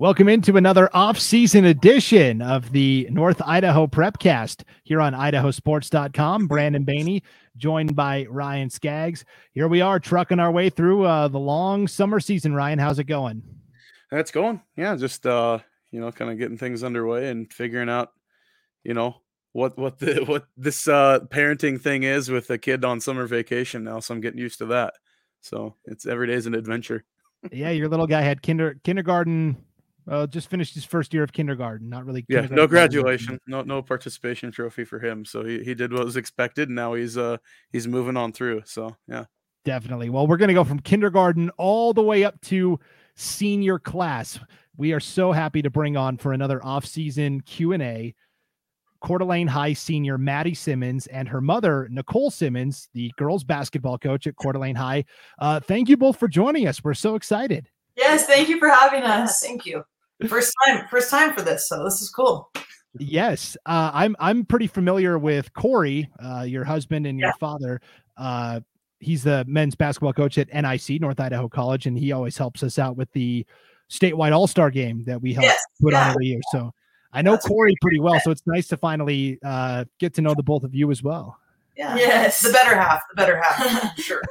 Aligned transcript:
Welcome 0.00 0.30
into 0.30 0.56
another 0.56 0.88
off-season 0.94 1.66
edition 1.66 2.40
of 2.40 2.72
the 2.72 3.06
North 3.10 3.42
Idaho 3.44 3.86
Prepcast 3.86 4.62
here 4.82 4.98
on 4.98 5.12
idahosports.com. 5.12 6.46
Brandon 6.46 6.86
Baney, 6.86 7.20
joined 7.58 7.94
by 7.94 8.24
Ryan 8.30 8.70
Scaggs. 8.70 9.26
Here 9.52 9.68
we 9.68 9.82
are 9.82 10.00
trucking 10.00 10.40
our 10.40 10.50
way 10.50 10.70
through 10.70 11.04
uh, 11.04 11.28
the 11.28 11.38
long 11.38 11.86
summer 11.86 12.18
season. 12.18 12.54
Ryan, 12.54 12.78
how's 12.78 12.98
it 12.98 13.04
going? 13.04 13.42
That's 14.10 14.30
going. 14.30 14.62
Yeah, 14.74 14.96
just 14.96 15.26
uh, 15.26 15.58
you 15.90 16.00
know, 16.00 16.10
kind 16.12 16.30
of 16.30 16.38
getting 16.38 16.56
things 16.56 16.82
underway 16.82 17.28
and 17.28 17.52
figuring 17.52 17.90
out, 17.90 18.08
you 18.82 18.94
know, 18.94 19.16
what 19.52 19.76
what 19.76 19.98
the 19.98 20.24
what 20.26 20.46
this 20.56 20.88
uh 20.88 21.20
parenting 21.26 21.78
thing 21.78 22.04
is 22.04 22.30
with 22.30 22.48
a 22.48 22.56
kid 22.56 22.86
on 22.86 23.02
summer 23.02 23.26
vacation 23.26 23.84
now. 23.84 24.00
So 24.00 24.14
I'm 24.14 24.22
getting 24.22 24.40
used 24.40 24.60
to 24.60 24.66
that. 24.66 24.94
So 25.42 25.74
it's 25.84 26.06
every 26.06 26.28
day 26.28 26.32
is 26.32 26.46
an 26.46 26.54
adventure. 26.54 27.04
yeah, 27.52 27.68
your 27.68 27.90
little 27.90 28.06
guy 28.06 28.22
had 28.22 28.40
kinder 28.40 28.80
kindergarten 28.82 29.58
uh, 30.08 30.26
just 30.26 30.50
finished 30.50 30.74
his 30.74 30.84
first 30.84 31.12
year 31.14 31.22
of 31.22 31.32
kindergarten. 31.32 31.88
Not 31.88 32.04
really. 32.04 32.24
Yeah, 32.28 32.46
no 32.50 32.66
graduation, 32.66 33.38
no 33.46 33.62
no 33.62 33.82
participation 33.82 34.50
trophy 34.50 34.84
for 34.84 34.98
him. 34.98 35.24
So 35.24 35.44
he, 35.44 35.62
he 35.62 35.74
did 35.74 35.92
what 35.92 36.04
was 36.04 36.16
expected. 36.16 36.68
And 36.68 36.76
now 36.76 36.94
he's 36.94 37.16
uh 37.18 37.38
he's 37.72 37.88
moving 37.88 38.16
on 38.16 38.32
through. 38.32 38.62
So 38.66 38.96
yeah, 39.08 39.24
definitely. 39.64 40.10
Well, 40.10 40.26
we're 40.26 40.36
gonna 40.36 40.54
go 40.54 40.64
from 40.64 40.80
kindergarten 40.80 41.50
all 41.58 41.92
the 41.92 42.02
way 42.02 42.24
up 42.24 42.40
to 42.42 42.78
senior 43.16 43.78
class. 43.78 44.38
We 44.76 44.92
are 44.92 45.00
so 45.00 45.32
happy 45.32 45.62
to 45.62 45.70
bring 45.70 45.96
on 45.96 46.16
for 46.16 46.32
another 46.32 46.64
off-season 46.64 47.42
Q 47.42 47.72
and 47.72 47.82
A. 47.82 48.14
Coeur 49.02 49.18
d'Alene 49.18 49.46
High 49.46 49.72
senior 49.72 50.18
Madi 50.18 50.54
Symons 50.54 51.06
and 51.06 51.26
her 51.28 51.40
mother 51.40 51.88
Nicole 51.90 52.30
Symons, 52.30 52.88
the 52.92 53.10
girls 53.16 53.44
basketball 53.44 53.96
coach 53.98 54.26
at 54.26 54.36
Coeur 54.36 54.52
d'Alene 54.52 54.76
High. 54.76 55.04
Uh, 55.38 55.58
thank 55.58 55.88
you 55.88 55.96
both 55.96 56.18
for 56.18 56.28
joining 56.28 56.68
us. 56.68 56.84
We're 56.84 56.94
so 56.94 57.14
excited. 57.14 57.68
Yes, 57.96 58.26
thank 58.26 58.48
you 58.48 58.58
for 58.58 58.68
having 58.68 59.02
us. 59.02 59.40
Thank 59.40 59.66
you. 59.66 59.84
First 60.28 60.54
time, 60.66 60.86
first 60.90 61.10
time 61.10 61.32
for 61.32 61.42
this, 61.42 61.68
so 61.68 61.82
this 61.82 62.00
is 62.02 62.10
cool. 62.10 62.50
Yes, 62.98 63.56
uh, 63.66 63.90
I'm 63.94 64.16
I'm 64.18 64.44
pretty 64.44 64.66
familiar 64.66 65.18
with 65.18 65.52
Corey, 65.54 66.10
uh, 66.22 66.42
your 66.42 66.64
husband 66.64 67.06
and 67.06 67.18
your 67.18 67.28
yeah. 67.28 67.34
father. 67.38 67.80
Uh, 68.16 68.60
he's 68.98 69.22
the 69.22 69.44
men's 69.46 69.74
basketball 69.74 70.12
coach 70.12 70.38
at 70.38 70.52
NIC 70.52 71.00
North 71.00 71.20
Idaho 71.20 71.48
College, 71.48 71.86
and 71.86 71.96
he 71.96 72.12
always 72.12 72.36
helps 72.36 72.62
us 72.62 72.78
out 72.78 72.96
with 72.96 73.10
the 73.12 73.46
statewide 73.90 74.32
All 74.32 74.46
Star 74.46 74.70
game 74.70 75.04
that 75.04 75.20
we 75.22 75.32
help 75.32 75.44
yes, 75.44 75.60
put 75.80 75.92
yeah. 75.92 76.04
on 76.04 76.10
every 76.10 76.26
year. 76.26 76.40
So 76.52 76.72
I 77.12 77.22
know 77.22 77.32
That's 77.32 77.46
Corey 77.46 77.74
pretty 77.80 78.00
well, 78.00 78.20
so 78.20 78.30
it's 78.30 78.42
nice 78.46 78.68
to 78.68 78.76
finally 78.76 79.38
uh, 79.44 79.84
get 79.98 80.14
to 80.14 80.22
know 80.22 80.34
the 80.34 80.42
both 80.42 80.64
of 80.64 80.74
you 80.74 80.90
as 80.90 81.02
well. 81.02 81.38
Yeah. 81.80 81.96
Yes. 81.96 82.40
The 82.40 82.52
better 82.52 82.76
half. 82.76 83.00
The 83.08 83.16
better 83.16 83.40
half. 83.40 83.98
sure. 83.98 84.22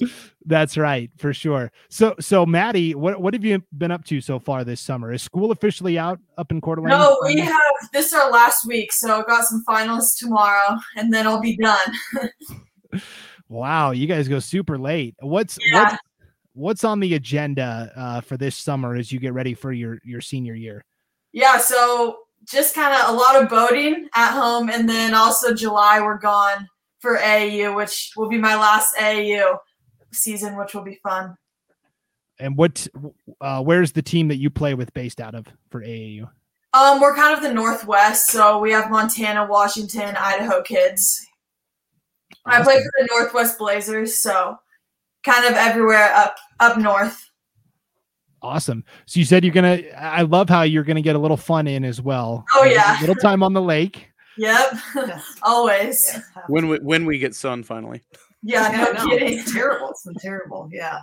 That's 0.46 0.78
right, 0.78 1.10
for 1.18 1.34
sure. 1.34 1.70
So, 1.90 2.14
so 2.18 2.46
Madi, 2.46 2.94
what 2.94 3.20
what 3.20 3.34
have 3.34 3.44
you 3.44 3.62
been 3.76 3.90
up 3.90 4.04
to 4.06 4.22
so 4.22 4.38
far 4.38 4.64
this 4.64 4.80
summer? 4.80 5.12
Is 5.12 5.22
school 5.22 5.50
officially 5.50 5.98
out 5.98 6.18
up 6.38 6.50
in 6.50 6.62
Coeur 6.62 6.76
d'Alene? 6.76 6.88
No, 6.88 7.18
we 7.24 7.40
have 7.40 7.60
this 7.92 8.06
is 8.06 8.14
our 8.14 8.30
last 8.30 8.66
week, 8.66 8.90
so 8.90 9.18
I've 9.18 9.26
got 9.26 9.44
some 9.44 9.62
finals 9.66 10.16
tomorrow, 10.16 10.78
and 10.96 11.12
then 11.12 11.26
I'll 11.26 11.42
be 11.42 11.58
done. 11.58 11.92
wow, 13.50 13.90
you 13.90 14.06
guys 14.06 14.28
go 14.28 14.38
super 14.38 14.78
late. 14.78 15.14
What's 15.20 15.58
yeah. 15.60 15.82
what's 15.82 15.96
what's 16.54 16.84
on 16.84 17.00
the 17.00 17.14
agenda 17.14 17.92
uh, 17.94 18.20
for 18.22 18.38
this 18.38 18.56
summer 18.56 18.96
as 18.96 19.12
you 19.12 19.20
get 19.20 19.34
ready 19.34 19.52
for 19.52 19.72
your 19.72 19.98
your 20.04 20.22
senior 20.22 20.54
year? 20.54 20.86
Yeah, 21.32 21.58
so 21.58 22.16
just 22.50 22.74
kind 22.74 22.94
of 22.94 23.10
a 23.10 23.12
lot 23.12 23.40
of 23.40 23.48
boating 23.48 24.08
at 24.14 24.32
home, 24.32 24.68
and 24.68 24.88
then 24.88 25.14
also 25.14 25.54
July 25.54 26.00
we're 26.00 26.18
gone 26.18 26.68
for 27.00 27.18
AAU, 27.18 27.74
which 27.76 28.12
will 28.16 28.28
be 28.28 28.38
my 28.38 28.56
last 28.56 28.96
AAU 28.96 29.58
season, 30.12 30.56
which 30.56 30.74
will 30.74 30.82
be 30.82 31.00
fun. 31.02 31.36
And 32.38 32.56
what, 32.56 32.86
uh, 33.40 33.62
where's 33.62 33.92
the 33.92 34.02
team 34.02 34.28
that 34.28 34.38
you 34.38 34.50
play 34.50 34.74
with 34.74 34.92
based 34.94 35.20
out 35.20 35.34
of 35.34 35.46
for 35.70 35.82
AAU? 35.82 36.28
Um, 36.74 37.00
we're 37.00 37.14
kind 37.14 37.36
of 37.36 37.42
the 37.42 37.52
Northwest, 37.52 38.28
so 38.28 38.58
we 38.58 38.72
have 38.72 38.90
Montana, 38.90 39.46
Washington, 39.46 40.16
Idaho 40.16 40.62
kids. 40.62 41.24
Awesome. 42.46 42.62
I 42.62 42.64
play 42.64 42.82
for 42.82 42.90
the 42.98 43.08
Northwest 43.10 43.58
Blazers, 43.58 44.18
so 44.18 44.56
kind 45.24 45.44
of 45.44 45.52
everywhere 45.52 46.12
up 46.14 46.36
up 46.60 46.78
north. 46.78 47.30
Awesome. 48.42 48.84
So 49.06 49.20
you 49.20 49.24
said 49.24 49.44
you're 49.44 49.54
gonna. 49.54 49.82
I 49.96 50.22
love 50.22 50.48
how 50.48 50.62
you're 50.62 50.82
gonna 50.84 51.02
get 51.02 51.16
a 51.16 51.18
little 51.18 51.36
fun 51.36 51.66
in 51.66 51.84
as 51.84 52.02
well. 52.02 52.44
Oh 52.54 52.64
yeah, 52.64 52.98
a 52.98 53.00
little 53.00 53.14
time 53.14 53.42
on 53.42 53.52
the 53.52 53.62
lake. 53.62 54.08
Yep, 54.36 54.74
always. 55.42 56.18
When 56.48 56.68
we 56.68 56.78
when 56.78 57.04
we 57.04 57.18
get 57.18 57.34
sun 57.34 57.62
finally. 57.62 58.02
Yeah, 58.44 58.68
no, 58.68 58.92
no 58.92 59.08
kidding. 59.08 59.38
It's 59.38 59.52
terrible. 59.54 59.90
It's 59.90 60.04
been 60.04 60.14
terrible. 60.14 60.68
Yeah. 60.72 60.98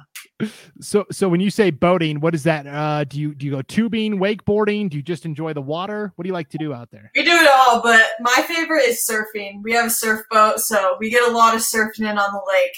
So 0.82 1.06
so 1.12 1.30
when 1.30 1.40
you 1.40 1.50
say 1.50 1.72
boating, 1.72 2.20
what 2.20 2.36
is 2.36 2.44
that? 2.44 2.68
Uh, 2.68 3.06
do 3.06 3.20
you 3.20 3.34
do 3.34 3.46
you 3.46 3.52
go 3.54 3.62
tubing, 3.62 4.20
wakeboarding? 4.20 4.90
Do 4.90 4.98
you 4.98 5.04
just 5.04 5.26
enjoy 5.26 5.54
the 5.54 5.62
water? 5.62 6.12
What 6.16 6.24
do 6.24 6.28
you 6.28 6.34
like 6.34 6.50
to 6.50 6.58
do 6.58 6.74
out 6.74 6.92
there? 6.92 7.12
We 7.16 7.24
do 7.24 7.32
it 7.32 7.50
all, 7.54 7.82
but 7.82 8.06
my 8.20 8.44
favorite 8.48 8.84
is 8.88 9.08
surfing. 9.10 9.62
We 9.64 9.72
have 9.74 9.86
a 9.86 9.90
surf 9.90 10.22
boat, 10.30 10.60
so 10.60 10.98
we 11.00 11.10
get 11.10 11.24
a 11.30 11.32
lot 11.32 11.56
of 11.56 11.62
surfing 11.62 12.10
in 12.10 12.18
on 12.18 12.34
the 12.34 12.42
lake. 12.52 12.76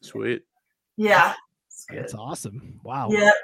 Sweet. 0.00 0.42
Yeah. 0.96 1.34
That's 1.68 1.84
good. 1.84 1.98
That's 1.98 2.14
awesome. 2.14 2.80
Wow. 2.82 3.10
Yep. 3.10 3.34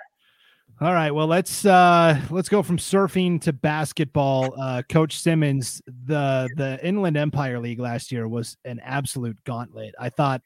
All 0.81 0.93
right, 0.93 1.11
well 1.11 1.27
let's 1.27 1.65
uh 1.65 2.21
let's 2.31 2.49
go 2.49 2.62
from 2.62 2.77
surfing 2.77 3.41
to 3.41 3.53
basketball. 3.53 4.55
Uh 4.56 4.83
Coach 4.89 5.19
Symons, 5.19 5.83
the 6.06 6.49
the 6.55 6.78
Inland 6.87 7.16
Empire 7.16 7.59
League 7.59 7.81
last 7.81 8.12
year 8.12 8.28
was 8.28 8.56
an 8.65 8.78
absolute 8.84 9.43
gauntlet. 9.43 9.97
I 9.99 10.09
thought 10.09 10.41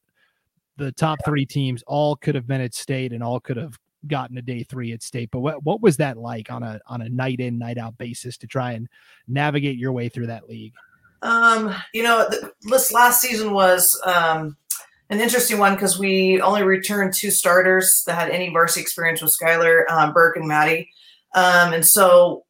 the 0.79 0.91
top 0.93 1.19
3 1.27 1.45
teams 1.45 1.85
all 1.87 2.17
could 2.17 2.35
have 2.35 2.47
been 2.47 2.63
at 2.63 2.73
state 2.73 3.13
and 3.13 3.23
all 3.23 3.41
could 3.41 3.59
have 3.59 3.79
gotten 4.07 4.39
a 4.39 4.43
day 4.43 4.63
3 4.63 4.93
at 4.93 5.03
state. 5.03 5.29
But 5.31 5.41
what 5.41 5.63
what 5.65 5.83
was 5.83 5.99
that 5.99 6.17
like 6.17 6.51
on 6.51 6.63
a 6.63 6.81
on 6.87 7.03
a 7.03 7.11
night 7.11 7.41
in 7.41 7.59
night 7.59 7.77
out 7.77 7.99
basis 7.99 8.39
to 8.39 8.47
try 8.47 8.73
and 8.73 8.89
navigate 9.29 9.77
your 9.77 9.93
way 9.93 10.09
through 10.09 10.29
that 10.29 10.49
league? 10.49 10.73
Um, 11.21 11.75
you 11.93 12.03
know, 12.03 12.27
this 12.63 12.91
last 12.91 13.21
season 13.21 13.53
was 13.53 13.87
um 14.07 14.57
an 15.13 15.21
interesting 15.21 15.59
one 15.59 15.75
because 15.75 15.99
we 15.99 16.41
only 16.41 16.63
returned 16.63 17.13
two 17.13 17.31
starters 17.31 18.03
that 18.07 18.15
had 18.15 18.31
any 18.31 18.49
varsity 18.49 18.81
experience 18.81 19.21
with 19.21 19.35
Skylar 19.39 19.85
um, 19.91 20.15
Burke 20.15 20.39
and 20.39 20.49
Madi. 20.49 20.91
Um, 21.35 21.75
and 21.75 21.87
so 21.87 22.45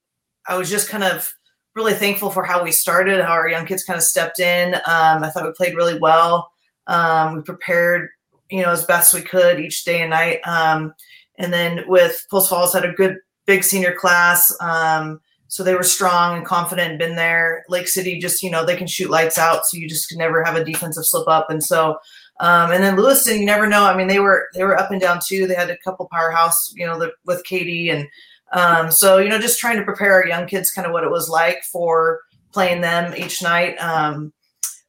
I 0.47 0.56
was 0.56 0.71
just 0.71 0.89
kind 0.89 1.03
of 1.03 1.34
really 1.75 1.93
thankful 1.93 2.31
for 2.31 2.45
how 2.45 2.62
we 2.62 2.71
started, 2.71 3.21
how 3.21 3.33
our 3.33 3.49
young 3.49 3.67
kids 3.67 3.83
kind 3.83 3.97
of 3.97 4.05
stepped 4.05 4.39
in. 4.39 4.75
Um, 4.75 5.25
I 5.25 5.31
thought 5.31 5.45
we 5.45 5.53
played 5.56 5.75
really 5.75 5.99
well. 5.99 6.53
Um, 6.87 7.34
we 7.34 7.43
prepared, 7.43 8.11
you 8.49 8.62
know, 8.62 8.71
as 8.71 8.84
best 8.84 9.12
we 9.12 9.22
could 9.22 9.59
each 9.59 9.84
day 9.84 10.01
and 10.01 10.11
night. 10.11 10.39
Um, 10.47 10.95
and 11.39 11.53
then 11.53 11.83
with 11.89 12.25
Post 12.31 12.49
Falls 12.49 12.72
had 12.72 12.84
a 12.84 12.93
good 12.93 13.17
big 13.45 13.65
senior 13.65 13.93
class. 13.93 14.55
Um, 14.61 15.21
so 15.49 15.65
they 15.65 15.75
were 15.75 15.83
strong 15.83 16.37
and 16.37 16.47
confident 16.47 17.01
been 17.01 17.17
there. 17.17 17.65
Lake 17.69 17.89
City 17.89 18.21
just, 18.21 18.41
you 18.41 18.51
know, 18.51 18.65
they 18.65 18.77
can 18.77 18.87
shoot 18.87 19.11
lights 19.11 19.37
out. 19.37 19.67
So 19.67 19.78
you 19.78 19.89
just 19.89 20.09
can 20.09 20.19
never 20.19 20.45
have 20.45 20.55
a 20.55 20.65
defensive 20.65 21.05
slip 21.05 21.27
up. 21.27 21.51
And 21.51 21.62
so 21.62 21.99
um, 22.42 22.72
and 22.72 22.82
then 22.82 22.97
Lewiston, 22.97 23.38
you 23.38 23.47
never 23.47 23.69
know. 23.69 23.84
I 23.84 23.97
mean, 23.97 24.08
they 24.08 24.19
were 24.19 24.48
they 24.53 24.64
were 24.64 24.76
up 24.76 24.91
and 24.91 25.00
down 25.00 25.20
too. 25.25 25.47
They 25.47 25.54
had 25.54 25.70
a 25.70 25.78
couple 25.78 26.08
powerhouse, 26.10 26.75
you 26.75 26.84
know, 26.84 26.98
the, 26.98 27.12
with 27.25 27.44
Katie, 27.44 27.88
and 27.88 28.08
um, 28.53 28.91
so 28.91 29.19
you 29.19 29.28
know, 29.28 29.38
just 29.38 29.60
trying 29.60 29.78
to 29.78 29.84
prepare 29.84 30.14
our 30.14 30.26
young 30.26 30.48
kids, 30.48 30.72
kind 30.72 30.84
of 30.84 30.92
what 30.92 31.04
it 31.04 31.10
was 31.10 31.28
like 31.28 31.62
for 31.70 32.20
playing 32.53 32.80
them 32.80 33.14
each 33.16 33.44
night. 33.44 33.76
Um, 33.76 34.32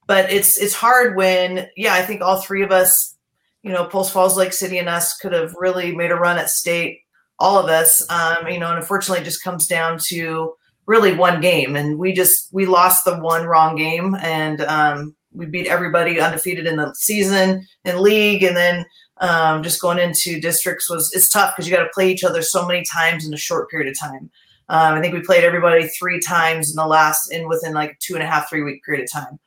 but 0.08 0.32
it's 0.32 0.58
it's 0.58 0.74
hard 0.74 1.16
when, 1.16 1.68
yeah, 1.78 1.94
I 1.94 2.02
think 2.02 2.22
all 2.22 2.42
three 2.42 2.64
of 2.64 2.72
us, 2.72 3.16
you 3.62 3.72
know, 3.72 3.86
Post 3.86 4.14
Falls, 4.14 4.36
Lake 4.36 4.54
City, 4.54 4.80
and 4.80 4.90
us 4.90 5.16
could 5.18 5.32
have 5.32 5.54
really 5.56 5.96
made 5.96 6.10
a 6.10 6.16
run 6.16 6.40
at 6.40 6.50
state. 6.50 7.02
All 7.38 7.60
of 7.60 7.70
us, 7.70 8.04
um, 8.10 8.48
you 8.48 8.60
know, 8.60 8.70
and 8.70 8.80
unfortunately, 8.80 9.22
it 9.22 9.26
just 9.26 9.44
comes 9.44 9.68
down 9.68 10.00
to 10.08 10.56
really 10.88 11.14
one 11.14 11.40
game, 11.40 11.76
and 11.76 12.00
we 12.00 12.14
just 12.14 12.52
we 12.52 12.66
lost 12.66 13.06
the 13.06 13.20
one 13.20 13.46
wrong 13.46 13.76
game, 13.76 14.16
and 14.16 14.60
um, 14.62 15.16
we 15.34 15.46
beat 15.46 15.68
everybody 15.68 16.20
undefeated 16.20 16.68
in 16.68 16.78
the 16.78 16.94
season 16.94 17.68
in 17.86 18.02
league, 18.02 18.44
and 18.44 18.56
then 18.56 18.86
um, 19.18 19.64
just 19.64 19.82
going 19.82 20.00
into 20.00 20.40
districts 20.40 20.90
was 20.90 21.12
it's 21.14 21.30
tough 21.30 21.56
because 21.56 21.68
you 21.68 21.76
got 21.76 21.84
to 21.84 21.90
play 21.94 22.12
each 22.12 22.24
other 22.24 22.42
so 22.42 22.66
many 22.66 22.84
times 22.92 23.26
in 23.26 23.34
a 23.34 23.38
short 23.38 23.70
period 23.70 23.90
of 23.90 24.00
time. 24.00 24.30
Um, 24.70 24.96
I 24.96 25.02
think 25.02 25.14
we 25.14 25.22
played 25.22 25.44
everybody 25.44 25.88
three 25.88 26.20
times 26.20 26.70
in 26.70 26.76
the 26.76 26.88
last 26.88 27.32
in 27.32 27.48
within 27.48 27.74
like 27.74 28.00
two 28.00 28.16
and 28.16 28.24
a 28.24 28.28
half 28.28 28.50
three 28.50 28.64
week 28.64 28.84
period 28.84 29.04
of 29.04 29.12
time, 29.12 29.40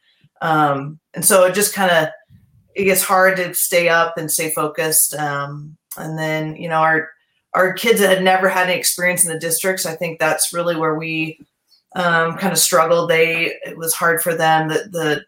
um, 0.43 1.01
and 1.15 1.25
so 1.25 1.45
it 1.45 1.55
just 1.55 1.75
kind 1.75 1.91
of 1.91 2.09
it 2.75 2.85
gets 2.85 3.03
hard 3.03 3.37
to 3.39 3.55
stay 3.55 3.89
up 3.89 4.19
and 4.19 4.31
stay 4.31 4.51
focused. 4.51 5.15
Um, 5.15 5.77
and 5.97 6.19
then 6.19 6.57
you 6.57 6.69
know 6.69 6.81
our 6.81 7.09
our 7.55 7.73
kids 7.73 8.01
that 8.01 8.11
had 8.11 8.23
never 8.23 8.49
had 8.49 8.69
any 8.69 8.79
experience 8.79 9.25
in 9.25 9.33
the 9.33 9.41
districts, 9.41 9.87
I 9.87 9.97
think 9.97 10.19
that's 10.19 10.53
really 10.53 10.77
where 10.77 10.95
we 10.95 11.41
um, 11.97 12.37
kind 12.37 12.53
of 12.53 12.59
struggled. 12.59 13.11
They 13.11 13.55
it 13.65 13.77
was 13.79 13.95
hard 13.95 14.23
for 14.23 14.35
them 14.35 14.69
that 14.69 14.93
the 14.93 15.25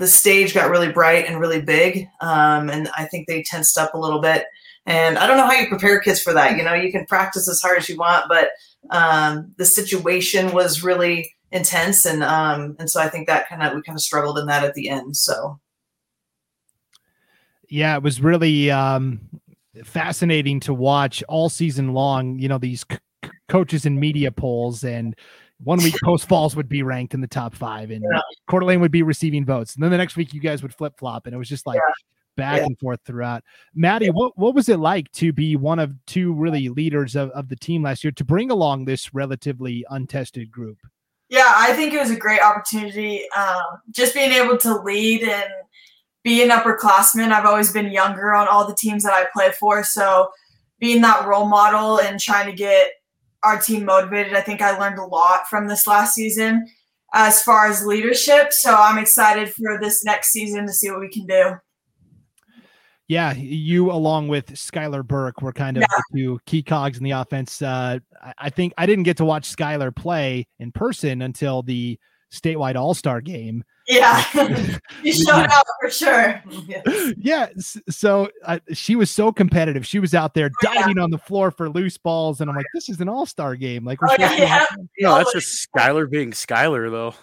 the 0.00 0.08
stage 0.08 0.54
got 0.54 0.70
really 0.70 0.90
bright 0.90 1.26
and 1.26 1.38
really 1.38 1.60
big, 1.60 2.08
um, 2.22 2.70
and 2.70 2.88
I 2.96 3.04
think 3.04 3.28
they 3.28 3.42
tensed 3.42 3.76
up 3.76 3.92
a 3.92 3.98
little 3.98 4.20
bit. 4.20 4.46
And 4.86 5.18
I 5.18 5.26
don't 5.26 5.36
know 5.36 5.44
how 5.44 5.52
you 5.52 5.68
prepare 5.68 6.00
kids 6.00 6.22
for 6.22 6.32
that. 6.32 6.56
You 6.56 6.64
know, 6.64 6.72
you 6.72 6.90
can 6.90 7.04
practice 7.04 7.46
as 7.50 7.60
hard 7.60 7.76
as 7.76 7.88
you 7.88 7.98
want, 7.98 8.24
but 8.26 8.48
um, 8.88 9.52
the 9.58 9.66
situation 9.66 10.52
was 10.52 10.82
really 10.82 11.34
intense, 11.52 12.06
and 12.06 12.24
um, 12.24 12.76
and 12.78 12.88
so 12.88 12.98
I 12.98 13.10
think 13.10 13.28
that 13.28 13.46
kind 13.46 13.62
of 13.62 13.74
we 13.74 13.82
kind 13.82 13.96
of 13.96 14.00
struggled 14.00 14.38
in 14.38 14.46
that 14.46 14.64
at 14.64 14.72
the 14.72 14.88
end. 14.88 15.18
So 15.18 15.60
yeah, 17.68 17.94
it 17.94 18.02
was 18.02 18.22
really 18.22 18.70
um, 18.70 19.20
fascinating 19.84 20.60
to 20.60 20.72
watch 20.72 21.22
all 21.28 21.50
season 21.50 21.92
long. 21.92 22.38
You 22.38 22.48
know 22.48 22.58
these 22.58 22.86
c- 22.90 23.30
coaches 23.50 23.84
and 23.84 24.00
media 24.00 24.32
polls, 24.32 24.82
and 24.82 25.14
one 25.62 25.78
week 25.82 25.94
Post 26.04 26.28
Falls 26.28 26.56
would 26.56 26.68
be 26.68 26.82
ranked 26.82 27.14
in 27.14 27.20
the 27.20 27.26
top 27.26 27.54
five, 27.54 27.90
and 27.90 28.02
Yeah. 28.02 28.20
Coeur 28.48 28.60
d'Alene 28.60 28.80
would 28.80 28.90
be 28.92 29.02
receiving 29.02 29.44
votes, 29.44 29.74
and 29.74 29.82
then 29.82 29.90
the 29.90 29.98
next 29.98 30.16
week 30.16 30.32
you 30.34 30.40
guys 30.40 30.62
would 30.62 30.74
flip 30.74 30.98
flop, 30.98 31.26
and 31.26 31.34
it 31.34 31.38
was 31.38 31.48
just 31.48 31.66
like. 31.66 31.76
Yeah. 31.76 31.94
Back 32.36 32.58
Yeah. 32.58 32.66
and 32.66 32.78
forth 32.78 33.00
throughout. 33.04 33.42
Madi, 33.74 34.08
what, 34.08 34.38
what 34.38 34.54
was 34.54 34.68
it 34.70 34.78
like 34.78 35.10
to 35.12 35.30
be 35.32 35.56
one 35.56 35.78
of 35.78 35.92
two 36.06 36.32
really 36.32 36.68
leaders 36.70 37.14
of, 37.14 37.28
of 37.30 37.48
the 37.48 37.56
team 37.56 37.82
last 37.82 38.02
year 38.02 38.12
to 38.12 38.24
bring 38.24 38.50
along 38.50 38.84
this 38.84 39.12
relatively 39.12 39.84
untested 39.90 40.50
group? 40.50 40.78
Yeah, 41.28 41.52
I 41.54 41.74
think 41.74 41.92
it 41.92 41.98
was 41.98 42.10
a 42.12 42.16
great 42.16 42.40
opportunity. 42.40 43.24
Um, 43.36 43.60
just 43.90 44.14
being 44.14 44.30
able 44.30 44.56
to 44.58 44.80
lead 44.80 45.22
and 45.22 45.50
be 46.22 46.42
an 46.42 46.50
upperclassman. 46.50 47.32
I've 47.32 47.44
always 47.46 47.72
been 47.72 47.90
younger 47.90 48.32
on 48.32 48.48
all 48.48 48.66
the 48.66 48.76
teams 48.76 49.02
that 49.02 49.12
I 49.12 49.26
play 49.34 49.50
for. 49.58 49.82
So 49.82 50.30
being 50.78 51.02
that 51.02 51.26
role 51.26 51.46
model 51.46 51.98
and 51.98 52.18
trying 52.18 52.46
to 52.46 52.56
get 52.56 52.92
our 53.42 53.58
team 53.58 53.84
motivated, 53.84 54.34
I 54.34 54.40
think 54.40 54.60
I 54.62 54.78
learned 54.78 54.98
a 54.98 55.04
lot 55.04 55.48
from 55.48 55.66
this 55.68 55.86
last 55.86 56.14
season 56.14 56.66
as 57.14 57.42
far 57.42 57.66
as 57.66 57.84
leadership. 57.84 58.52
So 58.52 58.74
I'm 58.74 58.98
excited 58.98 59.52
for 59.52 59.78
this 59.80 60.04
next 60.04 60.30
season 60.30 60.66
to 60.66 60.72
see 60.72 60.90
what 60.90 61.00
we 61.00 61.08
can 61.08 61.26
do. 61.26 61.54
Yeah, 63.08 63.34
you 63.34 63.90
along 63.90 64.28
with 64.28 64.52
Skylar 64.52 65.04
Burke 65.04 65.42
were 65.42 65.52
kind 65.52 65.76
of 65.76 65.82
the 65.82 66.02
two 66.16 66.40
key 66.46 66.62
cogs 66.62 66.96
in 66.96 67.02
the 67.02 67.10
offense. 67.10 67.60
Uh, 67.60 67.98
I- 68.22 68.34
I 68.38 68.50
think 68.50 68.72
I 68.78 68.86
didn't 68.86 69.02
get 69.02 69.16
to 69.16 69.24
watch 69.24 69.50
Skylar 69.52 69.94
play 69.94 70.46
in 70.60 70.70
person 70.70 71.22
until 71.22 71.62
the 71.62 71.98
statewide 72.32 72.76
All 72.76 72.94
Star 72.94 73.20
game. 73.20 73.64
Yeah, 73.88 74.22
you 75.02 75.12
showed 75.12 75.46
up 75.46 75.66
for 75.80 75.90
sure. 75.90 76.42
Yeah. 76.66 76.82
yeah, 77.16 77.48
so 77.88 78.28
uh, 78.44 78.58
she 78.72 78.94
was 78.96 79.10
so 79.10 79.32
competitive. 79.32 79.84
She 79.86 79.98
was 79.98 80.14
out 80.14 80.34
there 80.34 80.50
Oh, 80.66 80.72
yeah. 80.72 80.80
diving 80.82 80.98
on 80.98 81.10
the 81.10 81.18
floor 81.18 81.50
for 81.50 81.68
loose 81.68 81.96
balls, 81.98 82.40
and 82.40 82.48
I'm 82.48 82.56
like, 82.56 82.66
this 82.74 82.88
is 82.88 83.00
an 83.00 83.08
All 83.08 83.26
Star 83.26 83.56
game. 83.56 83.84
Like, 83.84 84.00
we're 84.00 84.08
Oh, 84.10 84.16
yeah, 84.18 84.28
to 84.28 84.36
yeah. 84.42 84.66
No, 85.00 85.16
that's 85.16 85.32
just 85.32 85.68
Skylar 85.74 86.08
being 86.08 86.30
Skylar, 86.32 86.90
though. 86.90 87.14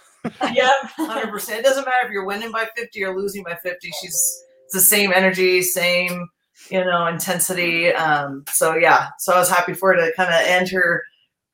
Yep. 0.53 0.71
Hundred 0.97 1.29
percent. 1.29 1.59
It 1.59 1.63
doesn't 1.63 1.85
matter 1.85 2.05
if 2.05 2.11
you're 2.11 2.25
winning 2.25 2.51
by 2.51 2.67
fifty 2.75 3.03
or 3.03 3.15
losing 3.17 3.43
by 3.43 3.55
fifty. 3.63 3.89
She's 4.01 4.43
it's 4.65 4.73
the 4.73 4.81
same 4.81 5.13
energy, 5.13 5.61
same 5.61 6.27
you 6.69 6.83
know 6.83 7.07
intensity. 7.07 7.93
Um, 7.93 8.43
so 8.51 8.75
yeah, 8.75 9.07
so 9.19 9.33
I 9.33 9.37
was 9.39 9.49
happy 9.49 9.73
for 9.73 9.93
her 9.93 10.01
to 10.05 10.13
kind 10.17 10.29
of 10.33 10.41
end 10.45 10.67
her 10.69 11.01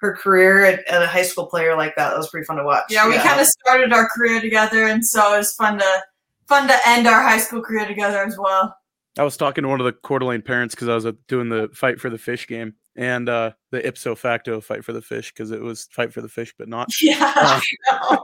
her 0.03 0.15
career 0.15 0.65
at, 0.65 0.87
at 0.87 1.01
a 1.01 1.07
high 1.07 1.23
school 1.23 1.47
player 1.47 1.75
like 1.75 1.95
that. 1.95 2.09
That 2.09 2.17
was 2.17 2.29
pretty 2.29 2.45
fun 2.45 2.57
to 2.57 2.63
watch. 2.63 2.83
Yeah, 2.89 3.07
we 3.07 3.15
kind 3.17 3.39
of 3.39 3.47
started 3.47 3.93
our 3.93 4.07
career 4.09 4.41
together, 4.41 4.87
and 4.87 5.03
so 5.03 5.33
it 5.33 5.37
was 5.37 5.53
fun 5.53 5.79
to 5.79 6.03
fun 6.47 6.67
to 6.67 6.77
end 6.85 7.07
our 7.07 7.23
high 7.23 7.37
school 7.37 7.61
career 7.61 7.87
together 7.87 8.23
as 8.23 8.37
well. 8.37 8.75
I 9.17 9.23
was 9.23 9.37
talking 9.37 9.61
to 9.63 9.69
one 9.69 9.79
of 9.79 9.85
the 9.85 9.93
Coeur 9.93 10.19
d'Alene 10.19 10.41
parents 10.41 10.75
because 10.75 10.89
I 10.89 10.95
was 10.95 11.05
uh, 11.05 11.13
doing 11.27 11.47
the 11.47 11.69
fight 11.73 12.01
for 12.01 12.09
the 12.09 12.17
fish 12.17 12.47
game 12.47 12.73
and 12.95 13.29
uh, 13.29 13.51
the 13.71 13.85
ipso 13.87 14.15
facto 14.15 14.59
fight 14.59 14.83
for 14.83 14.91
the 14.91 15.01
fish 15.01 15.31
because 15.31 15.51
it 15.51 15.61
was 15.61 15.87
fight 15.91 16.11
for 16.11 16.21
the 16.21 16.29
fish, 16.29 16.53
but 16.57 16.67
not. 16.67 16.89
Yeah. 17.01 17.59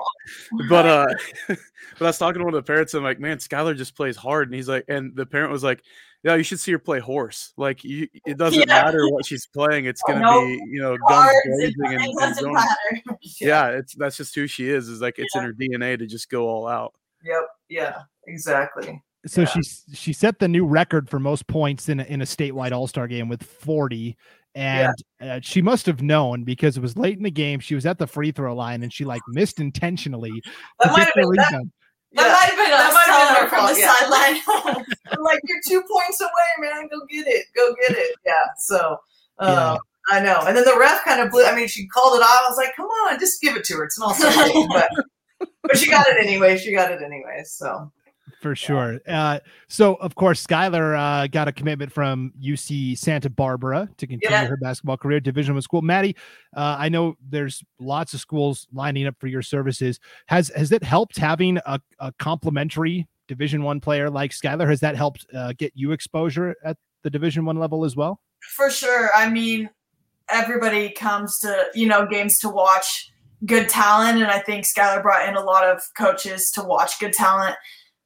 But 0.70 0.86
uh, 0.86 1.08
but 1.48 1.58
I 2.02 2.04
was 2.06 2.20
talking 2.20 2.38
to 2.38 2.46
one 2.46 2.54
of 2.54 2.64
the 2.64 2.68
parents. 2.68 2.94
And 2.94 3.00
I'm 3.00 3.04
like, 3.04 3.20
man, 3.20 3.38
Skylar 3.38 3.76
just 3.76 3.96
plays 3.96 4.16
hard, 4.16 4.48
and 4.48 4.54
he's 4.54 4.70
like, 4.70 4.86
and 4.88 5.16
the 5.16 5.26
parent 5.26 5.52
was 5.52 5.64
like, 5.64 5.82
yeah, 6.24 6.36
you 6.36 6.44
should 6.44 6.60
see 6.60 6.72
her 6.74 6.80
play 6.80 7.00
horse. 7.00 7.54
Like, 7.58 7.84
you, 7.84 8.08
it 8.26 8.38
doesn't 8.38 8.60
Yeah. 8.60 8.66
matter 8.66 9.08
what 9.10 9.26
she's 9.26 9.48
playing; 9.48 9.86
it's 9.86 10.02
gonna 10.08 10.20
Nope. 10.22 10.44
be, 10.46 10.60
you 10.70 10.82
know, 10.82 10.98
guns 11.08 11.32
blazing 11.46 11.76
and, 11.86 11.94
it 12.04 12.12
and 12.22 12.38
going- 12.40 12.54
matter. 12.54 13.02
yeah, 13.42 13.68
it's 13.70 13.96
that's 13.96 14.18
just 14.18 14.36
who 14.36 14.48
she 14.48 14.70
is. 14.70 14.90
Is 14.90 15.02
like 15.02 15.20
it's 15.20 15.36
in 15.36 15.44
her 15.44 15.54
DNA 15.54 15.98
to 15.98 16.06
just 16.08 16.30
go 16.30 16.48
all 16.48 16.68
out. 16.68 16.94
Yep. 17.24 17.42
Yeah. 17.70 17.96
Exactly. 18.28 19.02
so 19.26 19.42
Yeah. 19.42 19.48
she 19.48 19.62
she 19.94 20.14
set 20.14 20.40
the 20.40 20.48
new 20.48 20.66
record 20.66 21.10
for 21.10 21.20
most 21.20 21.48
points 21.48 21.90
in 21.90 22.00
a, 22.00 22.04
in 22.04 22.22
a 22.22 22.26
statewide 22.26 22.72
All 22.72 22.88
Star 22.88 23.08
game 23.08 23.28
with 23.30 23.44
40. 23.44 24.18
And 24.56 24.94
uh, 25.22 25.40
she 25.44 25.62
must 25.62 25.86
have 25.86 26.02
known 26.02 26.44
because 26.44 26.76
it 26.76 26.82
was 26.82 26.98
late 26.98 27.18
in 27.18 27.24
the 27.24 27.30
game. 27.32 27.60
She 27.60 27.76
was 27.76 27.86
at 27.86 28.00
the 28.00 28.08
free 28.08 28.32
throw 28.32 28.56
line 28.56 28.82
and 28.82 28.92
she 28.92 29.06
like 29.06 29.22
missed 29.28 29.60
intentionally. 29.60 30.32
That 30.80 30.92
might 30.92 31.00
have 31.06 31.14
been 31.14 31.24
that, 31.36 31.48
rebound. 31.52 31.72
That 32.14 32.26
yeah. 32.26 32.34
might 32.34 32.50
have 32.50 32.58
been 32.58 32.70
That 32.72 32.88
us 32.88 32.94
might 32.94 33.08
have 33.08 33.28
been 33.28 33.44
our 33.44 33.50
from 33.50 33.60
fault, 33.60 33.76
the 33.76 33.82
yeah. 33.82 33.94
sideline. 33.94 34.86
I'm 35.12 35.22
like 35.24 35.40
you're 35.44 35.62
two 35.68 35.82
points 35.82 36.22
away, 36.22 36.70
man. 36.70 36.88
Go 36.88 37.06
get 37.10 37.28
it. 37.28 37.46
Go 37.56 37.74
get 37.88 37.98
it. 37.98 38.16
Yeah. 38.26 38.34
So. 38.58 38.98
Um, 39.40 39.50
Yeah. 39.54 39.78
I 40.12 40.20
know. 40.20 40.42
And 40.48 40.58
then 40.58 40.66
the 40.66 40.76
ref 40.80 41.04
kind 41.06 41.22
of 41.22 41.30
blew. 41.30 41.46
I 41.46 41.56
mean, 41.56 41.68
she 41.68 41.88
called 41.88 42.18
it 42.18 42.24
off. 42.24 42.42
I 42.44 42.50
was 42.50 42.58
like, 42.58 42.76
"Come 42.76 42.88
on, 42.88 43.20
just 43.20 43.40
give 43.42 43.56
it 43.56 43.64
to 43.66 43.76
her. 43.76 43.84
It's 43.84 43.96
an 43.98 44.04
all-star 44.06 44.48
game." 44.48 44.68
But, 44.68 44.90
but 45.62 45.78
she 45.78 45.88
got 45.88 46.08
it 46.08 46.18
anyway. 46.20 46.58
She 46.58 46.72
got 46.72 46.90
it 46.92 47.04
anyway. 47.04 47.44
So 47.46 47.92
for 48.42 48.56
sure. 48.56 49.00
Uh, 49.08 49.40
so 49.68 49.96
of 49.96 50.16
course, 50.16 50.46
Skylar 50.46 50.98
uh, 50.98 51.28
got 51.28 51.48
a 51.48 51.52
commitment 51.52 51.92
from 51.92 52.32
UC 52.42 52.98
Santa 52.98 53.30
Barbara 53.30 53.90
to 53.98 54.08
continue 54.08 54.36
Yeah. 54.36 54.46
her 54.46 54.58
basketball 54.58 54.98
career, 54.98 55.20
Division 55.20 55.54
One 55.56 55.62
school. 55.62 55.82
Maddie, 55.82 56.16
uh, 56.56 56.78
I 56.80 56.90
know 56.90 57.16
there's 57.30 57.64
lots 57.80 58.14
of 58.14 58.20
schools 58.20 58.68
lining 58.72 59.08
up 59.08 59.16
for 59.20 59.28
your 59.28 59.42
services. 59.42 60.00
Has 60.28 60.50
has 60.56 60.72
it 60.72 60.84
helped 60.84 61.18
having 61.18 61.58
a, 61.66 61.80
a 62.00 62.14
complementary 62.20 63.08
Division 63.28 63.64
One 63.64 63.80
player 63.80 64.10
like 64.10 64.32
Skylar? 64.32 64.70
Has 64.70 64.80
that 64.80 64.96
helped 64.96 65.26
uh, 65.34 65.54
get 65.58 65.74
you 65.76 65.92
exposure 65.92 66.56
at 66.64 66.78
the 67.04 67.10
Division 67.10 67.46
One 67.46 67.58
level 67.58 67.84
as 67.86 67.96
well? 67.96 68.22
For 68.56 68.70
sure. 68.70 69.10
I 69.14 69.30
mean, 69.30 69.70
everybody 70.30 70.90
comes 70.92 71.38
to, 71.40 71.66
you 71.74 71.88
know, 71.88 72.06
games 72.08 72.40
to 72.40 72.50
watch 72.50 73.12
good 73.46 73.68
talent. 73.70 74.22
And 74.22 74.28
I 74.32 74.40
think 74.40 74.66
Skylar 74.66 75.02
brought 75.02 75.28
in 75.28 75.36
a 75.36 75.42
lot 75.44 75.66
of 75.66 75.82
coaches 75.98 76.52
to 76.56 76.64
watch 76.64 77.00
good 77.00 77.14
talent. 77.14 77.56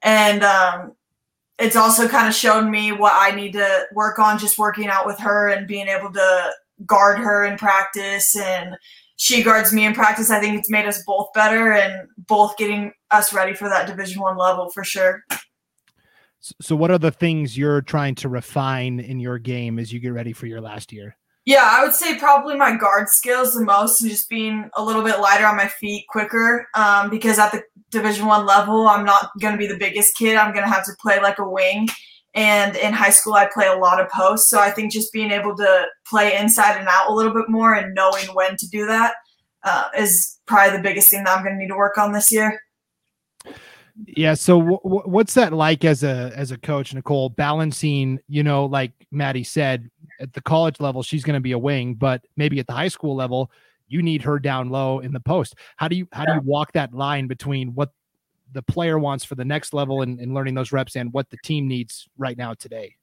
And 0.03 0.44
um, 0.44 0.94
it's 1.59 1.75
also 1.75 2.07
kind 2.07 2.27
of 2.27 2.35
shown 2.35 2.69
me 2.69 2.91
what 2.91 3.13
I 3.15 3.35
need 3.35 3.53
to 3.53 3.85
work 3.94 4.19
on 4.19 4.38
just 4.38 4.57
working 4.57 4.88
out 4.88 5.05
with 5.05 5.19
her 5.19 5.47
and 5.47 5.67
being 5.67 5.88
able 5.88 6.11
to 6.11 6.51
guard 6.85 7.19
her 7.19 7.44
in 7.45 7.57
practice. 7.57 8.35
And 8.35 8.75
she 9.15 9.44
guards 9.44 9.71
me 9.71 9.85
in 9.85 9.94
practice. 9.94 10.29
I 10.29 10.39
think 10.39 10.57
it's 10.59 10.69
made 10.69 10.85
us 10.85 11.03
both 11.05 11.31
better 11.33 11.71
and 11.71 12.07
both 12.17 12.57
getting 12.57 12.91
us 13.11 13.33
ready 13.33 13.53
for 13.53 13.69
that 13.69 13.88
Division 13.88 14.21
One 14.21 14.38
level 14.38 14.69
for 14.71 14.83
sure. 14.83 15.23
So, 16.61 16.75
what 16.75 16.91
are 16.91 16.97
the 16.97 17.11
things 17.11 17.57
you're 17.57 17.81
trying 17.81 18.15
to 18.15 18.27
refine 18.27 19.00
in 19.00 19.21
your 19.21 19.39
game 19.39 19.79
as 19.79 19.94
you 19.94 20.01
get 20.01 20.09
ready 20.09 20.33
for 20.33 20.45
your 20.45 20.59
last 20.59 20.91
year? 20.91 21.15
Yeah, 21.45 21.67
I 21.69 21.83
would 21.83 21.93
say 21.93 22.17
probably 22.17 22.55
my 22.55 22.77
guard 22.77 23.09
skills 23.09 23.53
the 23.53 23.65
most, 23.65 24.01
and 24.01 24.09
just 24.09 24.29
being 24.29 24.69
a 24.77 24.83
little 24.83 25.03
bit 25.03 25.19
lighter 25.19 25.45
on 25.45 25.57
my 25.57 25.67
feet, 25.67 26.05
quicker. 26.07 26.67
Um, 26.73 27.09
because 27.09 27.37
at 27.37 27.51
the 27.51 27.63
Division 27.91 28.27
One 28.27 28.45
level, 28.45 28.87
I'm 28.87 29.03
not 29.03 29.29
going 29.41 29.53
to 29.53 29.57
be 29.57 29.67
the 29.67 29.77
biggest 29.77 30.15
kid. 30.15 30.37
I'm 30.37 30.53
going 30.53 30.63
to 30.63 30.71
have 30.71 30.85
to 30.85 30.93
play 31.01 31.19
like 31.21 31.39
a 31.39 31.49
wing, 31.49 31.89
and 32.33 32.77
in 32.77 32.93
high 32.93 33.09
school, 33.09 33.33
I 33.33 33.49
play 33.53 33.67
a 33.67 33.75
lot 33.75 33.99
of 33.99 34.09
posts. 34.09 34.49
So 34.49 34.59
I 34.59 34.71
think 34.71 34.93
just 34.93 35.11
being 35.11 35.31
able 35.31 35.55
to 35.57 35.85
play 36.07 36.37
inside 36.37 36.79
and 36.79 36.87
out 36.87 37.09
a 37.09 37.13
little 37.13 37.33
bit 37.33 37.49
more, 37.49 37.73
and 37.73 37.93
knowing 37.93 38.25
when 38.27 38.55
to 38.55 38.67
do 38.69 38.85
that, 38.85 39.15
uh, 39.65 39.89
is 39.97 40.39
probably 40.45 40.77
the 40.77 40.83
biggest 40.83 41.09
thing 41.09 41.25
that 41.25 41.38
I'm 41.38 41.43
going 41.43 41.55
to 41.55 41.59
need 41.59 41.67
to 41.67 41.75
work 41.75 41.97
on 41.97 42.13
this 42.13 42.31
year. 42.31 42.57
Yeah. 44.07 44.33
So 44.33 44.59
w- 44.59 44.79
w- 44.83 45.03
what's 45.05 45.35
that 45.35 45.53
like 45.53 45.85
as 45.85 46.03
a 46.03 46.31
as 46.35 46.51
a 46.51 46.57
coach, 46.57 46.93
Nicole, 46.93 47.29
balancing, 47.29 48.19
you 48.27 48.43
know, 48.43 48.65
like 48.65 48.91
Madi 49.12 49.43
said, 49.43 49.89
at 50.20 50.34
the 50.34 50.41
college 50.41 50.79
level, 50.79 51.03
she's 51.03 51.24
going 51.24 51.36
to 51.36 51.41
be 51.41 51.51
a 51.51 51.58
wing, 51.58 51.96
but 51.96 52.25
maybe 52.36 52.60
at 52.60 52.67
the 52.67 52.74
high 52.74 52.88
school 52.88 53.15
level, 53.15 53.51
you 53.88 54.01
need 54.01 54.22
her 54.24 54.39
down 54.39 54.70
low 54.70 55.00
in 55.00 55.12
the 55.12 55.20
post. 55.20 55.55
How 55.77 55.88
do 55.88 55.96
you 55.96 56.08
how 56.12 56.25
do 56.25 56.34
you 56.34 56.41
walk 56.41 56.72
that 56.74 56.93
line 56.93 57.27
between 57.27 57.75
what 57.75 57.91
the 58.51 58.62
player 58.62 58.98
wants 58.98 59.25
for 59.25 59.36
the 59.36 59.46
next 59.46 59.74
level 59.74 60.01
and, 60.01 60.20
and 60.20 60.34
learning 60.34 60.53
those 60.53 60.72
reps 60.72 60.96
and 60.96 61.12
what 61.12 61.29
the 61.29 61.38
team 61.43 61.67
needs 61.67 62.08
right 62.17 62.38
now 62.38 62.53
today? 62.53 62.96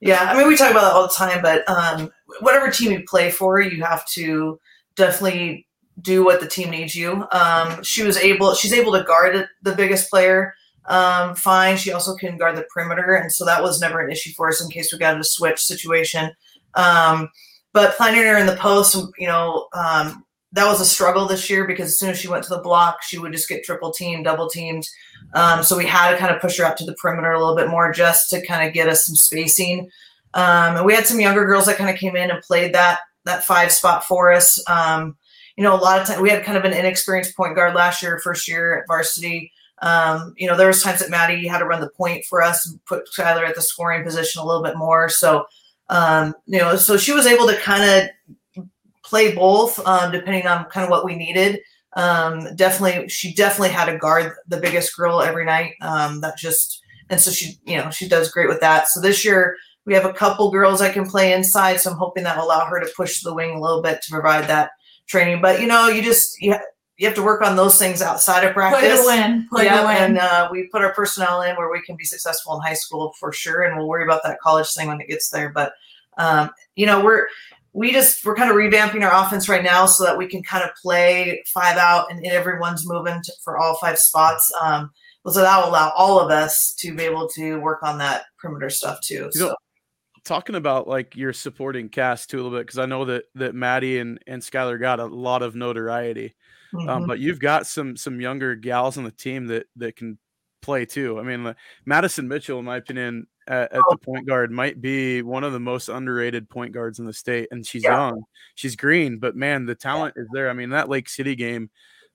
Yeah, 0.00 0.22
I 0.22 0.36
mean, 0.36 0.48
we 0.48 0.56
talk 0.56 0.70
about 0.70 0.82
that 0.82 0.92
all 0.92 1.02
the 1.02 1.14
time, 1.14 1.42
but 1.42 1.68
um, 1.68 2.10
whatever 2.40 2.70
team 2.70 2.92
you 2.92 3.02
play 3.06 3.30
for, 3.30 3.60
you 3.60 3.84
have 3.84 4.06
to 4.10 4.58
definitely 4.96 5.66
do 6.00 6.24
what 6.24 6.40
the 6.40 6.48
team 6.48 6.70
needs 6.70 6.96
you. 6.96 7.26
Um, 7.32 7.82
she 7.82 8.02
was 8.02 8.16
able, 8.16 8.54
she's 8.54 8.72
able 8.72 8.92
to 8.92 9.04
guard 9.04 9.34
the- 9.34 9.48
the 9.62 9.76
biggest 9.76 10.08
player 10.08 10.54
um, 10.90 11.34
fine. 11.36 11.76
She 11.76 11.92
also 11.92 12.14
can 12.16 12.36
guard 12.36 12.56
the 12.56 12.66
perimeter, 12.74 13.14
and 13.14 13.32
so 13.32 13.44
that 13.44 13.62
was 13.62 13.80
never 13.80 14.00
an 14.00 14.10
issue 14.10 14.32
for 14.36 14.48
us 14.48 14.62
in 14.62 14.70
case 14.70 14.92
we 14.92 14.98
got 14.98 15.18
a 15.18 15.24
switch 15.24 15.60
situation. 15.60 16.30
Um, 16.74 17.30
but 17.72 17.96
planting 17.96 18.24
her 18.24 18.36
in 18.36 18.46
the 18.46 18.56
post, 18.56 18.96
you 19.16 19.28
know, 19.28 19.68
um, 19.72 20.24
that 20.52 20.66
was 20.66 20.80
a 20.80 20.84
struggle 20.84 21.26
this 21.26 21.48
year 21.48 21.64
because 21.64 21.86
as 21.86 21.98
soon 21.98 22.10
as 22.10 22.18
she 22.18 22.26
went 22.26 22.42
to 22.42 22.50
the 22.50 22.60
block, 22.60 23.02
she 23.02 23.18
would 23.18 23.32
just 23.32 23.48
get 23.48 23.62
triple 23.62 23.92
teamed, 23.92 24.24
double 24.24 24.48
teamed. 24.48 24.88
Um, 25.34 25.62
so 25.62 25.78
we 25.78 25.86
had 25.86 26.10
to 26.10 26.18
kind 26.18 26.34
of 26.34 26.40
push 26.40 26.58
her 26.58 26.64
out 26.64 26.76
to 26.78 26.84
the 26.84 26.94
perimeter 26.94 27.30
a 27.30 27.38
little 27.38 27.54
bit 27.54 27.68
more 27.68 27.92
just 27.92 28.28
to 28.30 28.44
kind 28.44 28.66
of 28.66 28.74
get 28.74 28.88
us 28.88 29.06
some 29.06 29.14
spacing. 29.14 29.88
Um, 30.34 30.76
and 30.76 30.84
we 30.84 30.94
had 30.94 31.06
some 31.06 31.20
younger 31.20 31.44
girls 31.44 31.66
that 31.66 31.76
kind 31.76 31.90
of 31.90 31.96
came 31.96 32.16
in 32.16 32.30
and 32.30 32.42
played 32.42 32.74
that 32.74 32.98
that 33.26 33.44
five 33.44 33.70
spot 33.70 34.04
for 34.04 34.32
us. 34.32 34.60
Um, 34.68 35.16
you 35.56 35.62
know, 35.62 35.74
a 35.74 35.76
lot 35.76 36.00
of 36.00 36.06
times 36.06 36.20
we 36.20 36.30
had 36.30 36.42
kind 36.42 36.58
of 36.58 36.64
an 36.64 36.72
inexperienced 36.72 37.36
point 37.36 37.54
guard 37.54 37.74
last 37.74 38.02
year, 38.02 38.18
first 38.18 38.48
year 38.48 38.78
at 38.78 38.86
varsity. 38.88 39.52
Um, 39.82 40.34
you 40.36 40.46
know, 40.46 40.56
there 40.56 40.66
was 40.66 40.82
times 40.82 41.00
that 41.00 41.10
Madi 41.10 41.46
had 41.46 41.60
to 41.60 41.64
run 41.64 41.80
the 41.80 41.90
point 41.90 42.24
for 42.26 42.42
us 42.42 42.68
and 42.68 42.84
put 42.84 43.08
Skylar 43.08 43.48
at 43.48 43.54
the 43.54 43.62
scoring 43.62 44.04
position 44.04 44.42
a 44.42 44.44
little 44.44 44.62
bit 44.62 44.76
more. 44.76 45.08
So, 45.08 45.46
um, 45.88 46.34
you 46.46 46.58
know, 46.58 46.76
so 46.76 46.96
she 46.96 47.12
was 47.12 47.26
able 47.26 47.46
to 47.46 47.56
kind 47.56 48.08
of 48.56 48.66
play 49.02 49.34
both 49.34 49.78
um, 49.86 50.12
depending 50.12 50.46
on 50.46 50.66
kind 50.66 50.84
of 50.84 50.90
what 50.90 51.04
we 51.04 51.16
needed. 51.16 51.60
Um, 51.94 52.54
definitely, 52.54 53.08
she 53.08 53.34
definitely 53.34 53.70
had 53.70 53.86
to 53.86 53.98
guard 53.98 54.32
the 54.46 54.58
biggest 54.60 54.96
girl 54.96 55.20
every 55.20 55.44
night. 55.44 55.74
Um, 55.80 56.20
that 56.20 56.36
just, 56.38 56.82
and 57.08 57.20
so 57.20 57.30
she, 57.30 57.58
you 57.64 57.76
know, 57.78 57.90
she 57.90 58.06
does 58.08 58.30
great 58.30 58.48
with 58.48 58.60
that. 58.60 58.86
So 58.88 59.00
this 59.00 59.24
year 59.24 59.56
We 59.86 59.94
have 59.94 60.04
a 60.04 60.12
couple 60.12 60.50
girls 60.50 60.80
that 60.80 60.92
can 60.92 61.08
play 61.08 61.32
inside, 61.32 61.80
so 61.80 61.90
I'm 61.90 61.96
hoping 61.96 62.22
that 62.24 62.36
will 62.36 62.44
allow 62.44 62.66
her 62.66 62.80
to 62.80 62.92
push 62.96 63.22
the 63.22 63.34
wing 63.34 63.50
a 63.56 63.60
little 63.60 63.82
bit 63.82 64.02
to 64.02 64.10
provide 64.10 64.46
that 64.48 64.70
training. 65.06 65.40
But 65.40 65.60
you 65.60 65.66
know, 65.66 65.88
you 65.88 66.02
just 66.02 66.40
you, 66.40 66.54
you 67.00 67.06
have 67.06 67.16
to 67.16 67.22
work 67.22 67.40
on 67.40 67.56
those 67.56 67.78
things 67.78 68.02
outside 68.02 68.44
of 68.44 68.52
practice. 68.52 69.02
Play 69.02 69.16
to 69.16 69.22
win. 69.22 69.48
Play 69.48 69.64
yeah, 69.64 69.80
to 69.80 69.86
win. 69.86 69.96
and 69.96 70.18
uh, 70.18 70.48
we 70.52 70.68
put 70.68 70.82
our 70.82 70.92
personnel 70.92 71.40
in 71.40 71.56
where 71.56 71.70
we 71.70 71.80
can 71.80 71.96
be 71.96 72.04
successful 72.04 72.54
in 72.54 72.60
high 72.60 72.74
school 72.74 73.14
for 73.18 73.32
sure, 73.32 73.62
and 73.62 73.74
we'll 73.74 73.88
worry 73.88 74.04
about 74.04 74.22
that 74.22 74.38
college 74.40 74.70
thing 74.74 74.86
when 74.86 75.00
it 75.00 75.08
gets 75.08 75.30
there. 75.30 75.48
But 75.48 75.72
um, 76.18 76.50
you 76.76 76.84
know, 76.84 77.02
we're 77.02 77.26
we 77.72 77.90
just 77.90 78.22
we're 78.26 78.34
kind 78.34 78.50
of 78.50 78.56
revamping 78.56 79.02
our 79.02 79.24
offense 79.24 79.48
right 79.48 79.64
now 79.64 79.86
so 79.86 80.04
that 80.04 80.18
we 80.18 80.26
can 80.26 80.42
kind 80.42 80.62
of 80.62 80.70
play 80.82 81.42
five 81.46 81.78
out 81.78 82.12
and 82.12 82.22
everyone's 82.26 82.86
moving 82.86 83.18
to, 83.24 83.32
for 83.42 83.56
all 83.56 83.78
five 83.78 83.98
spots. 83.98 84.52
Um, 84.60 84.90
so 85.26 85.40
that 85.40 85.58
will 85.58 85.70
allow 85.70 85.92
all 85.96 86.20
of 86.20 86.30
us 86.30 86.74
to 86.80 86.94
be 86.94 87.04
able 87.04 87.28
to 87.30 87.60
work 87.60 87.82
on 87.82 87.96
that 87.96 88.24
perimeter 88.38 88.68
stuff 88.68 88.98
too. 89.02 89.30
You 89.32 89.40
So 89.40 89.48
know, 89.48 89.56
talking 90.24 90.56
about 90.56 90.86
like 90.86 91.16
your 91.16 91.32
supporting 91.32 91.88
cast 91.88 92.28
too 92.28 92.36
a 92.36 92.42
little 92.42 92.58
bit 92.58 92.66
because 92.66 92.78
I 92.78 92.84
know 92.84 93.06
that 93.06 93.24
that 93.36 93.54
Madi 93.54 94.00
and 94.00 94.22
and 94.26 94.42
Skylar 94.42 94.78
got 94.78 95.00
a 95.00 95.06
lot 95.06 95.42
of 95.42 95.54
notoriety, 95.54 96.34
um, 96.74 97.02
mhm. 97.02 97.06
but 97.06 97.18
you've 97.18 97.40
got 97.40 97.66
some 97.66 97.96
some 97.96 98.20
younger 98.20 98.54
gals 98.54 98.98
on 98.98 99.04
the 99.04 99.10
team 99.10 99.46
that 99.46 99.66
that 99.76 99.96
can 99.96 100.18
play 100.62 100.84
too. 100.84 101.18
I 101.18 101.22
mean, 101.22 101.54
Madison 101.84 102.28
Mitchell, 102.28 102.58
in 102.58 102.64
my 102.64 102.76
opinion, 102.76 103.26
at, 103.48 103.72
at 103.72 103.82
the 103.88 103.96
point 103.96 104.26
guard 104.26 104.50
might 104.50 104.80
be 104.80 105.22
one 105.22 105.44
of 105.44 105.52
the 105.52 105.60
most 105.60 105.88
underrated 105.88 106.48
point 106.48 106.72
guards 106.72 106.98
in 106.98 107.06
the 107.06 107.12
state, 107.12 107.48
and 107.50 107.66
she's 107.66 107.82
Yeah. 107.84 107.96
young, 108.10 108.22
she's 108.54 108.76
green, 108.76 109.18
but 109.18 109.34
man, 109.36 109.66
the 109.66 109.74
talent 109.74 110.14
is 110.16 110.28
there. 110.32 110.50
I 110.50 110.52
mean, 110.52 110.70
that 110.70 110.88
Lake 110.88 111.08
City 111.08 111.34
game. 111.34 111.70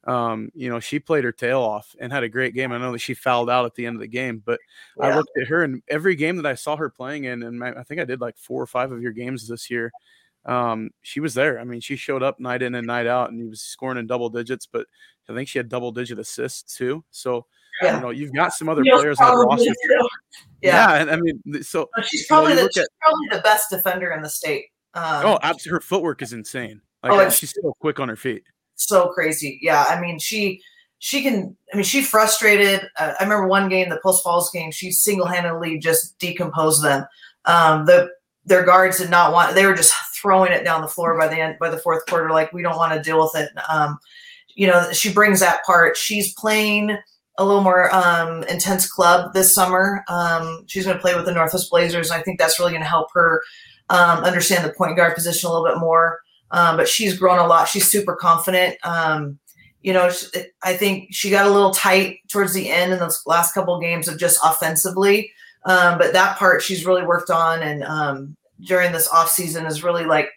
Um, 0.08 0.52
you 0.54 0.70
know, 0.70 0.80
she 0.80 1.00
played 1.00 1.24
her 1.24 1.32
tail 1.32 1.62
off 1.62 1.96
and 2.00 2.14
had 2.14 2.22
a 2.22 2.30
great 2.30 2.54
game. 2.54 2.72
I 2.72 2.78
know 2.78 2.92
that 2.92 3.00
she 3.00 3.16
fouled 3.16 3.50
out 3.50 3.66
at 3.66 3.74
the 3.74 3.88
end 3.88 3.96
of 3.96 4.02
the 4.02 4.08
game, 4.08 4.40
but 4.46 4.60
I 5.02 5.16
looked 5.16 5.36
at 5.42 5.48
her 5.48 5.64
and 5.64 5.82
every 5.88 6.16
game 6.16 6.36
that 6.36 6.46
I 6.46 6.54
saw 6.54 6.76
her 6.76 6.92
playing 6.92 7.24
in, 7.24 7.42
and 7.42 7.58
my, 7.58 7.72
I 7.72 7.82
think 7.82 8.00
I 8.00 8.06
did 8.06 8.22
like 8.22 8.38
four 8.38 8.62
or 8.62 8.68
five 8.68 8.92
of 8.92 9.02
your 9.02 9.14
games 9.14 9.48
this 9.48 9.72
year. 9.72 9.92
Um, 10.46 10.92
she 11.02 11.20
was 11.20 11.34
there. 11.34 11.60
I 11.60 11.64
mean, 11.64 11.82
she 11.82 11.96
showed 11.96 12.22
up 12.24 12.40
night 12.40 12.62
in 12.62 12.76
and 12.76 12.86
night 12.86 13.08
out, 13.08 13.32
and 13.32 13.40
he 13.42 13.48
was 13.48 13.62
scoring 13.62 13.98
in 13.98 14.08
double 14.08 14.30
digits. 14.30 14.68
But 14.72 14.86
I 15.30 15.34
think 15.34 15.48
she 15.50 15.58
had 15.60 15.70
double 15.70 15.92
digit 15.92 16.20
assists 16.20 16.76
too. 16.78 17.04
So 17.12 17.46
Yeah. 17.82 17.96
you 17.96 18.02
know, 18.02 18.10
you've 18.12 18.34
got 18.34 18.54
some 18.54 18.70
other 18.70 18.84
You 18.84 18.92
know, 18.92 19.00
players 19.00 19.20
on 19.22 19.32
the 19.32 19.46
roster. 19.46 19.74
Yeah. 20.62 20.96
Yeah, 20.96 21.02
and 21.02 21.10
I 21.12 21.16
mean, 21.18 21.64
so 21.64 21.90
But 21.96 22.06
she's 22.06 22.22
you 22.22 22.26
know, 22.36 22.42
probably 22.42 22.54
you 22.54 22.68
the 22.68 22.72
she's 22.74 22.84
at- 22.84 22.90
probably 23.02 23.28
the 23.32 23.42
best 23.42 23.70
defender 23.72 24.12
in 24.12 24.22
the 24.22 24.30
state. 24.30 24.66
Um, 24.94 25.26
oh, 25.26 25.40
absolutely, 25.44 25.78
her 25.78 25.82
footwork 25.82 26.22
is 26.22 26.32
insane. 26.34 26.82
Like 27.04 27.12
Oh, 27.14 27.30
she's 27.30 27.54
so 27.62 27.74
quick 27.82 28.00
on 28.00 28.08
her 28.10 28.16
feet. 28.16 28.44
so 28.76 29.10
crazy. 29.10 29.60
Yeah, 29.62 29.84
I 29.90 30.00
mean, 30.00 30.20
she 30.20 30.62
she 31.00 31.22
can. 31.22 31.56
I 31.74 31.76
mean, 31.78 31.84
she 31.84 32.02
frustrated. 32.02 32.82
Uh, 32.98 33.14
I 33.20 33.24
remember 33.24 33.48
one 33.48 33.68
game, 33.68 33.90
the 33.90 34.00
Post 34.02 34.24
Falls 34.24 34.50
game. 34.52 34.72
She 34.72 34.92
single 34.92 35.26
handedly 35.28 35.78
just 35.80 36.18
decomposed 36.20 36.84
them. 36.84 37.06
Um, 37.46 37.86
the 37.86 38.10
their 38.46 38.64
guards 38.64 39.00
did 39.00 39.10
not 39.10 39.34
want. 39.34 39.54
They 39.56 39.66
were 39.66 39.74
just 39.76 39.94
throwing 40.26 40.52
it 40.52 40.64
down 40.64 40.82
the 40.82 40.88
floor 40.88 41.18
by 41.18 41.28
the 41.28 41.40
end 41.40 41.58
by 41.60 41.70
the 41.70 41.78
fourth 41.78 42.04
quarter. 42.08 42.32
Like 42.32 42.52
we 42.52 42.64
don't 42.64 42.78
want 42.78 42.94
to 42.94 43.02
deal 43.02 43.20
with 43.22 43.36
it. 43.36 43.52
Um, 43.70 44.00
you 44.56 44.66
know, 44.66 44.92
she 44.92 45.14
brings 45.14 45.40
that 45.40 45.64
part. 45.66 45.96
She's 45.96 46.34
playing 46.34 46.98
a 47.38 47.46
little 47.46 47.62
more 47.62 47.94
um, 47.94 48.44
intense 48.44 48.90
club 48.90 49.34
this 49.34 49.54
summer. 49.54 50.04
Um, 50.08 50.64
she's 50.68 50.86
going 50.86 50.98
to 50.98 51.02
play 51.02 51.14
with 51.14 51.26
the 51.26 51.34
Northwest 51.34 51.70
Blazers, 51.70 52.10
and 52.10 52.20
I 52.20 52.24
think 52.24 52.40
that's 52.40 52.60
really 52.60 52.72
going 52.72 52.82
to 52.82 52.88
help 52.88 53.10
her 53.14 53.44
um, 53.90 54.24
understand 54.24 54.66
the 54.66 54.74
point 54.74 54.96
guard 54.96 55.14
position 55.14 55.48
a 55.48 55.54
little 55.54 55.68
bit 55.68 55.80
more. 55.80 56.22
Um, 56.52 56.78
but 56.78 56.88
she's 56.88 57.18
grown 57.20 57.38
a 57.38 57.46
lot. 57.46 57.68
She's 57.68 57.90
super 57.92 58.16
confident. 58.16 58.78
Um, 58.84 59.38
you 59.82 59.94
know, 59.94 60.10
I 60.64 60.76
think 60.76 61.10
she 61.12 61.30
got 61.30 61.46
a 61.46 61.52
little 61.52 61.72
tight 61.72 62.20
towards 62.30 62.54
the 62.54 62.72
end 62.72 62.94
in 62.94 63.00
those 63.00 63.22
last 63.28 63.54
couple 63.54 63.76
of 63.76 63.82
games 63.82 64.08
of 64.08 64.18
just 64.18 64.40
offensively. 64.44 65.32
Um, 65.66 65.98
but 65.98 66.14
that 66.14 66.38
part 66.38 66.64
she's 66.64 66.86
really 66.86 67.06
worked 67.06 67.30
on, 67.30 67.62
and 67.62 67.84
um, 67.84 68.36
during 68.62 68.92
this 68.92 69.08
off 69.10 69.30
season 69.30 69.66
is 69.66 69.84
really 69.84 70.06
like 70.06 70.30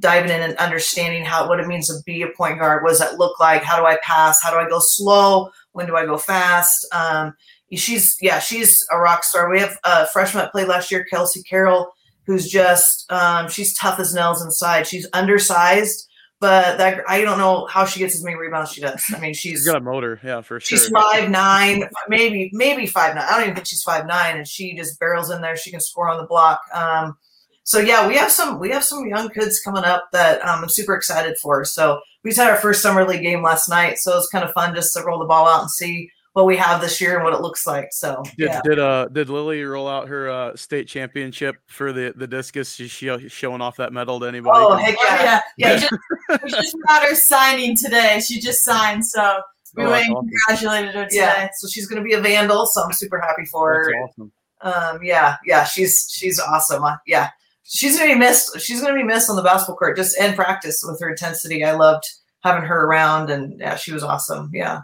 diving 0.00 0.30
in 0.30 0.40
and 0.40 0.56
understanding 0.56 1.24
how 1.24 1.48
what 1.48 1.60
it 1.60 1.66
means 1.66 1.88
to 1.88 1.94
be 2.04 2.22
a 2.22 2.28
point 2.28 2.58
guard. 2.58 2.82
What 2.82 2.90
does 2.90 2.98
that 2.98 3.18
look 3.18 3.38
like? 3.40 3.62
How 3.62 3.78
do 3.78 3.86
I 3.86 3.98
pass? 4.02 4.42
How 4.42 4.50
do 4.50 4.56
I 4.56 4.68
go 4.68 4.78
slow? 4.80 5.50
When 5.72 5.86
do 5.86 5.96
I 5.96 6.06
go 6.06 6.18
fast? 6.18 6.86
Um, 6.92 7.34
she's 7.72 8.16
yeah, 8.20 8.38
she's 8.38 8.84
a 8.92 8.98
rock 8.98 9.24
star. 9.24 9.50
We 9.50 9.60
have 9.60 9.78
a 9.84 10.06
freshman 10.08 10.44
that 10.44 10.52
played 10.52 10.68
last 10.68 10.90
year, 10.90 11.04
Kelsey 11.04 11.42
Carroll 11.42 11.92
who's 12.26 12.48
just 12.48 13.10
um, 13.10 13.48
she's 13.48 13.76
tough 13.76 14.00
as 14.00 14.14
nails 14.14 14.42
inside. 14.42 14.86
She's 14.86 15.06
undersized, 15.12 16.08
but 16.40 16.78
that 16.78 17.02
I 17.08 17.20
don't 17.22 17.38
know 17.38 17.66
how 17.66 17.84
she 17.84 18.00
gets 18.00 18.14
as 18.14 18.24
many 18.24 18.36
rebounds 18.36 18.72
she 18.72 18.80
does. 18.80 19.02
I 19.14 19.20
mean, 19.20 19.34
she's 19.34 19.52
She's 19.52 19.66
got 19.66 19.76
a 19.76 19.80
motor, 19.80 20.20
yeah, 20.24 20.40
for 20.40 20.60
sure. 20.60 20.78
she's 20.78 20.88
five 20.88 21.30
nine, 21.30 21.84
maybe 22.08 22.50
maybe 22.52 22.86
five 22.86 23.14
nine. 23.14 23.24
I 23.28 23.32
don't 23.32 23.42
even 23.42 23.54
think 23.54 23.66
she's 23.66 23.82
five 23.82 24.06
nine, 24.06 24.36
and 24.36 24.48
she 24.48 24.74
just 24.74 24.98
barrels 24.98 25.30
in 25.30 25.40
there. 25.40 25.56
She 25.56 25.70
can 25.70 25.80
score 25.80 26.08
on 26.08 26.18
the 26.18 26.26
block. 26.26 26.60
Um, 26.72 27.16
so 27.64 27.78
yeah, 27.80 28.06
we 28.06 28.16
have 28.16 28.30
some 28.30 28.58
we 28.58 28.70
have 28.70 28.84
some 28.84 29.06
young 29.06 29.28
kids 29.30 29.60
coming 29.60 29.84
up 29.84 30.08
that 30.12 30.40
um, 30.42 30.62
I'm 30.62 30.68
super 30.68 30.94
excited 30.94 31.36
for. 31.42 31.64
So 31.64 32.00
we 32.22 32.30
just 32.30 32.40
had 32.40 32.50
our 32.50 32.56
first 32.56 32.82
summer 32.82 33.06
league 33.06 33.22
game 33.22 33.42
last 33.42 33.68
night, 33.68 33.98
so 33.98 34.16
it's 34.16 34.28
kind 34.28 34.44
of 34.44 34.52
fun 34.52 34.74
just 34.74 34.94
to 34.94 35.02
roll 35.02 35.18
the 35.18 35.24
ball 35.26 35.48
out 35.48 35.62
and 35.62 35.70
see 35.70 36.10
what 36.34 36.46
we 36.46 36.56
have 36.56 36.80
this 36.80 37.00
year 37.00 37.14
and 37.14 37.22
what 37.24 37.32
it 37.32 37.40
looks 37.40 37.64
like. 37.66 37.88
So 37.92 38.22
Did 38.36 38.50
yeah. 38.50 38.60
did 38.64 38.78
uh 38.78 39.06
did 39.08 39.28
Lily 39.28 39.62
roll 39.64 39.86
out 39.88 40.08
her 40.08 40.28
uh 40.28 40.56
state 40.56 40.88
championship 40.88 41.56
for 41.66 41.92
the 41.92 42.12
the 42.16 42.26
discus? 42.26 42.78
Is 42.80 42.90
she 42.90 43.08
uh, 43.08 43.18
showing 43.28 43.60
off 43.60 43.76
that 43.76 43.92
medal 43.92 44.18
to 44.20 44.26
anybody? 44.26 44.58
Oh 44.58 44.74
heck 44.76 44.96
yeah! 45.04 45.40
yeah. 45.56 45.80
Yeah. 45.80 45.88
We 46.28 46.50
just, 46.50 46.62
just 46.62 46.76
got 46.88 47.02
her 47.02 47.14
signing 47.14 47.76
today. 47.76 48.20
She 48.26 48.40
just 48.40 48.64
signed, 48.64 49.04
so 49.06 49.40
we 49.76 49.84
Oh, 49.84 49.90
went 49.90 50.08
awesome. 50.10 50.28
congratulated 50.28 50.94
her 50.94 51.04
today. 51.04 51.16
Yeah, 51.16 51.48
so 51.56 51.68
she's 51.68 51.86
going 51.86 52.02
to 52.02 52.06
be 52.06 52.14
a 52.14 52.20
vandal, 52.20 52.66
so 52.66 52.82
I'm 52.82 52.92
super 52.92 53.18
happy 53.20 53.44
for 53.46 53.72
her. 53.74 53.92
Awesome. 53.96 54.32
Um, 54.60 55.02
yeah, 55.02 55.36
yeah, 55.44 55.64
she's 55.64 56.08
she's 56.12 56.38
awesome. 56.40 56.82
Uh, 56.84 56.96
yeah, 57.06 57.30
she's 57.64 57.98
gonna 57.98 58.12
be 58.12 58.18
missed. 58.18 58.60
She's 58.60 58.80
gonna 58.80 58.94
be 58.94 59.02
missed 59.02 59.28
on 59.28 59.36
the 59.36 59.42
basketball 59.42 59.76
court, 59.76 59.96
just 59.96 60.18
in 60.18 60.34
practice 60.34 60.82
with 60.86 61.00
her 61.00 61.10
intensity. 61.10 61.64
I 61.64 61.72
loved 61.72 62.04
having 62.42 62.64
her 62.64 62.84
around, 62.84 63.30
and 63.30 63.58
yeah, 63.58 63.76
she 63.76 63.92
was 63.92 64.02
awesome. 64.02 64.50
Yeah. 64.52 64.82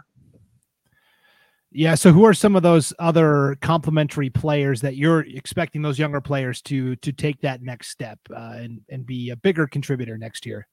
Yeah. 1.71 1.95
So 1.95 2.11
who 2.11 2.25
are 2.25 2.33
some 2.33 2.55
of 2.55 2.63
those 2.63 2.91
other 2.99 3.55
complementary 3.61 4.29
players 4.29 4.81
that 4.81 4.97
you're 4.97 5.21
expecting 5.21 5.81
those 5.81 5.97
younger 5.97 6.19
players 6.19 6.61
to 6.63 6.95
to 6.97 7.11
take 7.11 7.41
that 7.41 7.61
next 7.61 7.89
step 7.89 8.19
uh, 8.35 8.53
and 8.55 8.81
and 8.89 9.05
be 9.05 9.29
a 9.29 9.35
bigger 9.35 9.67
contributor 9.67 10.17
next 10.17 10.45
year? 10.45 10.67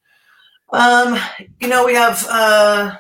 Um, 0.71 1.19
you 1.61 1.69
know, 1.69 1.87
we 1.87 1.95
have 1.95 2.27
uh, 2.29 2.97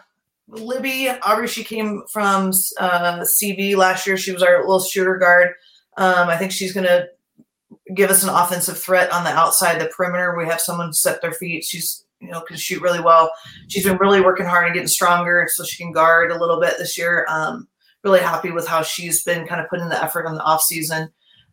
Libby. 0.48 1.08
Obviously, 1.08 1.62
she 1.62 1.68
came 1.68 2.02
from 2.10 2.52
uh, 2.78 3.20
CV 3.20 3.76
last 3.76 4.06
year. 4.06 4.16
She 4.16 4.32
was 4.32 4.42
our 4.42 4.60
little 4.60 4.80
shooter 4.80 5.16
guard. 5.16 5.48
Um, 5.96 6.28
I 6.28 6.36
think 6.36 6.52
she's 6.52 6.72
going 6.72 6.86
to 6.86 7.08
give 7.94 8.10
us 8.10 8.22
an 8.22 8.28
offensive 8.28 8.78
threat 8.78 9.10
on 9.12 9.24
the 9.24 9.30
outside, 9.30 9.80
the 9.80 9.86
perimeter. 9.86 10.36
We 10.36 10.46
have 10.46 10.60
someone 10.60 10.92
set 10.92 11.20
their 11.22 11.32
feet. 11.32 11.64
She's 11.64 12.04
you 12.20 12.30
know 12.30 12.40
can 12.40 12.56
shoot 12.56 12.82
really 12.82 13.00
well. 13.00 13.30
She's 13.68 13.84
been 13.84 13.98
really 13.98 14.20
working 14.20 14.46
hard 14.46 14.66
and 14.66 14.74
getting 14.74 14.88
stronger, 14.88 15.48
so 15.52 15.64
she 15.64 15.82
can 15.82 15.92
guard 15.92 16.30
a 16.30 16.38
little 16.38 16.60
bit 16.60 16.74
this 16.78 16.98
year. 16.98 17.26
Um, 17.28 17.68
really 18.04 18.20
happy 18.20 18.50
with 18.50 18.66
how 18.66 18.82
she's 18.82 19.22
been 19.24 19.46
kind 19.46 19.60
of 19.60 19.68
putting 19.68 19.88
the 19.88 20.02
effort 20.02 20.26
on 20.26 20.34
the 20.34 20.42
off 20.42 20.62
season. 20.62 21.08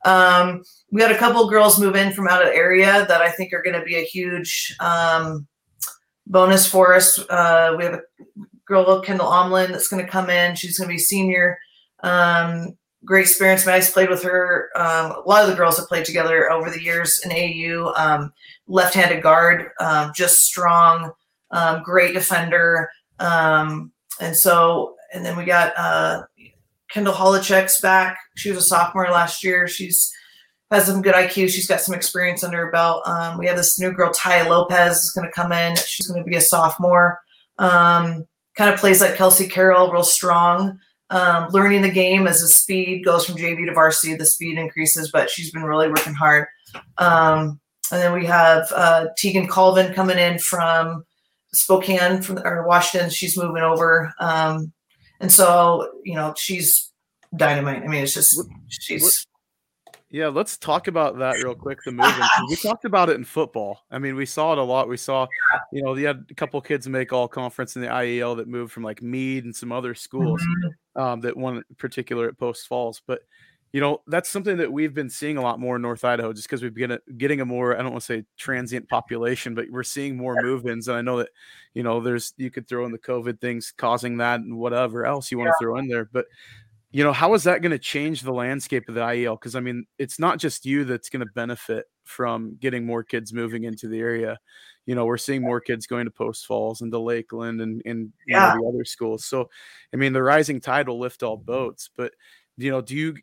Um, 0.06 0.62
we 0.92 1.02
had 1.02 1.12
a 1.12 1.18
couple 1.18 1.50
girls 1.50 1.80
move 1.80 1.96
in 1.96 2.14
from 2.14 2.28
out 2.28 2.46
of 2.46 2.54
area 2.54 3.06
that 3.08 3.22
I 3.22 3.32
think 3.32 3.54
are 3.54 3.64
going 3.64 3.80
to 3.80 3.86
be 3.86 3.96
a 3.96 4.04
huge 4.04 4.76
um, 4.80 5.48
bonus 6.28 6.68
for 6.68 6.94
us. 6.94 7.18
Uh, 7.30 7.74
we 7.76 7.86
have 7.86 7.96
a 7.96 8.02
girl, 8.68 9.02
Kendall 9.02 9.28
Omlin, 9.28 9.70
that's 9.70 9.88
going 9.88 10.06
to 10.06 10.12
come 10.12 10.30
in. 10.30 10.56
She's 10.56 10.78
going 10.78 10.90
to 10.90 10.94
be 10.94 11.00
senior. 11.00 11.58
Um, 12.04 12.78
great 13.06 13.22
experience. 13.22 13.66
Madi's 13.66 13.92
played 13.92 14.10
with 14.10 14.24
her. 14.24 14.70
Um, 14.76 15.12
a 15.12 15.24
lot 15.26 15.44
of 15.44 15.50
the 15.50 15.56
girls 15.56 15.78
have 15.78 15.88
played 15.88 16.06
together 16.06 16.52
over 16.52 16.70
the 16.70 16.82
years 16.82 17.22
in 17.24 17.32
AAU. 17.32 17.98
Um, 17.98 18.34
left-handed 18.68 19.22
guard, 19.22 19.70
um, 19.80 20.12
just 20.16 20.40
strong, 20.40 21.12
um, 21.52 21.84
great 21.84 22.14
defender. 22.14 22.90
Um, 23.20 23.92
and 24.20 24.36
so, 24.36 24.96
and 25.14 25.24
then 25.24 25.38
we 25.38 25.46
got 25.46 25.74
uh, 25.78 26.24
Kendall 26.90 27.14
Holochek's 27.14 27.80
back. 27.80 28.18
She 28.36 28.50
was 28.50 28.58
a 28.58 28.62
sophomore 28.62 29.10
last 29.10 29.44
year. 29.44 29.68
She's 29.68 30.12
has 30.72 30.88
some 30.88 31.02
good 31.02 31.14
IQ. 31.16 31.50
She's 31.50 31.68
got 31.68 31.80
some 31.80 31.96
experience 31.96 32.44
under 32.44 32.66
her 32.66 32.72
belt. 32.72 33.08
Um, 33.08 33.38
we 33.38 33.48
have 33.48 33.56
this 33.56 33.80
new 33.80 33.94
girl, 33.94 34.12
Taya 34.12 34.50
Lopez, 34.50 34.98
is 34.98 35.12
going 35.12 35.26
to 35.26 35.32
come 35.32 35.52
in. 35.52 35.76
She's 35.78 36.08
going 36.08 36.22
to 36.22 36.30
be 36.30 36.36
a 36.36 36.42
sophomore. 36.42 37.22
Kind 38.58 38.74
of 38.74 38.80
plays 38.80 39.02
like 39.02 39.16
Kelsey 39.16 39.48
Carroll, 39.48 39.92
real 39.92 40.04
strong. 40.04 40.80
Um, 41.12 41.50
learning 41.52 41.84
the 41.84 41.92
game 41.92 42.26
as 42.26 42.42
the 42.42 42.48
speed 42.48 43.06
goes 43.06 43.26
from 43.26 43.36
JV 43.36 43.66
to 43.68 43.74
varsity, 43.74 44.16
the 44.16 44.26
speed 44.26 44.58
increases, 44.58 45.12
but 45.12 45.30
she's 45.30 45.52
been 45.52 45.64
really 45.64 45.88
working 45.88 46.14
hard. 46.16 46.48
Um, 46.98 47.60
and 47.92 48.02
then 48.02 48.14
we 48.14 48.26
have 48.26 48.72
uh, 48.76 49.08
Tegan 49.18 49.48
Colvin 49.48 49.94
coming 49.94 50.18
in 50.18 50.40
from 50.40 51.04
Spokane, 51.54 52.22
from 52.24 52.40
or 52.40 52.66
Washington. 52.68 53.10
She's 53.12 53.38
moving 53.38 53.62
over, 53.62 54.12
um, 54.20 54.74
and 55.22 55.32
so 55.32 55.90
you 56.04 56.16
know 56.16 56.34
she's 56.36 56.92
dynamite. 57.36 57.84
I 57.84 57.88
mean, 57.88 58.04
it's 58.04 58.14
just 58.16 58.42
she's 58.70 59.28
Yeah, 60.10 60.28
let's 60.30 60.58
talk 60.58 60.88
about 60.88 61.20
that 61.20 61.36
real 61.44 61.54
quick. 61.56 61.80
The 61.86 61.92
movement. 61.92 62.18
'cause 62.18 62.50
we 62.50 62.56
talked 62.56 62.86
about 62.86 63.10
it 63.10 63.16
in 63.18 63.24
football. 63.24 63.82
I 63.92 64.00
mean, 64.00 64.16
we 64.16 64.26
saw 64.26 64.54
it 64.54 64.58
a 64.58 64.64
lot. 64.64 64.90
We 64.90 64.98
saw, 64.98 65.28
you 65.72 65.84
know, 65.84 65.96
you 65.96 66.08
had 66.08 66.26
a 66.30 66.34
couple 66.34 66.60
kids 66.62 66.88
make 66.90 67.14
all 67.14 67.28
conference 67.28 67.76
in 67.76 67.84
the 67.84 67.90
IEL 67.90 68.36
that 68.38 68.48
moved 68.48 68.72
from 68.74 68.84
like 68.84 69.02
Mead 69.04 69.46
and 69.46 69.56
some 69.56 69.72
other 69.72 69.94
schools 69.94 70.42
Mm-hmm. 70.42 70.70
Um, 70.96 71.22
that 71.22 71.36
one 71.36 71.64
particular 71.78 72.28
at 72.28 72.38
Post 72.38 72.68
Falls. 72.68 73.02
But 73.06 73.22
you 73.76 73.82
know, 73.82 74.02
that's 74.08 74.30
something 74.30 74.56
that 74.56 74.72
we've 74.72 74.94
been 74.94 75.10
seeing 75.10 75.36
a 75.36 75.42
lot 75.42 75.60
more 75.60 75.76
in 75.76 75.82
North 75.82 76.06
Idaho 76.06 76.32
just 76.32 76.48
because 76.48 76.64
we've 76.64 76.74
been 76.74 76.98
getting 77.18 77.42
a 77.42 77.46
more, 77.46 77.78
I 77.78 77.82
don't 77.82 77.92
want 77.92 78.04
to 78.04 78.06
say 78.06 78.24
transient 78.38 78.88
population, 78.88 79.54
but 79.54 79.70
we're 79.70 79.84
seeing 79.84 80.16
more 80.16 80.42
move 80.42 80.66
ins. 80.66 80.88
And 80.88 80.96
I 80.98 81.02
know 81.02 81.18
that, 81.18 81.28
you 81.74 81.84
know, 81.84 82.00
there's, 82.00 82.34
you 82.38 82.50
could 82.50 82.70
throw 82.70 82.86
in 82.86 82.94
the 82.94 82.98
COVID 82.98 83.42
things 83.42 83.74
causing 83.78 84.16
that 84.20 84.40
and 84.40 84.58
whatever 84.58 85.06
else 85.06 85.30
you 85.30 85.38
want 85.38 85.50
to 85.50 85.56
throw 85.60 85.78
in 85.78 85.90
there. 85.90 86.06
But, 86.06 86.28
you 86.92 87.04
know, 87.04 87.12
how 87.12 87.34
is 87.34 87.44
that 87.44 87.62
going 87.62 87.74
to 87.74 87.78
change 87.78 88.22
the 88.22 88.32
landscape 88.32 88.88
of 88.88 88.96
the 88.96 89.02
IEL? 89.02 89.38
Because 89.38 89.56
I 89.56 89.60
mean, 89.60 89.86
it's 90.00 90.20
not 90.20 90.40
just 90.40 90.66
you 90.66 90.86
that's 90.86 91.10
going 91.10 91.26
to 91.26 91.34
benefit 91.34 91.86
from 92.06 92.58
getting 92.60 92.86
more 92.86 93.04
kids 93.04 93.34
moving 93.34 93.64
into 93.64 93.88
the 93.88 94.00
area. 94.00 94.40
You 94.86 94.96
know, 94.96 95.06
we're 95.06 95.18
seeing 95.18 95.42
more 95.42 95.60
kids 95.60 95.88
going 95.88 96.06
to 96.06 96.12
Post 96.12 96.46
Falls 96.46 96.82
and 96.82 96.92
to 96.92 97.00
Lakeland 97.00 97.60
and, 97.62 97.82
and 97.86 98.14
yeah. 98.28 98.54
know, 98.54 98.62
the 98.62 98.68
other 98.68 98.86
schools. 98.86 99.26
So, 99.26 99.50
I 99.94 99.98
mean, 99.98 100.14
the 100.14 100.22
rising 100.22 100.62
tide 100.62 100.88
will 100.88 101.00
lift 101.00 101.24
all 101.24 101.38
boats. 101.38 101.90
But, 101.98 102.14
you 102.58 102.70
know, 102.72 102.82
do 102.82 102.96
you 102.96 103.16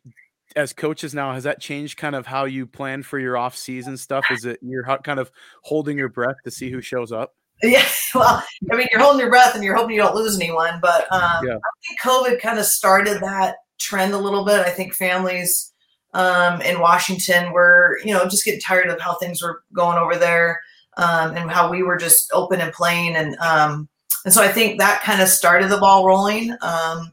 as 0.55 0.73
coaches 0.73 1.13
now 1.13 1.33
has 1.33 1.43
that 1.43 1.59
changed 1.59 1.97
kind 1.97 2.15
of 2.15 2.25
how 2.25 2.45
you 2.45 2.65
plan 2.65 3.03
for 3.03 3.19
your 3.19 3.37
off 3.37 3.55
season 3.55 3.97
stuff 3.97 4.25
is 4.29 4.45
it 4.45 4.59
you're 4.61 4.83
kind 5.03 5.19
of 5.19 5.31
holding 5.63 5.97
your 5.97 6.09
breath 6.09 6.35
to 6.43 6.51
see 6.51 6.69
who 6.69 6.81
shows 6.81 7.11
up 7.11 7.33
yeah 7.61 7.85
well 8.15 8.43
i 8.71 8.75
mean 8.75 8.87
you're 8.91 9.01
holding 9.01 9.19
your 9.19 9.29
breath 9.29 9.55
and 9.55 9.63
you're 9.63 9.75
hoping 9.75 9.95
you 9.95 10.01
don't 10.01 10.15
lose 10.15 10.39
anyone 10.39 10.79
but 10.81 11.11
um, 11.11 11.45
yeah. 11.45 11.55
i 11.55 11.71
think 11.87 11.99
covid 12.01 12.39
kind 12.39 12.59
of 12.59 12.65
started 12.65 13.19
that 13.21 13.55
trend 13.79 14.13
a 14.13 14.17
little 14.17 14.45
bit 14.45 14.59
i 14.59 14.69
think 14.69 14.93
families 14.93 15.72
um, 16.13 16.61
in 16.61 16.79
washington 16.79 17.47
we 17.47 17.51
were 17.53 17.99
you 18.03 18.13
know 18.13 18.23
just 18.25 18.45
getting 18.45 18.59
tired 18.59 18.89
of 18.89 18.99
how 18.99 19.15
things 19.15 19.41
were 19.41 19.63
going 19.73 19.97
over 19.97 20.15
there 20.15 20.61
um, 20.97 21.35
and 21.35 21.49
how 21.49 21.69
we 21.69 21.83
were 21.83 21.97
just 21.97 22.29
open 22.33 22.61
and 22.61 22.73
playing 22.73 23.15
and 23.15 23.35
um, 23.37 23.87
and 24.25 24.33
so 24.33 24.41
i 24.41 24.47
think 24.47 24.79
that 24.79 25.01
kind 25.03 25.21
of 25.21 25.27
started 25.27 25.69
the 25.69 25.77
ball 25.77 26.05
rolling 26.05 26.55
um, 26.61 27.11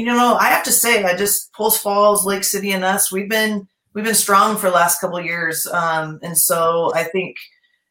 you 0.00 0.06
know, 0.06 0.36
I 0.36 0.46
have 0.46 0.62
to 0.64 0.72
say, 0.72 1.04
I 1.04 1.14
just 1.14 1.52
Post 1.52 1.82
Falls, 1.82 2.24
Lake 2.24 2.44
City, 2.44 2.72
and 2.72 2.84
us, 2.84 3.12
we've 3.12 3.28
been 3.28 3.68
we've 3.92 4.04
been 4.04 4.14
strong 4.14 4.56
for 4.56 4.68
the 4.70 4.74
last 4.74 4.98
couple 4.98 5.18
of 5.18 5.26
years, 5.26 5.66
um, 5.66 6.18
and 6.22 6.38
so 6.38 6.90
I 6.94 7.04
think, 7.04 7.36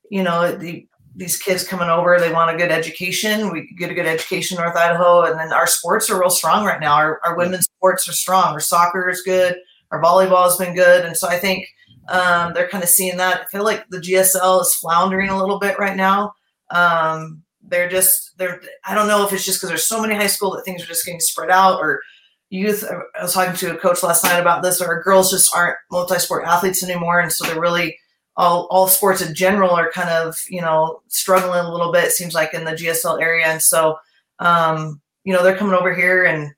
you 0.10 0.24
know, 0.24 0.52
the 0.52 0.88
these 1.16 1.38
kids 1.38 1.68
coming 1.68 1.90
over, 1.90 2.18
they 2.20 2.32
want 2.32 2.56
a 2.56 2.58
good 2.58 2.72
education. 2.72 3.52
We 3.52 3.72
get 3.78 3.92
a 3.92 3.94
good 3.94 4.08
education 4.08 4.58
in 4.58 4.64
North 4.64 4.76
Idaho, 4.76 5.24
and 5.24 5.38
then 5.38 5.54
our 5.54 5.68
sports 5.68 6.10
are 6.10 6.20
real 6.20 6.32
strong 6.32 6.66
right 6.66 6.80
now. 6.80 6.94
Our, 6.94 7.20
our 7.24 7.38
women's 7.38 7.66
sports 7.66 8.10
are 8.10 8.14
strong. 8.14 8.54
Our 8.54 8.60
soccer 8.60 9.08
is 9.08 9.22
good. 9.22 9.58
Our 9.92 10.02
volleyball 10.02 10.44
has 10.44 10.58
been 10.58 10.76
good, 10.76 11.06
and 11.06 11.16
so 11.16 11.28
I 11.28 11.40
think 11.40 11.68
um, 12.10 12.54
they're 12.54 12.70
kind 12.70 12.84
of 12.84 12.90
seeing 12.90 13.18
that. 13.18 13.42
I 13.42 13.46
feel 13.46 13.64
like 13.64 13.88
the 13.90 14.00
GSL 14.00 14.62
is 14.62 14.76
floundering 14.76 15.30
a 15.30 15.38
little 15.38 15.60
bit 15.60 15.80
right 15.80 15.98
now. 15.98 16.34
Um, 16.70 17.44
they're 17.70 17.90
just 17.90 18.38
they're 18.38 18.62
i 18.86 18.96
don't 18.96 19.08
know 19.08 19.26
if 19.26 19.34
it's 19.34 19.46
just 19.46 19.60
because 19.60 19.70
there's 19.70 19.88
so 19.88 20.02
many 20.02 20.16
high 20.16 20.28
school 20.28 20.52
that 20.52 20.64
things 20.64 20.84
are 20.84 20.88
just 20.88 21.06
getting 21.06 21.20
spread 21.20 21.50
out 21.50 21.80
or 21.80 22.02
youth 22.50 22.84
i 23.18 23.22
was 23.22 23.34
talking 23.34 23.56
to 23.56 23.74
a 23.74 23.78
coach 23.78 24.02
last 24.04 24.24
night 24.24 24.40
about 24.40 24.64
this 24.64 24.82
or 24.82 25.04
girls 25.04 25.30
just 25.30 25.54
aren't 25.56 25.78
multi-sport 25.92 26.46
athletes 26.46 26.84
anymore 26.84 27.20
and 27.20 27.32
so 27.32 27.46
they're 27.46 27.62
really 27.62 27.98
all, 28.38 28.68
all 28.72 28.88
sports 28.88 29.22
in 29.22 29.36
general 29.36 29.72
are 29.72 29.92
kind 29.92 30.10
of 30.10 30.36
you 30.50 30.62
know 30.62 31.02
struggling 31.08 31.60
a 31.60 31.72
little 31.72 31.92
bit 31.92 32.06
it 32.06 32.12
seems 32.12 32.34
like 32.34 32.54
in 32.54 32.64
the 32.64 32.72
gsl 32.72 33.22
area 33.22 33.46
and 33.46 33.62
so 33.62 33.98
um, 34.40 35.02
you 35.26 35.34
know 35.34 35.44
they're 35.44 35.58
coming 35.58 35.76
over 35.76 35.94
here 35.94 36.24
and 36.24 36.52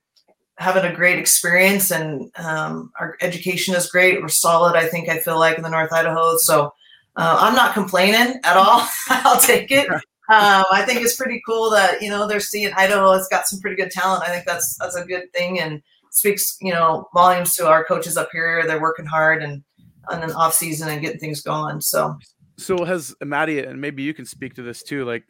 having 0.62 0.90
a 0.90 0.96
great 0.96 1.20
experience 1.20 1.92
and 1.92 2.32
um, 2.38 2.92
our 3.00 3.18
education 3.22 3.76
is 3.76 3.90
great 3.90 4.22
we're 4.22 4.28
solid 4.28 4.76
i 4.76 4.88
think 4.88 5.10
i 5.10 5.18
feel 5.18 5.40
like 5.40 5.58
in 5.58 5.64
the 5.64 5.70
north 5.70 5.92
idaho 5.92 6.38
so 6.38 6.74
uh, 7.16 7.38
i'm 7.40 7.56
not 7.56 7.74
complaining 7.74 8.40
at 8.44 8.58
all 8.58 8.88
i'll 9.10 9.40
take 9.40 9.72
it 9.72 9.90
um, 10.32 10.64
I 10.72 10.86
think 10.86 11.02
it's 11.02 11.18
pretty 11.18 11.42
cool 11.46 11.70
that 11.72 12.02
you 12.02 12.10
know 12.10 12.26
they're 12.26 12.40
seeing 12.40 12.72
Idaho 12.72 13.12
has 13.12 13.28
got 13.28 13.48
some 13.48 13.60
pretty 13.60 13.76
good 13.76 13.92
talent. 13.92 14.24
I 14.24 14.32
think 14.32 14.46
that's 14.46 14.78
that's 14.80 14.96
a 14.96 15.04
good 15.04 15.32
thing 15.34 15.60
and 15.60 15.82
speaks 16.12 16.56
you 16.62 16.72
know 16.72 17.10
volumes 17.14 17.54
to 17.56 17.68
our 17.68 17.84
coaches 17.84 18.16
up 18.16 18.30
here. 18.32 18.66
They're 18.66 18.80
working 18.80 19.06
hard 19.06 19.44
and 19.44 19.62
on 20.10 20.24
an 20.24 20.32
off 20.32 20.54
season 20.54 20.88
and 20.88 21.02
getting 21.02 21.20
things 21.20 21.42
going. 21.42 21.82
So. 21.82 22.18
So 22.58 22.86
has 22.86 23.14
Maddie, 23.22 23.60
and 23.60 23.82
maybe 23.82 24.04
you 24.04 24.14
can 24.14 24.26
speak 24.26 24.54
to 24.54 24.62
this 24.62 24.84
too. 24.84 25.04
Like 25.04 25.24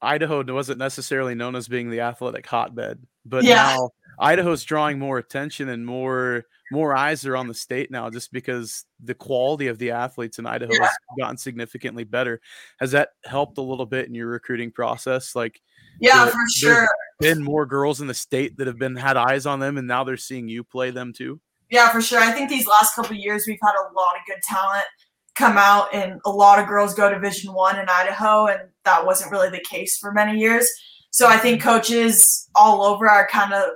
Idaho 0.00 0.42
wasn't 0.52 0.78
necessarily 0.78 1.36
known 1.36 1.54
as 1.54 1.68
being 1.68 1.90
the 1.90 2.00
athletic 2.00 2.46
hotbed, 2.46 3.06
but 3.24 3.44
yeah. 3.44 3.54
now 3.54 3.90
Idaho's 4.18 4.64
drawing 4.64 4.98
more 4.98 5.18
attention 5.18 5.68
and 5.68 5.84
more 5.84 6.44
more 6.70 6.96
eyes 6.96 7.26
are 7.26 7.36
on 7.36 7.48
the 7.48 7.54
state 7.54 7.90
now 7.90 8.08
just 8.08 8.32
because 8.32 8.86
the 9.04 9.14
quality 9.14 9.66
of 9.66 9.78
the 9.78 9.90
athletes 9.90 10.38
in 10.38 10.46
Idaho 10.46 10.72
yeah. 10.72 10.84
has 10.84 10.92
gotten 11.18 11.36
significantly 11.36 12.04
better. 12.04 12.40
Has 12.80 12.92
that 12.92 13.10
helped 13.24 13.58
a 13.58 13.62
little 13.62 13.84
bit 13.84 14.08
in 14.08 14.14
your 14.14 14.28
recruiting 14.28 14.72
process? 14.72 15.36
Like, 15.36 15.60
yeah, 16.00 16.26
for 16.26 16.38
sure. 16.54 16.88
Been 17.20 17.42
more 17.42 17.66
girls 17.66 18.00
in 18.00 18.06
the 18.06 18.14
state 18.14 18.56
that 18.56 18.66
have 18.66 18.78
been 18.78 18.96
had 18.96 19.16
eyes 19.16 19.44
on 19.44 19.60
them, 19.60 19.76
and 19.76 19.86
now 19.86 20.02
they're 20.02 20.16
seeing 20.16 20.48
you 20.48 20.64
play 20.64 20.90
them 20.90 21.12
too. 21.12 21.40
Yeah, 21.70 21.90
for 21.90 22.00
sure. 22.00 22.20
I 22.20 22.32
think 22.32 22.48
these 22.48 22.66
last 22.66 22.94
couple 22.94 23.16
years 23.16 23.44
we've 23.46 23.58
had 23.62 23.74
a 23.74 23.92
lot 23.94 24.16
of 24.16 24.22
good 24.26 24.42
talent 24.42 24.86
come 25.34 25.58
out, 25.58 25.94
and 25.94 26.20
a 26.24 26.30
lot 26.30 26.58
of 26.58 26.66
girls 26.66 26.94
go 26.94 27.08
to 27.08 27.14
Division 27.14 27.52
One 27.52 27.78
in 27.78 27.86
Idaho, 27.88 28.46
and 28.46 28.62
that 28.84 29.04
wasn't 29.04 29.30
really 29.30 29.50
the 29.50 29.64
case 29.68 29.98
for 29.98 30.12
many 30.12 30.38
years. 30.38 30.70
So 31.12 31.28
I 31.28 31.36
think 31.36 31.62
coaches 31.62 32.48
all 32.54 32.82
over 32.82 33.08
are 33.08 33.28
kind 33.28 33.52
of 33.52 33.70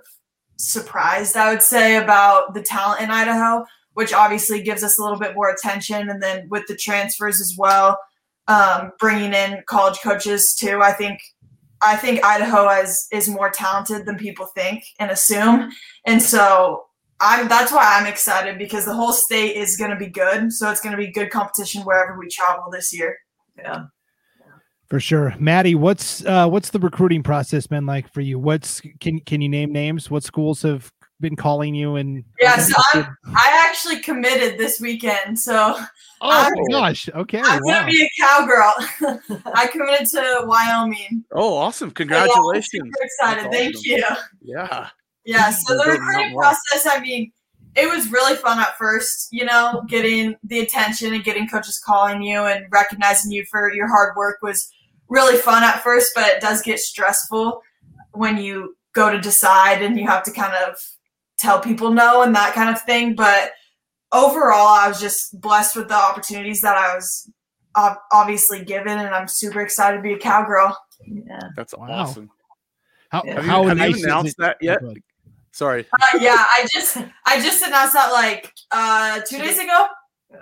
surprised, 0.57 1.37
I 1.37 1.51
would 1.51 1.62
say, 1.62 1.96
about 1.96 2.55
the 2.55 2.62
talent 2.62 3.03
in 3.03 3.11
Idaho, 3.11 3.64
which 3.92 4.14
obviously 4.14 4.62
gives 4.62 4.83
us 4.83 4.99
a 4.99 5.03
little 5.03 5.18
bit 5.18 5.35
more 5.35 5.51
attention. 5.51 6.09
And 6.09 6.22
then 6.22 6.49
with 6.49 6.66
the 6.66 6.77
transfers 6.77 7.40
as 7.40 7.55
well, 7.57 7.99
um, 8.49 8.92
bringing 8.99 9.35
in 9.35 9.62
college 9.66 10.01
coaches 10.03 10.55
too, 10.59 10.81
I 10.83 10.92
think. 10.92 11.20
I 11.83 11.94
think 11.94 12.25
Idaho 12.25 12.70
is 12.70 13.07
is 13.12 13.29
more 13.29 13.51
talented 13.51 14.07
than 14.07 14.16
people 14.16 14.46
think 14.46 14.83
and 14.99 15.11
assume, 15.11 15.70
and 16.07 16.22
so 16.22 16.87
I'm. 17.20 17.49
That's 17.49 17.70
why 17.70 17.85
I'm 17.85 18.07
excited 18.07 18.57
because 18.57 18.87
the 18.87 18.94
whole 18.94 19.12
state 19.12 19.57
is 19.57 19.77
going 19.77 19.90
to 19.90 19.96
be 19.96 20.09
good. 20.09 20.55
So 20.55 20.70
it's 20.70 20.81
going 20.81 20.96
to 20.96 20.96
be 20.96 21.12
good 21.12 21.31
competition 21.31 21.83
wherever 21.83 22.18
we 22.18 22.29
travel 22.29 22.70
this 22.72 22.94
year. 22.94 23.18
Yeah. 23.59 23.85
For 24.88 25.01
sure, 25.01 25.35
Madi. 25.40 25.75
What's 25.75 26.25
uh, 26.25 26.49
what's 26.49 26.70
the 26.70 26.79
recruiting 26.79 27.22
process 27.22 27.66
been 27.66 27.87
like 27.87 28.12
for 28.12 28.20
you? 28.20 28.38
What's 28.38 28.81
can 29.01 29.18
can 29.20 29.40
you 29.40 29.49
name 29.49 29.72
names? 29.72 30.11
What 30.11 30.22
schools 30.22 30.62
have 30.62 30.92
been 31.18 31.35
calling 31.35 31.75
you? 31.75 31.96
And 31.96 32.25
yeah, 32.40 32.57
so 32.59 32.75
I'm, 32.94 33.16
I 33.35 33.66
actually 33.68 33.99
committed 33.99 34.59
this 34.59 34.81
weekend. 34.81 35.40
So 35.40 35.75
oh 35.77 35.85
I'm, 36.20 36.53
my 36.55 36.64
gosh, 36.70 37.09
okay, 37.09 37.40
I'm 37.44 37.61
wow. 37.64 37.81
gonna 37.81 37.90
be 37.90 38.01
a 38.01 38.22
cowgirl. 38.22 39.40
I 39.55 39.66
committed 39.66 40.07
to 40.11 40.44
Wyoming. 40.44 41.25
Oh, 41.33 41.57
awesome! 41.57 41.90
Congratulations! 41.90 42.70
Yeah, 42.72 42.81
super 42.83 43.03
excited. 43.03 43.53
Thank 43.53 43.85
you. 43.85 44.05
Yeah. 44.40 44.88
Yeah. 45.25 45.51
So 45.51 45.77
the 45.77 45.90
recruiting 45.90 46.37
process. 46.37 46.87
I 46.88 47.01
mean, 47.01 47.33
it 47.77 47.88
was 47.88 48.11
really 48.11 48.37
fun 48.37 48.59
at 48.59 48.79
first, 48.79 49.29
you 49.31 49.44
know, 49.44 49.85
getting 49.88 50.37
the 50.44 50.61
attention 50.61 51.12
and 51.12 51.22
getting 51.22 51.46
coaches 51.46 51.81
calling 51.85 52.22
you 52.22 52.44
and 52.44 52.66
recognizing 52.70 53.31
you 53.31 53.44
for 53.51 53.72
your 53.72 53.87
hard 53.87 54.16
work 54.16 54.38
was 54.42 54.72
really 55.09 55.37
fun 55.37 55.62
at 55.62 55.83
first, 55.83 56.12
but 56.14 56.27
it 56.27 56.40
does 56.40 56.62
get 56.62 56.79
stressful 56.79 57.62
when 58.12 58.38
you 58.38 58.77
go 58.95 59.11
to 59.11 59.21
decide 59.21 59.83
and 59.83 59.99
you 59.99 60.07
have 60.07 60.23
to 60.25 60.33
kind 60.33 60.55
of 60.55 60.77
tell 61.38 61.61
people 61.61 61.92
no 61.92 62.23
and 62.23 62.35
that 62.35 62.55
kind 62.55 62.71
of 62.71 62.81
thing. 62.83 63.14
But 63.14 63.53
overall, 64.12 64.69
I 64.69 64.88
was 64.88 65.01
just 65.01 65.40
blessed 65.40 65.77
with 65.77 65.88
the 65.88 65.95
opportunities 65.95 66.61
that 66.62 66.77
I 66.77 66.95
was 66.95 67.31
obviously 68.12 68.64
given, 68.64 68.99
and 68.99 69.14
I'm 69.14 69.29
super 69.29 69.61
excited 69.61 69.99
to 69.99 70.03
be 70.03 70.14
a 70.14 70.19
cowgirl. 70.19 70.77
Yeah, 71.07 71.40
that's 71.57 71.75
awesome. 71.75 72.25
Wow. 72.25 72.33
How, 73.11 73.23
yeah. 73.25 73.40
have 73.40 73.62
you, 73.62 73.69
have 73.69 73.77
nice 73.77 73.99
you 73.99 74.05
announced 74.05 74.37
that 74.38 74.57
yet? 74.61 74.81
Sorry. 75.53 75.87
Uh, 76.03 76.19
yeah, 76.19 76.37
I 76.38 76.66
just 76.73 76.99
I 77.25 77.40
just 77.40 77.62
announced 77.62 77.95
that 77.95 78.12
like 78.12 78.53
uh, 78.73 79.21
two 79.29 79.38
days 79.38 79.59
ago. 79.59 79.87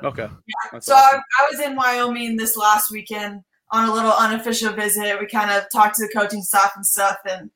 Okay. 0.03 0.22
Yeah. 0.22 0.79
So 0.81 0.94
awesome. 0.94 1.20
I, 1.20 1.42
I 1.42 1.48
was 1.50 1.61
in 1.61 1.77
Wyoming 1.77 2.37
this 2.37 2.57
last 2.57 2.90
weekend 2.90 3.42
on 3.74 3.88
a 3.88 3.92
little 3.92 4.12
unofficial 4.12 4.72
visit. 4.72 5.18
We 5.18 5.26
kind 5.26 5.50
of 5.50 5.64
talked 5.70 5.96
to 5.96 6.06
the 6.06 6.12
coaching 6.12 6.42
staff 6.42 6.72
and 6.76 6.87
stuff, 6.87 7.18
and 7.28 7.50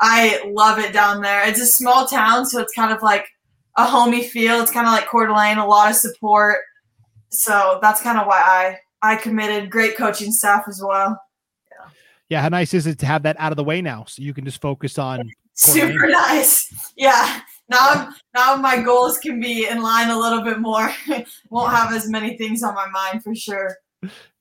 I 0.00 0.48
love 0.54 0.78
it 0.78 0.92
down 0.92 1.20
there. 1.20 1.46
It's 1.46 1.60
a 1.60 1.66
small 1.66 2.06
town, 2.06 2.46
so 2.46 2.60
it's 2.60 2.72
kind 2.72 2.92
of 2.92 3.02
like 3.02 3.26
a 3.76 3.84
homey 3.84 4.22
feel. 4.22 4.60
It's 4.60 4.70
kind 4.70 4.86
of 4.86 4.92
like 4.92 5.08
Coeur 5.08 5.26
d'Alene, 5.26 5.58
a 5.58 5.66
lot 5.66 5.90
of 5.90 5.96
support. 5.96 6.58
So 7.30 7.80
that's 7.82 8.00
kind 8.00 8.18
of 8.18 8.26
why 8.26 8.78
I 9.02 9.14
I 9.14 9.16
committed. 9.16 9.70
Great 9.70 9.96
coaching 9.96 10.30
staff 10.30 10.64
as 10.68 10.80
well. 10.82 11.20
Yeah. 11.70 11.90
Yeah. 12.28 12.42
How 12.42 12.48
nice 12.50 12.72
is 12.72 12.86
it 12.86 13.00
to 13.00 13.06
have 13.06 13.24
that 13.24 13.36
out 13.40 13.50
of 13.52 13.56
the 13.56 13.64
way 13.64 13.82
now, 13.82 14.04
so 14.06 14.22
you 14.22 14.32
can 14.32 14.44
just 14.44 14.60
focus 14.60 14.96
on 14.96 15.28
super 15.54 16.06
nice. 16.06 16.92
Yeah. 16.96 17.40
Now, 17.68 18.10
now 18.34 18.56
my 18.56 18.80
goals 18.80 19.18
can 19.18 19.40
be 19.40 19.66
in 19.66 19.82
line 19.82 20.10
a 20.10 20.18
little 20.18 20.42
bit 20.42 20.60
more. 20.60 20.92
Won't 21.50 21.72
have 21.72 21.92
as 21.94 22.08
many 22.08 22.36
things 22.36 22.62
on 22.62 22.74
my 22.74 22.86
mind 22.88 23.24
for 23.24 23.34
sure. 23.34 23.76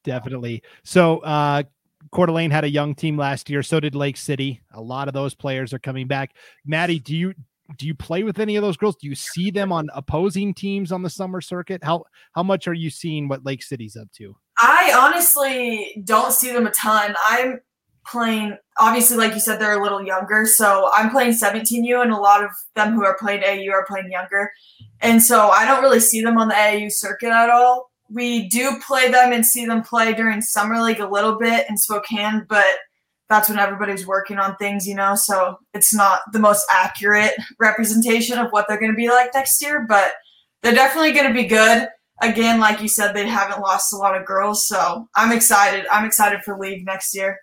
Definitely. 0.04 0.64
So, 0.84 1.20
uh, 1.20 1.64
Coeur 2.12 2.28
d'Alene 2.28 2.52
had 2.52 2.64
a 2.64 2.70
young 2.70 2.96
team 2.96 3.18
last 3.18 3.50
year. 3.50 3.64
So 3.64 3.80
did 3.80 3.96
Lake 3.96 4.18
City. 4.18 4.62
A 4.74 4.82
lot 4.82 5.08
of 5.08 5.14
those 5.14 5.34
players 5.34 5.74
are 5.74 5.80
coming 5.80 6.08
back. 6.08 6.36
Madi, 6.66 7.00
do 7.00 7.16
you 7.16 7.34
do 7.78 7.88
you 7.88 7.96
play 7.96 8.24
with 8.24 8.40
any 8.40 8.56
of 8.56 8.62
those 8.62 8.78
girls? 8.78 8.98
Do 8.98 9.08
you 9.08 9.16
see 9.16 9.50
them 9.50 9.72
on 9.72 9.90
opposing 9.94 10.54
teams 10.54 10.92
on 10.92 11.02
the 11.02 11.10
summer 11.10 11.42
circuit? 11.42 11.84
How 11.84 12.04
how 12.34 12.44
much 12.44 12.68
are 12.68 12.74
you 12.74 12.90
seeing 12.90 13.28
what 13.28 13.46
Lake 13.46 13.64
City's 13.64 13.96
up 13.96 14.12
to? 14.18 14.36
I 14.60 14.94
honestly 14.96 16.02
don't 16.04 16.34
see 16.34 16.52
them 16.52 16.68
a 16.68 16.72
ton. 16.72 17.16
I'm 17.28 17.62
playing 18.06 18.58
obviously, 18.80 19.18
like 19.18 19.34
you 19.34 19.40
said, 19.40 19.60
they're 19.60 19.80
a 19.80 19.84
little 19.84 20.04
younger. 20.04 20.46
So 20.46 20.90
I'm 20.94 21.10
playing 21.10 21.34
17U, 21.34 22.02
and 22.02 22.12
a 22.12 22.18
lot 22.18 22.44
of 22.44 22.52
them 22.76 22.94
who 22.94 23.04
are 23.06 23.18
playing 23.18 23.42
AAU 23.42 23.72
are 23.72 23.86
playing 23.86 24.12
younger. 24.12 24.52
And 25.02 25.22
so 25.24 25.50
I 25.50 25.66
don't 25.66 25.82
really 25.82 26.00
see 26.00 26.22
them 26.22 26.38
on 26.38 26.50
the 26.50 26.56
AAU 26.56 26.92
circuit 26.92 27.30
at 27.30 27.50
all. 27.50 27.92
We 28.14 28.48
do 28.50 28.80
play 28.86 29.10
them 29.10 29.32
and 29.32 29.46
see 29.46 29.66
them 29.66 29.82
play 29.82 30.14
during 30.14 30.42
summer 30.42 30.80
league 30.82 31.00
a 31.00 31.10
little 31.10 31.38
bit 31.38 31.66
in 31.70 31.78
Spokane, 31.78 32.46
but 32.48 32.66
that's 33.30 33.50
when 33.50 33.58
everybody's 33.58 34.06
working 34.06 34.38
on 34.38 34.56
things, 34.58 34.88
you 34.88 34.96
know. 34.96 35.16
So 35.16 35.58
it's 35.74 35.94
not 35.94 36.22
the 36.32 36.40
most 36.40 36.66
accurate 36.70 37.34
representation 37.60 38.38
of 38.38 38.52
what 38.52 38.68
they're 38.68 38.80
going 38.80 38.92
to 38.92 38.96
be 38.96 39.10
like 39.10 39.34
next 39.34 39.62
year, 39.62 39.86
but 39.88 40.14
they're 40.62 40.74
definitely 40.74 41.14
going 41.14 41.28
to 41.28 41.34
be 41.34 41.48
good. 41.48 41.88
Again, 42.22 42.60
like 42.60 42.82
you 42.82 42.88
said, 42.88 43.14
they 43.14 43.28
haven't 43.28 43.62
lost 43.62 43.94
a 43.94 43.98
lot 43.98 44.16
of 44.16 44.26
girls, 44.26 44.68
so 44.68 45.08
I'm 45.16 45.32
excited. 45.36 45.86
I'm 45.92 46.06
excited 46.06 46.42
for 46.44 46.58
league 46.58 46.86
next 46.86 47.16
year. 47.16 47.40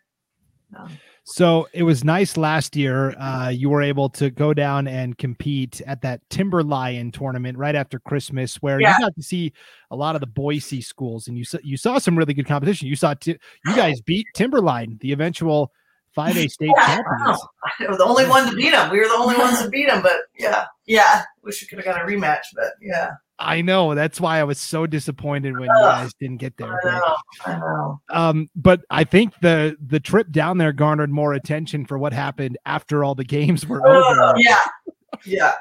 So 1.32 1.68
it 1.72 1.84
was 1.84 2.02
nice 2.04 2.36
last 2.36 2.74
year. 2.76 3.14
Uh, 3.18 3.48
you 3.50 3.70
were 3.70 3.82
able 3.82 4.08
to 4.10 4.30
go 4.30 4.52
down 4.52 4.88
and 4.88 5.16
compete 5.16 5.80
at 5.86 6.02
that 6.02 6.20
Timberline 6.28 7.12
tournament 7.12 7.56
right 7.56 7.74
after 7.74 7.98
Christmas, 8.00 8.56
where 8.56 8.80
Yeah. 8.80 8.94
you 8.98 9.04
got 9.04 9.14
to 9.14 9.22
see 9.22 9.52
a 9.90 9.96
lot 9.96 10.14
of 10.16 10.20
the 10.20 10.26
Boise 10.26 10.80
schools, 10.80 11.28
and 11.28 11.38
you 11.38 11.44
saw 11.44 11.58
you 11.62 11.76
saw 11.76 11.98
some 11.98 12.16
really 12.18 12.34
good 12.34 12.46
competition. 12.46 12.88
You 12.88 12.96
saw 12.96 13.14
t- 13.14 13.38
you 13.64 13.76
guys 13.76 14.00
beat 14.06 14.26
Timberline, 14.34 14.98
the 15.00 15.12
eventual 15.12 15.72
five 16.14 16.36
A 16.36 16.48
state 16.48 16.72
Yeah, 16.76 16.86
champions. 16.86 17.40
I 17.80 17.86
was 17.88 17.98
the 17.98 18.04
only 18.04 18.26
one 18.26 18.48
to 18.50 18.56
beat 18.56 18.70
them. 18.72 18.90
We 18.90 18.98
were 18.98 19.06
the 19.08 19.14
only 19.14 19.36
ones 19.36 19.62
to 19.62 19.68
beat 19.68 19.86
them, 19.88 20.02
but 20.02 20.16
yeah, 20.38 20.64
Yeah, 20.86 21.22
wish 21.44 21.62
we 21.62 21.68
could 21.68 21.78
have 21.78 21.84
got 21.94 22.02
a 22.02 22.04
rematch. 22.04 22.42
But 22.54 22.72
yeah, 22.82 23.10
I 23.42 23.62
know 23.62 23.94
that's 23.94 24.20
why 24.20 24.38
I 24.38 24.44
was 24.44 24.58
so 24.58 24.86
disappointed 24.86 25.54
when 25.54 25.62
you 25.64 25.82
guys 25.82 26.12
didn't 26.20 26.36
get 26.36 26.56
there. 26.58 26.72
I 26.72 26.76
but- 26.82 26.90
know, 26.92 27.16
I 27.46 27.58
know. 27.58 28.00
Um, 28.10 28.50
but 28.54 28.82
I 28.90 29.04
think 29.04 29.32
the 29.40 29.76
the 29.84 29.98
trip 30.00 30.30
down 30.30 30.58
there 30.58 30.72
garnered 30.72 31.10
more 31.10 31.32
attention 31.32 31.86
for 31.86 31.98
what 31.98 32.12
happened 32.12 32.58
after 32.66 33.02
all 33.02 33.14
the 33.14 33.24
games 33.24 33.66
were 33.66 33.86
over. 33.86 34.34
yeah. 34.36 34.58
Yeah, 35.26 35.52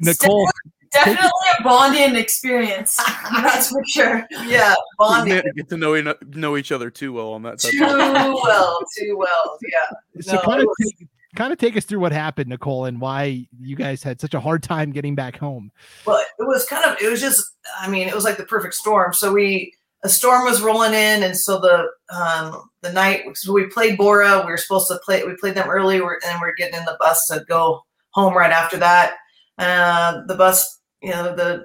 Nicole, 0.00 0.48
Definitely 0.92 1.30
a 1.58 1.62
bonding 1.64 2.14
experience. 2.16 2.96
That's 3.42 3.70
for 3.70 3.82
sure. 3.86 4.26
yeah, 4.46 4.74
bonding 4.98 5.34
Get 5.34 5.44
get 5.56 5.68
to 5.70 5.76
know 5.76 6.14
know 6.34 6.56
each 6.56 6.72
other 6.72 6.88
too 6.90 7.12
well 7.12 7.32
on 7.32 7.42
that. 7.42 7.58
too 7.58 7.78
well, 7.80 8.78
too 8.96 9.16
well. 9.18 9.58
Yeah, 9.70 10.20
so 10.22 10.34
No, 10.34 10.42
kind 10.42 10.60
of 10.60 10.66
was- 10.66 10.94
take, 10.98 11.08
kind 11.36 11.52
of 11.52 11.58
take 11.58 11.76
us 11.76 11.84
through 11.84 12.00
what 12.00 12.12
happened, 12.12 12.48
Nicole, 12.48 12.86
and 12.86 13.00
why 13.00 13.46
you 13.60 13.76
guys 13.76 14.02
had 14.02 14.20
such 14.20 14.34
a 14.34 14.40
hard 14.40 14.62
time 14.62 14.92
getting 14.92 15.14
back 15.14 15.36
home. 15.36 15.70
Well, 16.06 16.18
it 16.38 16.44
was 16.44 16.66
kind 16.66 16.84
of 16.84 17.00
it 17.00 17.08
was 17.10 17.20
just 17.20 17.44
i 17.80 17.88
mean 17.88 18.08
it 18.08 18.14
was 18.14 18.24
like 18.24 18.36
the 18.36 18.44
perfect 18.44 18.74
storm. 18.74 19.12
So 19.12 19.32
we 19.32 19.72
a 20.04 20.08
storm 20.08 20.44
was 20.44 20.62
rolling 20.62 20.94
in 20.94 21.24
and 21.24 21.36
so 21.36 21.58
the 21.58 21.88
um 22.14 22.70
the 22.82 22.92
night 22.92 23.24
so 23.34 23.52
we 23.52 23.66
played 23.66 23.98
Borah. 23.98 24.42
We 24.44 24.50
were 24.50 24.56
supposed 24.56 24.88
to 24.88 24.98
play 25.04 25.24
we 25.24 25.36
played 25.36 25.54
them 25.54 25.68
early. 25.68 25.96
And 25.96 26.40
we're 26.40 26.54
getting 26.54 26.78
in 26.78 26.84
the 26.84 26.96
bus 27.00 27.26
to 27.26 27.44
go 27.48 27.82
home 28.10 28.34
right 28.34 28.52
after 28.52 28.76
that. 28.78 29.14
Uh 29.58 30.22
the 30.26 30.34
bus 30.34 30.80
you 31.02 31.10
know 31.10 31.34
the 31.34 31.64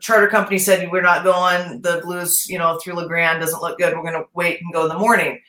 charter 0.00 0.28
company 0.28 0.58
said 0.58 0.88
we're 0.92 1.02
not 1.02 1.24
going. 1.24 1.82
The 1.82 2.00
blues 2.04 2.46
you 2.48 2.58
know 2.58 2.78
through 2.78 2.94
La 2.94 3.06
Grande 3.06 3.40
doesn't 3.40 3.62
look 3.62 3.78
good. 3.78 3.94
We're 3.94 4.02
going 4.02 4.14
to 4.14 4.28
wait 4.34 4.60
and 4.60 4.72
go 4.72 4.82
in 4.82 4.88
the 4.88 4.98
morning 4.98 5.40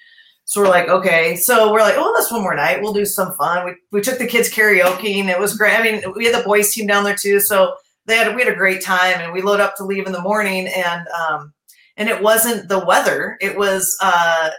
so 0.52 0.60
we're 0.60 0.68
like 0.68 0.90
okay. 0.90 1.38
So 1.38 1.72
we're 1.72 1.80
like 1.80 1.96
oh 1.98 2.12
that's 2.14 2.30
one 2.30 2.42
more 2.42 2.54
night. 2.54 2.82
We'll 2.82 2.92
do 2.92 3.06
some 3.06 3.32
fun. 3.36 3.66
We, 3.66 3.72
we 3.94 4.02
took 4.02 4.20
the 4.20 4.28
kids 4.28 4.54
karaoke 4.54 5.16
and 5.16 5.30
it 5.30 5.40
was 5.40 5.56
great. 5.56 5.80
I 5.80 5.82
mean 5.82 6.04
we 6.14 6.26
had 6.26 6.36
the 6.36 6.44
boys 6.44 6.74
team 6.74 6.88
down 6.88 7.06
there 7.06 7.16
too. 7.16 7.40
So 7.40 7.74
they 8.06 8.18
had 8.18 8.36
we 8.36 8.44
had 8.44 8.52
a 8.52 8.58
great 8.58 8.84
time 8.84 9.22
and 9.22 9.32
we 9.32 9.42
load 9.42 9.62
up 9.62 9.78
to 9.78 9.86
leave 9.86 10.06
in 10.08 10.12
the 10.12 10.20
morning 10.20 10.68
and 10.68 11.08
um 11.08 11.54
and 11.96 12.10
it 12.10 12.22
wasn't 12.22 12.68
the 12.68 12.84
weather. 12.84 13.38
It 13.40 13.58
was 13.58 13.98
uh 14.02 14.50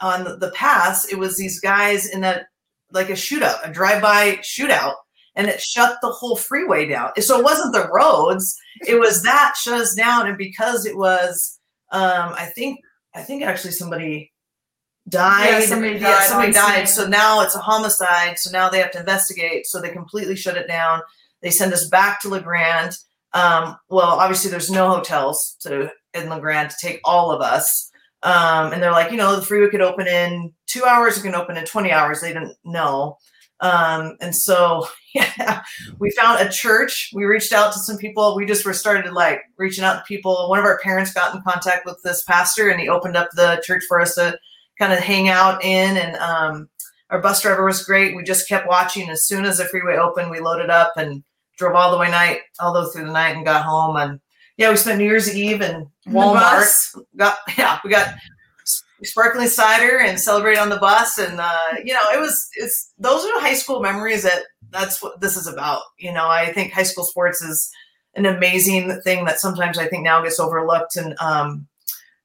on 0.00 0.24
the, 0.24 0.50
pass 0.54 1.04
it 1.12 1.18
was 1.18 1.36
these 1.36 1.60
guys 1.60 2.08
in 2.08 2.22
that 2.22 2.46
like 2.92 3.10
a 3.10 3.12
shootout 3.12 3.68
a 3.68 3.70
drive-by 3.70 4.36
shootout 4.36 4.94
and 5.36 5.46
it 5.46 5.60
shut 5.60 5.98
the 6.00 6.08
whole 6.08 6.36
freeway 6.36 6.88
down. 6.88 7.10
So 7.20 7.38
it 7.38 7.44
wasn't 7.44 7.74
the 7.74 7.86
roads. 7.92 8.56
It 8.86 8.98
was 8.98 9.22
that 9.24 9.56
shut 9.58 9.78
us 9.78 9.94
down 9.94 10.26
and 10.26 10.38
because 10.38 10.86
it 10.86 10.96
was 10.96 11.58
um 11.90 12.32
i 12.34 12.46
think 12.46 12.80
i 13.14 13.20
think 13.20 13.42
actually 13.42 13.72
somebody 13.72 14.30
died. 15.08 15.64
Somebody 15.64 15.98
Yeah, 15.98 16.20
somebody 16.22 16.52
died. 16.52 16.88
So 16.88 17.06
now 17.06 17.42
it's 17.42 17.54
a 17.54 17.60
homicide. 17.60 18.38
So 18.38 18.50
now 18.50 18.68
they 18.68 18.78
have 18.78 18.90
to 18.92 19.00
investigate. 19.00 19.66
So 19.66 19.80
they 19.80 19.90
completely 19.90 20.36
shut 20.36 20.56
it 20.56 20.68
down. 20.68 21.00
They 21.42 21.50
send 21.50 21.72
us 21.72 21.88
back 21.88 22.20
to 22.22 22.28
La 22.28 22.40
Grande. 22.40 22.94
Um, 23.34 23.76
well 23.88 24.18
obviously 24.18 24.50
there's 24.50 24.70
no 24.70 24.88
hotels 24.88 25.56
to 25.60 25.90
in 26.14 26.28
La 26.28 26.38
Grande 26.38 26.70
to 26.70 26.76
take 26.80 27.00
all 27.04 27.30
of 27.30 27.40
us. 27.40 27.90
Um, 28.22 28.72
and 28.72 28.82
they're 28.82 28.92
like 28.92 29.10
you 29.10 29.16
know 29.16 29.36
the 29.36 29.42
freeway 29.42 29.70
could 29.70 29.82
open 29.82 30.06
in 30.06 30.52
two 30.66 30.84
hours 30.84 31.18
it 31.18 31.22
can 31.22 31.34
open 31.34 31.56
in 31.56 31.64
20 31.64 31.92
hours. 31.92 32.20
They 32.20 32.32
didn't 32.32 32.56
know. 32.64 33.18
Um, 33.60 34.16
and 34.20 34.34
so 34.34 34.86
yeah 35.14 35.62
we 35.98 36.10
found 36.10 36.40
a 36.40 36.50
church. 36.50 37.10
We 37.14 37.24
reached 37.24 37.52
out 37.52 37.72
to 37.72 37.78
some 37.78 37.98
people. 37.98 38.36
We 38.36 38.46
just 38.46 38.64
were 38.64 38.72
started 38.72 39.12
like 39.12 39.40
reaching 39.56 39.84
out 39.84 39.98
to 39.98 40.04
people. 40.04 40.48
One 40.48 40.58
of 40.58 40.64
our 40.64 40.78
parents 40.78 41.12
got 41.12 41.34
in 41.34 41.42
contact 41.42 41.86
with 41.86 42.00
this 42.02 42.24
pastor 42.24 42.68
and 42.68 42.80
he 42.80 42.88
opened 42.88 43.16
up 43.16 43.30
the 43.34 43.62
church 43.64 43.84
for 43.86 44.00
us 44.00 44.14
to 44.16 44.38
kind 44.78 44.92
of 44.92 44.98
hang 45.00 45.28
out 45.28 45.62
in 45.64 45.96
and 45.96 46.16
um, 46.16 46.68
our 47.10 47.20
bus 47.20 47.42
driver 47.42 47.64
was 47.64 47.84
great. 47.84 48.14
We 48.14 48.22
just 48.22 48.48
kept 48.48 48.68
watching. 48.68 49.08
As 49.08 49.24
soon 49.24 49.44
as 49.44 49.58
the 49.58 49.64
freeway 49.64 49.96
opened 49.96 50.30
we 50.30 50.40
loaded 50.40 50.70
up 50.70 50.92
and 50.96 51.22
drove 51.56 51.74
all 51.74 51.90
the 51.90 51.98
way 51.98 52.10
night 52.10 52.40
all 52.60 52.72
the 52.72 52.80
way 52.80 52.86
through 52.92 53.06
the 53.06 53.12
night 53.12 53.36
and 53.36 53.44
got 53.44 53.64
home. 53.64 53.96
And 53.96 54.20
yeah 54.56 54.70
we 54.70 54.76
spent 54.76 54.98
new 54.98 55.04
year's 55.04 55.34
eve 55.34 55.60
in 55.60 55.86
walmart. 56.08 56.68
got 57.16 57.38
yeah 57.58 57.78
we 57.84 57.90
got 57.90 58.14
sparkling 59.04 59.48
cider 59.48 60.00
and 60.00 60.18
celebrated 60.18 60.60
on 60.60 60.68
the 60.68 60.76
bus. 60.76 61.18
And 61.18 61.40
uh, 61.40 61.74
you 61.84 61.94
know 61.94 62.04
it 62.14 62.20
was 62.20 62.48
it's 62.54 62.92
those 62.98 63.24
are 63.24 63.40
high 63.40 63.54
school 63.54 63.80
memories 63.80 64.22
that 64.22 64.42
that's 64.70 65.02
what 65.02 65.20
this 65.20 65.36
is 65.36 65.46
about 65.46 65.82
you 65.98 66.12
know? 66.12 66.28
I 66.28 66.52
think 66.52 66.72
high 66.72 66.82
school 66.82 67.04
sports 67.04 67.42
is 67.42 67.70
an 68.14 68.26
amazing 68.26 69.00
thing 69.02 69.24
that 69.26 69.38
sometimes 69.38 69.78
i 69.78 69.86
think 69.86 70.02
now 70.02 70.22
gets 70.22 70.40
overlooked. 70.40 70.96
And 70.96 71.14
um 71.20 71.67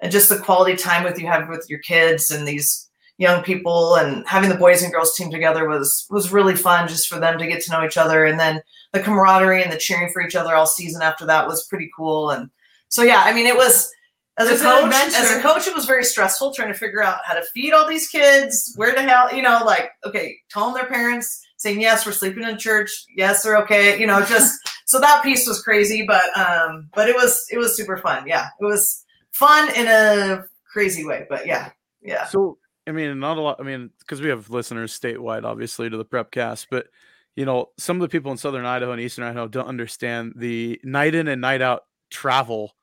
and 0.03 0.11
just 0.11 0.29
the 0.29 0.37
quality 0.37 0.75
time 0.75 1.03
with 1.03 1.19
you 1.19 1.25
have 1.25 1.49
with 1.49 1.65
your 1.67 1.79
kids 1.79 2.29
and 2.29 2.47
these 2.47 2.87
young 3.17 3.41
people 3.41 3.95
and 3.95 4.27
having 4.27 4.49
the 4.49 4.55
boys 4.55 4.83
and 4.83 4.93
girls 4.93 5.15
team 5.15 5.31
together 5.31 5.67
was 5.67 6.05
was 6.11 6.31
really 6.31 6.55
fun 6.55 6.87
just 6.87 7.07
for 7.07 7.19
them 7.19 7.39
to 7.39 7.47
get 7.47 7.63
to 7.63 7.71
know 7.71 7.83
each 7.83 7.97
other. 7.97 8.25
And 8.25 8.39
then 8.39 8.61
the 8.91 8.99
camaraderie 8.99 9.63
and 9.63 9.71
the 9.71 9.77
cheering 9.77 10.11
for 10.13 10.21
each 10.21 10.35
other 10.35 10.53
all 10.53 10.67
season 10.67 11.01
after 11.01 11.25
that 11.25 11.47
was 11.47 11.65
pretty 11.65 11.89
cool. 11.97 12.29
And 12.29 12.51
so 12.93 13.01
yeah 13.01 13.23
i 13.25 13.33
mean 13.33 13.47
it 13.47 13.57
was 13.57 13.91
as 14.37 14.49
It's 14.49 14.61
a 14.61 14.65
coach 14.65 14.93
as 14.93 15.31
a 15.31 15.41
coach 15.41 15.67
it 15.67 15.75
was 15.75 15.85
very 15.85 16.03
stressful 16.03 16.53
trying 16.53 16.71
to 16.71 16.77
figure 16.77 17.03
out 17.03 17.19
how 17.25 17.33
to 17.33 17.43
feed 17.53 17.73
all 17.73 17.87
these 17.87 18.07
kids 18.07 18.71
where 18.75 18.93
the 18.93 19.01
hell 19.01 19.35
you 19.35 19.41
know 19.41 19.63
like 19.65 19.89
okay 20.05 20.37
telling 20.49 20.75
their 20.75 20.85
parents 20.85 21.43
saying 21.57 21.81
yes 21.81 22.05
we're 22.05 22.11
sleeping 22.11 22.43
in 22.43 22.57
church. 22.57 22.91
Yes 23.15 23.41
they're 23.41 23.57
okay 23.63 23.99
you 23.99 24.05
know 24.05 24.23
just 24.23 24.59
so 24.85 24.99
that 24.99 25.23
piece 25.23 25.47
was 25.47 25.61
crazy 25.61 26.05
but 26.07 26.25
um 26.37 26.89
but 26.93 27.09
it 27.09 27.15
was 27.15 27.45
it 27.51 27.57
was 27.57 27.75
super 27.75 27.97
fun. 27.97 28.27
Yeah 28.27 28.47
it 28.59 28.65
was 28.65 29.02
fun 29.33 29.73
in 29.75 29.87
a 29.87 30.43
crazy 30.71 31.05
way 31.05 31.25
but 31.29 31.45
yeah 31.45 31.69
yeah 32.01 32.25
So, 32.25 32.57
I 32.87 32.91
mean, 32.91 33.19
not 33.19 33.37
a 33.37 33.41
lot. 33.41 33.57
I 33.59 33.63
mean, 33.63 33.91
because 33.99 34.19
we 34.21 34.29
have 34.29 34.49
listeners 34.49 34.97
statewide, 34.97 35.45
obviously, 35.45 35.89
to 35.89 35.97
the 35.97 36.05
Prepcast, 36.05 36.67
but 36.69 36.87
you 37.35 37.45
know, 37.45 37.69
some 37.77 37.97
of 37.97 38.01
the 38.01 38.09
people 38.09 38.31
in 38.31 38.37
Southern 38.37 38.65
Idaho 38.65 38.91
and 38.91 39.01
Eastern 39.01 39.23
Idaho 39.23 39.47
don't 39.47 39.67
understand 39.67 40.33
the 40.35 40.79
night 40.83 41.15
in 41.15 41.27
and 41.27 41.41
night 41.41 41.61
out 41.61 41.83
travel 42.11 42.75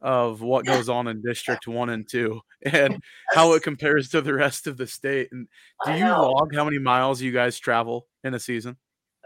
of 0.00 0.40
what 0.40 0.64
goes 0.64 0.88
on 0.88 1.08
in 1.08 1.22
District 1.22 1.66
One 1.66 1.90
and 1.90 2.08
Two, 2.08 2.40
and 2.62 3.02
how 3.32 3.52
it 3.54 3.62
compares 3.62 4.08
to 4.10 4.20
the 4.20 4.34
rest 4.34 4.66
of 4.66 4.76
the 4.76 4.86
state. 4.86 5.28
And 5.32 5.48
do 5.84 5.92
you 5.92 6.06
log 6.06 6.54
how 6.54 6.64
many 6.64 6.78
miles 6.78 7.20
you 7.20 7.32
guys 7.32 7.58
travel 7.58 8.06
in 8.24 8.34
a 8.34 8.40
season? 8.40 8.76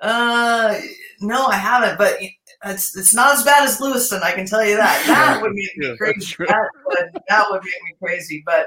Uh, 0.03 0.79
no, 1.21 1.47
I 1.47 1.57
haven't, 1.57 1.99
but 1.99 2.19
it's 2.65 2.97
it's 2.97 3.15
not 3.15 3.35
as 3.35 3.45
bad 3.45 3.65
as 3.65 3.81
Lewiston. 3.81 4.21
I 4.23 4.33
can 4.33 4.47
tell 4.47 4.65
you 4.65 4.77
that. 4.77 5.05
That 5.07 5.43
would 5.43 5.53
make 5.53 5.77
me 5.77 5.87
that's 5.87 5.99
crazy. 5.99 6.35
That 6.49 6.69
would 6.87 7.23
that 7.29 7.47
would 7.51 7.63
make 7.65 7.83
me 7.85 7.97
crazy. 8.03 8.43
But 8.45 8.67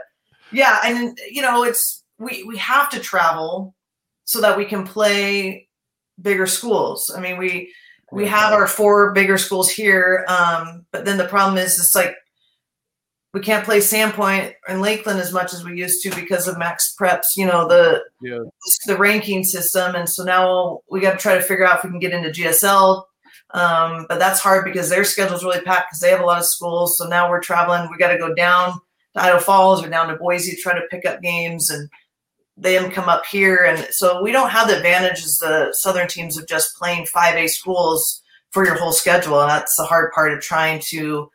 yeah, 0.52 0.80
and 0.84 1.18
you 1.30 1.42
know, 1.42 1.64
it's 1.64 2.04
we 2.18 2.44
we 2.44 2.58
have 2.58 2.90
to 2.92 3.00
travel 3.00 3.76
so 4.24 4.42
that 4.42 4.58
we 4.58 4.66
can 4.66 4.86
play 4.86 5.68
bigger 6.22 6.48
schools. 6.48 7.14
I 7.16 7.20
mean, 7.20 7.38
we 7.38 7.74
we 8.12 8.26
have 8.28 8.54
our 8.54 8.68
four 8.68 9.12
bigger 9.14 9.38
schools 9.38 9.70
here, 9.70 10.26
um, 10.28 10.86
but 10.92 11.06
then 11.06 11.18
the 11.18 11.28
problem 11.28 11.58
is 11.58 11.80
it's 11.80 11.96
like 11.96 12.16
we 13.34 13.42
can't 13.42 13.64
play 13.66 13.78
Sandpoint 13.78 14.54
and 14.68 14.82
Lakeland 14.82 15.20
as 15.20 15.32
much 15.32 15.54
as 15.54 15.64
we 15.64 15.78
used 15.78 16.02
to 16.04 16.16
because 16.16 16.48
of 16.48 16.58
max 16.58 16.96
preps. 17.00 17.36
You 17.38 17.46
know 17.46 17.68
the 17.68 18.04
Yeah. 18.22 18.40
the 18.88 18.98
ranking 18.98 19.44
system, 19.44 19.96
and 19.96 20.10
so 20.10 20.24
now 20.24 20.80
we 20.90 21.00
got 21.00 21.12
to 21.12 21.18
try 21.18 21.36
to 21.36 21.42
figure 21.42 21.66
out 21.66 21.78
if 21.80 21.84
we 21.84 21.92
can 21.92 22.00
get 22.00 22.14
into 22.14 22.32
GSL. 22.32 23.06
Um, 23.52 24.06
but 24.10 24.20
that's 24.20 24.40
hard 24.40 24.64
because 24.66 24.90
their 24.90 25.04
schedule's 25.04 25.44
really 25.44 25.62
packed 25.62 25.88
because 25.90 26.00
they 26.02 26.10
have 26.12 26.20
a 26.22 26.26
lot 26.26 26.40
of 26.40 26.46
schools. 26.46 26.98
So 26.98 27.08
now 27.08 27.30
we're 27.30 27.42
traveling. 27.42 27.90
We 27.90 27.98
got 27.98 28.12
to 28.12 28.18
go 28.18 28.34
down 28.34 28.74
to 29.16 29.24
Idaho 29.24 29.40
Falls 29.40 29.84
or 29.84 29.90
down 29.90 30.08
to 30.10 30.16
Boise 30.18 30.56
to 30.56 30.62
try 30.62 30.74
to 30.74 30.86
pick 30.92 31.06
up 31.06 31.22
games, 31.22 31.70
and 31.70 31.90
they 32.58 32.78
them 32.78 32.92
come 32.92 33.10
up 33.10 33.26
here. 33.26 33.64
And 33.66 33.88
so 33.92 34.22
we 34.22 34.32
don't 34.32 34.50
have 34.50 34.68
the 34.68 34.78
advantages 34.78 35.38
the 35.38 35.70
Southern 35.74 36.08
teams 36.08 36.38
of 36.38 36.48
just 36.48 36.76
playing 36.78 37.06
five 37.06 37.36
A 37.36 37.48
schools 37.48 38.22
for 38.52 38.66
your 38.66 38.76
whole 38.78 38.92
schedule. 38.92 39.40
And 39.42 39.50
that's 39.50 39.76
the 39.78 39.84
hard 39.86 40.12
part 40.14 40.34
of 40.34 40.42
trying 40.42 40.80
to 40.90 41.32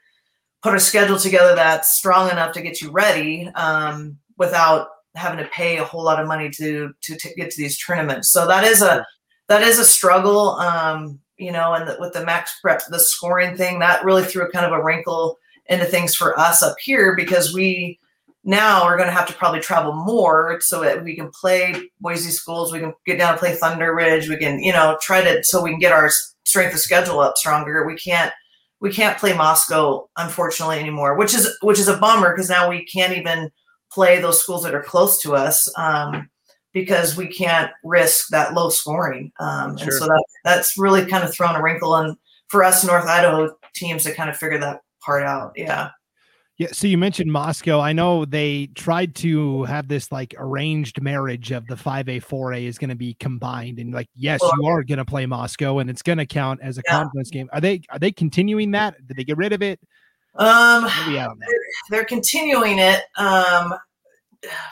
put 0.64 0.74
a 0.74 0.80
schedule 0.80 1.18
together 1.18 1.54
that's 1.54 1.94
strong 1.98 2.30
enough 2.30 2.52
to 2.52 2.62
get 2.62 2.80
you 2.80 2.90
ready 2.90 3.48
um, 3.54 4.16
without 4.38 4.88
having 5.14 5.38
to 5.38 5.50
pay 5.50 5.76
a 5.76 5.84
whole 5.84 6.02
lot 6.02 6.18
of 6.18 6.26
money 6.26 6.48
to 6.50 6.92
to, 7.02 7.14
to 7.16 7.34
get 7.34 7.50
to 7.50 7.62
these 7.62 7.78
tournaments. 7.78 8.30
So 8.30 8.46
that 8.48 8.64
is 8.64 8.80
a 8.82 9.06
that 9.48 9.62
is 9.62 9.78
a 9.78 9.84
struggle. 9.84 10.52
Um, 10.52 11.20
you 11.36 11.52
know, 11.52 11.74
and 11.74 11.86
the, 11.86 11.96
with 12.00 12.14
the 12.14 12.24
max 12.24 12.58
prep, 12.62 12.80
the 12.88 12.98
scoring 12.98 13.56
thing 13.56 13.78
that 13.80 14.04
really 14.04 14.24
threw 14.24 14.50
kind 14.50 14.64
of 14.64 14.72
a 14.72 14.82
wrinkle 14.82 15.36
into 15.66 15.84
things 15.84 16.14
for 16.14 16.38
us 16.38 16.62
up 16.62 16.76
here 16.82 17.14
because 17.14 17.52
we 17.52 17.98
now 18.44 18.82
are 18.82 18.96
going 18.96 19.08
to 19.08 19.14
have 19.14 19.26
to 19.26 19.34
probably 19.34 19.60
travel 19.60 19.92
more 19.92 20.58
so 20.60 20.80
that 20.80 21.02
we 21.02 21.16
can 21.16 21.30
play 21.30 21.90
Boise 22.00 22.30
schools. 22.30 22.72
We 22.72 22.78
can 22.78 22.94
get 23.04 23.18
down 23.18 23.32
and 23.32 23.38
play 23.38 23.54
Thunder 23.54 23.94
Ridge. 23.94 24.28
We 24.28 24.36
can, 24.36 24.62
you 24.62 24.72
know, 24.72 24.96
try 25.02 25.22
to 25.22 25.42
so 25.44 25.62
we 25.62 25.70
can 25.70 25.78
get 25.78 25.92
our 25.92 26.10
strength 26.44 26.74
of 26.74 26.80
schedule 26.80 27.20
up 27.20 27.36
stronger. 27.36 27.84
We 27.84 27.96
can't 27.96 28.32
we 28.84 28.92
can't 28.92 29.16
play 29.16 29.32
Moscow 29.34 30.06
unfortunately 30.18 30.78
anymore, 30.78 31.16
which 31.16 31.32
is 31.32 31.56
which 31.62 31.78
is 31.78 31.88
a 31.88 31.96
bummer 31.96 32.34
because 32.34 32.50
now 32.50 32.68
we 32.68 32.84
can't 32.84 33.16
even 33.16 33.50
play 33.90 34.20
those 34.20 34.42
schools 34.42 34.62
that 34.62 34.74
are 34.74 34.82
close 34.82 35.22
to 35.22 35.34
us 35.34 35.72
um, 35.78 36.28
because 36.74 37.16
we 37.16 37.26
can't 37.26 37.70
risk 37.82 38.28
that 38.28 38.52
low 38.52 38.68
scoring. 38.68 39.32
Um, 39.40 39.78
sure. 39.78 39.88
And 39.88 39.94
so 39.94 40.04
that 40.04 40.24
that's 40.44 40.76
really 40.76 41.06
kind 41.06 41.24
of 41.24 41.32
thrown 41.32 41.56
a 41.56 41.62
wrinkle 41.62 41.96
in 41.96 42.14
for 42.48 42.62
us 42.62 42.84
North 42.84 43.06
Idaho 43.06 43.56
teams 43.74 44.04
to 44.04 44.12
kind 44.12 44.28
of 44.28 44.36
figure 44.36 44.58
that 44.58 44.82
part 45.02 45.22
out. 45.22 45.52
Yeah. 45.56 45.88
Yeah, 46.56 46.68
so 46.70 46.86
you 46.86 46.96
mentioned 46.96 47.32
Moscow. 47.32 47.80
I 47.80 47.92
know 47.92 48.24
they 48.24 48.68
tried 48.76 49.16
to 49.16 49.64
have 49.64 49.88
this 49.88 50.12
like 50.12 50.34
arranged 50.38 51.02
marriage 51.02 51.50
of 51.50 51.66
the 51.66 51.74
5A 51.74 52.24
4A 52.24 52.66
is 52.66 52.78
going 52.78 52.90
to 52.90 52.96
be 52.96 53.14
combined 53.14 53.80
and 53.80 53.92
like 53.92 54.08
yes, 54.14 54.40
well, 54.40 54.52
you 54.60 54.66
are 54.68 54.84
going 54.84 54.98
to 54.98 55.04
play 55.04 55.26
Moscow 55.26 55.80
and 55.80 55.90
it's 55.90 56.02
going 56.02 56.18
to 56.18 56.26
count 56.26 56.60
as 56.62 56.78
a 56.78 56.82
yeah. 56.86 56.92
conference 56.92 57.30
game. 57.30 57.50
Are 57.52 57.60
they 57.60 57.82
are 57.90 57.98
they 57.98 58.12
continuing 58.12 58.70
that? 58.70 58.94
Did 59.04 59.16
they 59.16 59.24
get 59.24 59.36
rid 59.36 59.52
of 59.52 59.62
it? 59.62 59.80
Um 60.36 60.88
they're, 61.08 61.28
they're, 61.90 62.04
continuing 62.04 62.80
it 62.80 63.02
um 63.16 63.72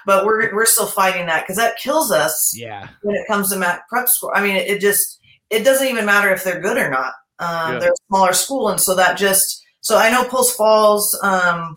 but 0.04 0.24
we're 0.24 0.52
we're 0.52 0.66
still 0.66 0.86
fighting 0.86 1.26
that 1.26 1.46
cuz 1.46 1.56
that 1.56 1.78
kills 1.78 2.12
us. 2.12 2.52
Yeah. 2.56 2.88
When 3.02 3.16
it 3.16 3.26
comes 3.26 3.50
to 3.50 3.56
max 3.56 3.82
prep 3.88 4.08
score. 4.08 4.36
I 4.36 4.40
mean, 4.40 4.54
it, 4.54 4.68
it 4.68 4.80
just 4.80 5.18
it 5.50 5.64
doesn't 5.64 5.88
even 5.88 6.04
matter 6.04 6.32
if 6.32 6.44
they're 6.44 6.60
good 6.60 6.78
or 6.78 6.90
not. 6.90 7.14
Um 7.40 7.72
yeah. 7.72 7.78
they're 7.80 7.90
a 7.90 8.06
smaller 8.08 8.32
school 8.34 8.68
and 8.68 8.80
so 8.80 8.94
that 8.94 9.18
just 9.18 9.61
so 9.82 9.98
I 9.98 10.10
know 10.10 10.24
Post 10.24 10.56
Falls 10.56 11.18
um, 11.22 11.74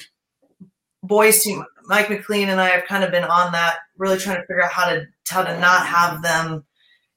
boys 1.03 1.43
team, 1.43 1.65
Mike 1.87 2.09
McLean 2.09 2.49
and 2.49 2.61
I 2.61 2.69
have 2.69 2.85
kind 2.85 3.03
of 3.03 3.11
been 3.11 3.23
on 3.23 3.51
that, 3.51 3.77
really 3.97 4.17
trying 4.17 4.37
to 4.37 4.43
figure 4.43 4.63
out 4.63 4.71
how 4.71 4.87
to 4.89 5.07
how 5.27 5.43
to 5.43 5.59
not 5.59 5.87
have 5.87 6.21
them. 6.21 6.63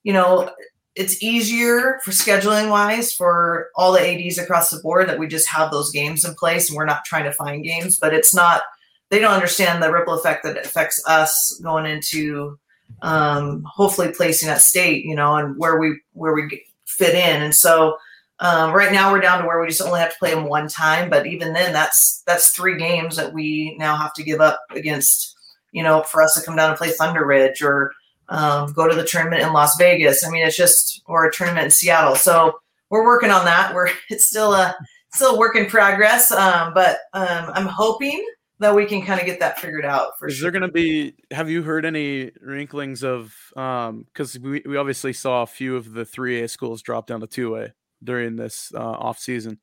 You 0.03 0.15
know, 0.15 0.51
it's 0.95 1.23
easier 1.23 2.01
for 2.03 2.11
scheduling 2.11 2.71
wise 2.71 3.13
for 3.13 3.69
all 3.77 3.93
the 3.93 4.01
ads 4.01 4.39
across 4.39 4.71
the 4.71 4.81
board 4.81 5.09
that 5.09 5.19
we 5.19 5.29
just 5.29 5.49
have 5.49 5.71
those 5.71 5.93
games 5.93 6.25
in 6.25 6.35
place 6.35 6.71
and 6.71 6.77
we're 6.77 6.87
not 6.87 7.05
trying 7.05 7.25
to 7.25 7.33
find 7.33 7.63
games. 7.63 7.99
But 7.99 8.15
it's 8.15 8.35
not. 8.35 8.63
They 9.11 9.19
don't 9.19 9.33
understand 9.33 9.83
the 9.83 9.93
ripple 9.93 10.15
effect 10.15 10.43
that 10.45 10.57
affects 10.57 11.03
us 11.07 11.59
going 11.63 11.85
into 11.85 12.59
um, 13.03 13.63
hopefully 13.65 14.13
placing 14.17 14.49
at 14.49 14.63
state. 14.63 15.05
You 15.05 15.17
know, 15.17 15.37
and 15.37 15.55
where 15.59 15.79
we 15.79 16.01
where 16.15 16.33
we 16.33 16.65
fit 16.87 17.15
in, 17.15 17.43
and 17.43 17.55
so 17.55 17.99
um, 18.41 18.73
right 18.73 18.93
now 18.93 19.13
we're 19.13 19.21
down 19.21 19.41
to 19.41 19.47
where 19.47 19.61
we 19.61 19.67
just 19.67 19.83
only 19.83 20.01
have 20.01 20.13
to 20.13 20.19
play 20.19 20.33
them 20.33 20.45
one 20.45 20.69
time, 20.69 21.11
but 21.11 21.27
even 21.27 21.53
then, 21.53 21.73
that's 21.73 22.23
that's 22.27 22.53
three 22.53 22.77
games 22.77 23.17
that 23.17 23.33
we 23.33 23.77
now 23.79 23.97
have 23.97 24.15
to 24.15 24.23
give 24.23 24.41
up 24.41 24.61
against. 24.71 25.35
You 25.73 25.83
know, 25.83 26.03
for 26.03 26.23
us 26.23 26.33
to 26.35 26.41
come 26.41 26.57
down 26.57 26.71
and 26.71 26.79
play 26.79 26.91
Thunder 26.91 27.27
Ridge 27.27 27.61
or 27.61 27.93
um, 28.29 28.73
go 28.73 28.89
to 28.89 28.95
the 28.95 29.05
tournament 29.05 29.43
in 29.43 29.53
Las 29.53 29.77
Vegas. 29.77 30.25
I 30.25 30.31
mean, 30.31 30.47
it's 30.47 30.57
just 30.57 31.03
or 31.07 31.27
a 31.27 31.33
tournament 31.33 31.67
in 31.67 31.71
Seattle. 31.71 32.15
So 32.15 32.59
we're 32.91 33.05
working 33.05 33.31
on 33.31 33.45
that. 33.45 33.75
We're 33.75 33.91
it's 34.11 34.27
still 34.27 34.55
a 34.55 34.75
still 35.13 35.35
a 35.35 35.39
work 35.39 35.57
in 35.57 35.67
progress, 35.67 36.31
um, 36.31 36.75
but 36.75 36.99
um, 37.13 37.51
I'm 37.55 37.67
hoping 37.67 38.25
that 38.61 38.75
we 38.75 38.87
can 38.87 39.03
kind 39.03 39.21
of 39.21 39.27
get 39.27 39.41
that 39.41 39.61
figured 39.61 39.85
out. 39.85 40.19
For 40.19 40.29
is 40.29 40.37
sure. 40.37 40.51
there 40.51 40.61
going 40.61 40.69
to 40.69 40.73
be? 40.73 41.15
Have 41.31 41.49
you 41.49 41.63
heard 41.63 41.85
any 41.85 42.31
wrinklings 42.41 43.03
of? 43.03 43.35
Because 43.51 44.37
um, 44.37 44.43
we 44.43 44.63
we 44.67 44.77
obviously 44.77 45.13
saw 45.13 45.43
a 45.43 45.47
few 45.47 45.77
of 45.77 45.93
the 45.93 46.05
three 46.05 46.43
A 46.43 46.49
schools 46.49 46.83
drop 46.83 47.07
down 47.07 47.21
to 47.21 47.27
two 47.27 47.57
A 47.57 47.73
during 48.03 48.37
this 48.37 48.73
uh, 48.75 48.79
off 48.79 49.19
season. 49.19 49.59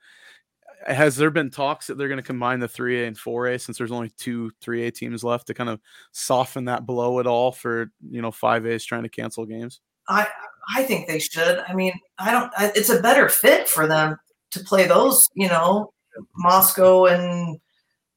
Has 0.85 1.15
there 1.15 1.31
been 1.31 1.49
talks 1.49 1.87
that 1.87 1.97
they're 1.97 2.09
going 2.09 2.19
to 2.19 2.23
combine 2.23 2.59
the 2.59 2.67
3A 2.67 3.07
and 3.07 3.17
4A 3.17 3.59
since 3.59 3.77
there's 3.77 3.91
only 3.91 4.11
two 4.17 4.51
3A 4.63 4.93
teams 4.93 5.23
left 5.23 5.47
to 5.47 5.53
kind 5.53 5.69
of 5.69 5.79
soften 6.11 6.65
that 6.65 6.85
blow 6.85 7.19
at 7.19 7.27
all 7.27 7.51
for 7.51 7.91
you 8.09 8.21
know 8.21 8.31
5A's 8.31 8.85
trying 8.85 9.03
to 9.03 9.09
cancel 9.09 9.45
games? 9.45 9.79
I 10.07 10.27
I 10.75 10.83
think 10.83 11.07
they 11.07 11.19
should. 11.19 11.59
I 11.67 11.73
mean, 11.73 11.93
I 12.17 12.31
don't. 12.31 12.51
I, 12.57 12.71
it's 12.75 12.89
a 12.89 13.01
better 13.01 13.29
fit 13.29 13.67
for 13.67 13.87
them 13.87 14.17
to 14.51 14.59
play 14.61 14.87
those. 14.87 15.27
You 15.35 15.47
know, 15.47 15.91
Moscow 16.35 17.05
and 17.05 17.59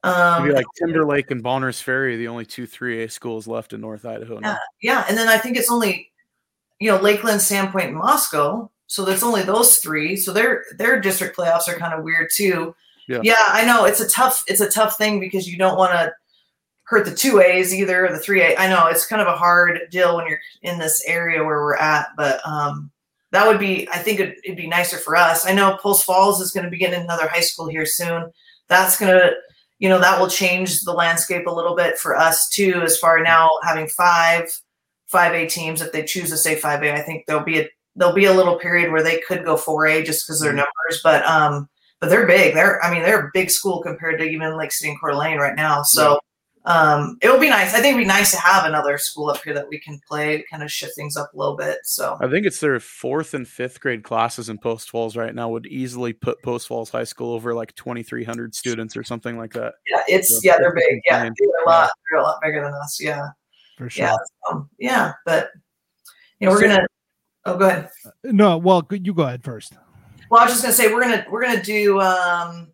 um, 0.05 0.45
Maybe 0.45 0.55
like 0.55 0.67
Timberlake 0.79 1.31
and 1.31 1.43
Bonners 1.43 1.81
Ferry, 1.81 2.17
the 2.17 2.29
only 2.29 2.47
two 2.47 2.67
3A 2.67 3.11
schools 3.11 3.49
left 3.49 3.73
in 3.73 3.81
North 3.81 4.05
Idaho. 4.05 4.39
Now. 4.39 4.57
Yeah, 4.81 4.93
yeah, 4.93 5.05
and 5.09 5.19
then 5.19 5.29
I 5.29 5.39
think 5.39 5.57
it's 5.57 5.71
only 5.71 6.11
you 6.79 6.91
know 6.91 6.99
Lakeland, 6.99 7.41
Sandpoint, 7.41 7.89
and 7.89 7.97
Moscow 7.97 8.71
so 8.88 9.05
that's 9.05 9.22
only 9.22 9.42
those 9.42 9.77
three. 9.77 10.16
So 10.16 10.33
their 10.33 10.64
their 10.77 11.01
district 11.01 11.37
playoffs 11.37 11.68
are 11.68 11.79
kind 11.79 11.94
of 11.94 12.03
weird 12.03 12.31
too. 12.35 12.74
Yeah. 13.07 13.20
yeah, 13.22 13.35
I 13.38 13.64
know 13.64 13.85
it's 13.85 14.01
a 14.01 14.09
tough 14.09 14.42
it's 14.48 14.61
a 14.61 14.70
tough 14.70 14.98
thing 14.98 15.20
because 15.20 15.46
you 15.46 15.57
don't 15.57 15.79
want 15.79 15.92
to 15.92 16.12
hurt 16.85 17.05
the 17.05 17.14
two 17.14 17.40
A's 17.40 17.74
either 17.74 18.07
or 18.07 18.12
the 18.12 18.18
three 18.18 18.42
A. 18.42 18.57
I 18.57 18.68
know 18.68 18.87
it's 18.87 19.07
kind 19.07 19.22
of 19.22 19.29
a 19.29 19.37
hard 19.37 19.79
deal 19.90 20.16
when 20.16 20.27
you're 20.27 20.40
in 20.62 20.79
this 20.79 21.05
area 21.07 21.44
where 21.44 21.62
we're 21.62 21.77
at, 21.77 22.09
but 22.16 22.40
um, 22.46 22.90
that 23.31 23.46
would 23.46 23.61
be 23.61 23.87
I 23.90 23.98
think 23.98 24.20
it'd, 24.20 24.37
it'd 24.42 24.57
be 24.57 24.66
nicer 24.66 24.96
for 24.96 25.16
us. 25.16 25.46
I 25.46 25.53
know 25.53 25.77
Post 25.77 26.05
Falls 26.05 26.40
is 26.40 26.51
going 26.51 26.64
to 26.64 26.70
be 26.70 26.79
getting 26.79 27.01
another 27.03 27.29
high 27.29 27.40
school 27.40 27.68
here 27.68 27.87
soon. 27.87 28.33
That's 28.68 28.98
going 28.98 29.12
to 29.12 29.33
you 29.79 29.90
know 29.90 30.01
that 30.01 30.18
will 30.18 30.29
change 30.29 30.81
the 30.83 30.94
landscape 30.94 31.46
a 31.46 31.55
little 31.55 31.77
bit 31.77 31.98
for 31.98 32.16
us 32.16 32.48
too 32.48 32.81
as 32.83 32.98
far 32.98 33.22
now 33.22 33.51
having 33.62 33.87
five 33.88 34.51
5A 35.12 35.51
teams 35.51 35.81
if 35.81 35.92
they 35.92 36.05
choose 36.05 36.31
to 36.31 36.37
say 36.37 36.57
5A 36.57 36.94
I 36.94 37.03
think 37.03 37.27
there'll 37.27 37.44
be 37.44 37.61
a 37.61 37.68
there'll 37.99 38.15
be 38.15 38.27
a 38.27 38.33
little 38.33 38.59
period 38.59 38.91
where 38.91 39.03
they 39.03 39.21
could 39.21 39.45
go 39.45 39.57
4A 39.57 40.05
just 40.05 40.27
because 40.27 40.41
their 40.41 40.51
mm-hmm. 40.51 40.59
numbers, 40.59 41.01
but 41.03 41.25
um, 41.27 41.69
but 42.01 42.11
they're 42.11 42.27
big. 42.27 42.55
They're 42.55 42.83
I 42.83 42.93
mean 42.93 43.03
they're 43.03 43.27
a 43.27 43.31
big 43.35 43.51
school 43.51 43.83
compared 43.83 44.19
to 44.21 44.25
even 44.25 44.57
Lake 44.57 44.73
City 44.73 44.91
and 44.91 45.01
Coeur 45.01 45.11
d'Alene 45.11 45.39
right 45.39 45.57
now. 45.57 45.83
So 45.83 46.21
um, 46.65 47.17
it 47.23 47.29
will 47.29 47.41
be 47.41 47.49
nice. 47.49 47.73
I 47.73 47.81
think 47.81 47.95
it'd 47.95 47.99
be 47.99 48.05
nice 48.05 48.31
to 48.33 48.37
have 48.39 48.67
another 48.67 48.99
school 48.99 49.31
up 49.31 49.43
here 49.43 49.55
that 49.55 49.69
we 49.69 49.81
can 49.81 49.99
play, 50.07 50.45
kind 50.51 50.63
of 50.63 50.71
shift 50.71 50.95
things 50.95 51.17
up 51.17 51.33
a 51.33 51.37
little 51.37 51.57
bit. 51.57 51.79
So 51.85 52.19
I 52.21 52.29
think 52.29 52.47
it's 52.47 52.61
their 52.61 52.79
fourth 52.79 53.35
and 53.35 53.49
fifth 53.49 53.81
grade 53.81 54.05
classes 54.05 54.49
in 54.49 54.59
Post 54.59 54.91
Falls 54.91 55.17
right 55.17 55.35
now 55.35 55.49
would 55.49 55.67
easily 55.67 56.13
put 56.13 56.43
Post 56.43 56.69
Falls 56.69 56.91
High 56.91 57.05
School 57.05 57.33
over 57.33 57.55
like 57.55 57.75
twenty 57.75 58.03
three 58.03 58.25
hundred 58.25 58.55
students 58.55 58.97
or 58.97 59.03
something 59.03 59.37
like 59.37 59.53
that. 59.55 59.75
Yeah, 59.89 60.03
it's 60.09 60.29
so 60.29 60.41
yeah 60.43 60.59
they're 60.59 60.75
big. 60.75 61.01
Yeah, 61.05 61.23
they're 61.23 61.65
a 61.65 61.69
lot. 61.69 61.91
They're 62.11 62.21
a 62.21 62.23
lot 62.23 62.39
bigger 62.43 62.63
than 62.63 62.75
us. 62.75 63.01
Yeah, 63.01 63.29
for 63.77 63.89
sure. 63.89 64.07
Yeah, 64.07 64.17
um, 64.51 64.69
yeah, 64.79 65.13
but 65.25 65.51
you 66.39 66.47
know 66.47 66.53
we're 66.53 66.61
gonna 66.61 66.87
Oh, 67.49 67.57
go 67.57 67.69
ahead. 67.69 67.89
No, 68.25 68.59
well, 68.59 68.87
you 68.91 69.15
go 69.15 69.23
ahead 69.23 69.43
first. 69.43 69.73
Well, 70.31 70.43
I 70.43 70.45
was 70.45 70.53
just 70.53 70.63
gonna 70.63 70.75
say 70.75 70.93
we're 70.93 71.01
gonna 71.01 71.27
we're 71.31 71.43
gonna 71.43 71.63
do 71.63 72.01
um 72.01 72.69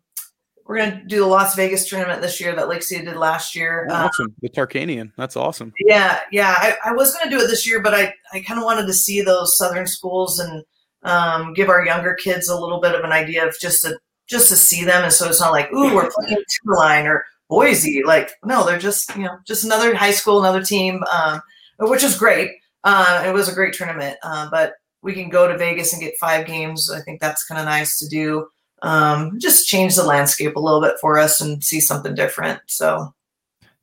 we're 0.65 0.77
gonna 0.77 1.03
do 1.05 1.19
the 1.19 1.25
Las 1.25 1.55
Vegas 1.55 1.87
tournament 1.87 2.21
this 2.21 2.41
year 2.41 2.53
that 2.55 2.67
Lake 2.67 2.83
City 2.83 3.05
did 3.05 3.15
last 3.15 3.55
year. 3.55 3.87
Oh, 3.89 3.93
awesome, 3.93 4.25
um, 4.25 4.35
the 4.41 4.49
Tarkanian. 4.49 5.11
That's 5.15 5.37
awesome. 5.37 5.71
Yeah, 5.79 6.19
yeah. 6.31 6.55
I, 6.57 6.75
I 6.85 6.93
was 6.93 7.15
gonna 7.15 7.31
do 7.31 7.41
it 7.41 7.47
this 7.47 7.67
year, 7.67 7.81
but 7.81 7.93
I 7.93 8.13
I 8.33 8.41
kind 8.41 8.59
of 8.59 8.65
wanted 8.65 8.87
to 8.87 8.93
see 8.93 9.21
those 9.21 9.57
southern 9.57 9.87
schools 9.87 10.39
and 10.39 10.63
um, 11.03 11.53
give 11.53 11.69
our 11.69 11.85
younger 11.85 12.15
kids 12.15 12.49
a 12.49 12.59
little 12.59 12.81
bit 12.81 12.95
of 12.95 13.05
an 13.05 13.11
idea 13.11 13.47
of 13.47 13.55
just 13.59 13.83
to 13.83 13.97
just 14.27 14.49
to 14.49 14.55
see 14.57 14.83
them, 14.83 15.03
and 15.03 15.13
so 15.13 15.29
it's 15.29 15.39
not 15.39 15.53
like 15.53 15.71
ooh 15.71 15.95
we're 15.95 16.11
playing 16.11 16.43
Timberline 16.49 17.05
or 17.05 17.23
Boise. 17.47 18.03
Like 18.03 18.31
no, 18.43 18.65
they're 18.65 18.79
just 18.79 19.15
you 19.15 19.23
know 19.23 19.37
just 19.47 19.63
another 19.63 19.95
high 19.95 20.11
school, 20.11 20.39
another 20.39 20.63
team, 20.63 21.01
um, 21.13 21.41
which 21.79 22.03
is 22.03 22.17
great. 22.17 22.51
Uh, 22.85 23.23
it 23.25 23.33
was 23.33 23.49
a 23.49 23.53
great 23.53 23.73
tournament, 23.73 24.15
uh, 24.23 24.47
but 24.49 24.75
we 25.01 25.13
can 25.13 25.29
go 25.29 25.47
to 25.47 25.57
Vegas 25.57 25.91
and 25.91 26.01
get 26.01 26.17
five 26.19 26.45
games. 26.45 26.89
I 26.89 27.01
think 27.01 27.19
that's 27.19 27.45
kind 27.45 27.59
of 27.59 27.65
nice 27.65 27.97
to 27.99 28.07
do. 28.07 28.47
Um, 28.81 29.39
just 29.39 29.67
change 29.67 29.95
the 29.95 30.03
landscape 30.03 30.55
a 30.55 30.59
little 30.59 30.81
bit 30.81 30.95
for 31.01 31.17
us 31.17 31.41
and 31.41 31.63
see 31.63 31.79
something 31.79 32.13
different. 32.13 32.61
So, 32.67 33.13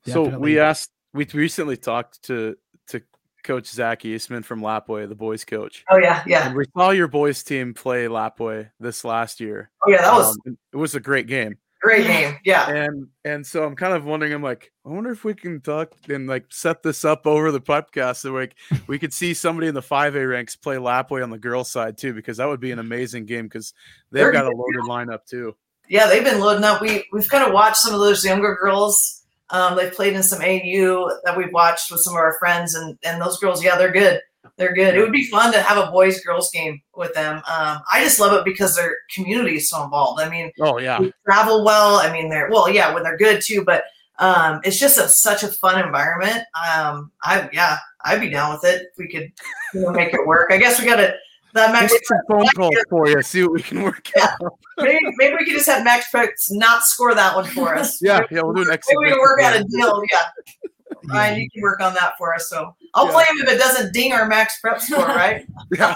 Definitely. 0.05 0.31
so 0.33 0.39
we 0.39 0.59
asked. 0.59 0.91
We 1.15 1.27
recently 1.35 1.77
talked 1.77 2.23
to 2.25 2.57
to 2.89 3.03
Coach 3.43 3.67
Zach 3.67 4.05
Eastman 4.05 4.43
from 4.43 4.61
Lapwai, 4.61 5.09
the 5.09 5.15
boys 5.15 5.45
coach. 5.45 5.85
Oh 5.91 5.99
yeah, 5.99 6.23
yeah. 6.27 6.47
And 6.47 6.57
we 6.57 6.65
saw 6.77 6.91
your 6.91 7.09
boys 7.09 7.43
team 7.43 7.75
play 7.75 8.07
Lapwai 8.07 8.71
this 8.81 9.05
last 9.05 9.41
year. 9.41 9.71
Oh 9.87 9.91
yeah, 9.91 10.03
that 10.03 10.13
was 10.13 10.39
um, 10.47 10.57
it 10.73 10.77
was 10.77 10.95
a 10.95 11.01
great 11.01 11.27
game. 11.27 11.59
Great 11.83 12.07
name. 12.07 12.37
Yeah. 12.45 12.71
And 12.71 13.09
and 13.25 13.45
so 13.45 13.65
I'm 13.65 13.75
kind 13.75 13.93
of 13.93 14.05
wondering, 14.05 14.33
I'm 14.33 14.43
like, 14.43 14.71
I 14.87 14.91
wonder 14.91 15.11
if 15.11 15.25
we 15.25 15.35
can 15.35 15.61
talk 15.61 15.93
and 16.09 16.29
like 16.29 16.45
set 16.49 16.81
this 16.83 17.05
up 17.05 17.27
over 17.27 17.51
the 17.51 17.61
podcast 17.61 18.19
so 18.19 18.33
like 18.33 18.55
we 18.87 19.01
could 19.01 19.13
see 19.13 19.35
somebody 19.35 19.67
in 19.67 19.75
the 19.75 19.83
5A 19.83 20.31
ranks 20.31 20.55
play 20.55 20.77
Lapwai 20.77 21.25
on 21.25 21.31
the 21.31 21.39
girls 21.39 21.73
side 21.73 21.99
too, 21.99 22.15
because 22.15 22.37
that 22.37 22.47
would 22.47 22.61
be 22.61 22.71
an 22.71 22.79
amazing 22.79 23.27
game 23.27 23.47
because 23.47 23.75
they've 24.13 24.23
They're 24.23 24.33
got 24.33 24.45
a 24.47 24.57
loaded 24.57 24.83
lineup 24.89 25.27
too. 25.27 25.57
Yeah, 25.89 26.07
they've 26.07 26.25
been 26.25 26.41
loading 26.41 26.65
up. 26.65 26.81
We 26.81 27.05
we've 27.13 27.29
kind 27.29 27.45
of 27.45 27.53
watched 27.53 27.79
some 27.79 27.95
of 27.95 28.01
those 28.01 28.25
younger 28.25 28.55
girls. 28.55 29.25
Um, 29.51 29.77
they've 29.77 29.93
played 29.93 30.15
in 30.15 30.23
some 30.23 30.41
AAU 30.41 31.11
that 31.25 31.37
we've 31.37 31.53
watched 31.53 31.91
with 31.91 32.01
some 32.01 32.15
of 32.15 32.19
our 32.19 32.37
friends, 32.39 32.77
and 32.77 32.97
and 33.05 33.21
those 33.21 33.39
girls, 33.39 33.63
yeah, 33.63 33.77
they're 33.77 33.93
good. 33.93 34.21
They're 34.57 34.75
good. 34.75 34.95
It 34.95 35.01
would 35.01 35.13
be 35.13 35.25
fun 35.25 35.53
to 35.53 35.61
have 35.61 35.79
a 35.79 35.91
boys 35.91 36.21
girls 36.21 36.51
game 36.51 36.81
with 36.97 37.15
them. 37.15 37.37
Um, 37.37 37.81
I 37.91 38.03
just 38.03 38.21
love 38.21 38.33
it 38.33 38.45
because 38.45 38.77
their 38.77 38.97
community 39.15 39.57
is 39.57 39.71
so 39.71 39.83
involved. 39.85 40.21
I 40.21 40.29
mean, 40.29 40.51
oh 40.61 40.79
yeah, 40.79 41.01
travel 41.25 41.65
well. 41.65 41.97
I 41.97 42.13
mean, 42.13 42.29
they're 42.29 42.51
well, 42.51 42.69
yeah, 42.69 42.93
when 42.93 43.03
they're 43.03 43.17
good 43.17 43.41
too. 43.41 43.65
But 43.65 43.85
um, 44.19 44.61
it's 44.65 44.79
just 44.79 44.99
a, 44.99 45.09
such 45.09 45.43
a 45.43 45.49
fun 45.49 45.85
environment. 45.85 46.45
Um, 46.57 47.13
I 47.23 47.49
yeah, 47.53 47.79
I'd 48.05 48.21
be 48.21 48.31
down 48.31 48.53
with 48.53 48.65
it 48.65 48.89
if 48.93 48.99
we 48.99 49.09
could 49.09 49.33
you 49.75 49.81
know, 49.81 49.91
make 49.91 50.13
it 50.13 50.27
work. 50.27 50.51
I 50.51 50.59
guess 50.59 50.79
we 50.81 50.87
got 50.87 50.97
to 50.97 51.15
that 51.55 51.73
Max. 51.73 51.93
Some 52.05 52.19
phone 52.29 52.47
calls 52.57 52.75
for 52.89 53.09
you. 53.09 53.23
See 53.23 53.43
what 53.43 53.53
we 53.53 53.63
can 53.63 53.83
work 53.83 54.11
Yeah. 54.17 54.35
out. 54.43 54.59
Maybe, 54.79 54.99
maybe 55.19 55.37
we 55.39 55.45
could 55.45 55.55
just 55.55 55.69
have 55.69 55.87
MaxPreps 55.87 56.51
not 56.51 56.83
score 56.83 57.15
that 57.15 57.37
one 57.37 57.45
for 57.45 57.75
us. 57.75 58.01
Yeah, 58.03 58.21
yeah, 58.31 58.41
we'll 58.43 58.55
do 58.55 58.63
an 58.63 58.69
Maybe 58.69 58.81
we 58.99 59.11
can 59.11 59.21
work 59.21 59.43
out 59.43 59.57
a 59.57 59.65
deal. 59.65 60.03
Yeah. 60.11 60.71
Ryan, 61.09 61.41
you 61.41 61.51
can 61.51 61.63
work 61.63 61.81
on 61.81 61.95
that 61.95 62.15
for 62.19 62.35
us. 62.35 62.49
So 62.49 62.75
I'll 62.95 63.07
Yeah. 63.07 63.13
play 63.13 63.25
him 63.25 63.37
if 63.47 63.49
it 63.49 63.59
doesn't 63.59 63.93
ding 63.93 64.13
our 64.13 64.27
max 64.27 64.59
prep 64.61 64.81
score, 64.81 64.99
right? 65.07 65.47
Yeah. 65.77 65.95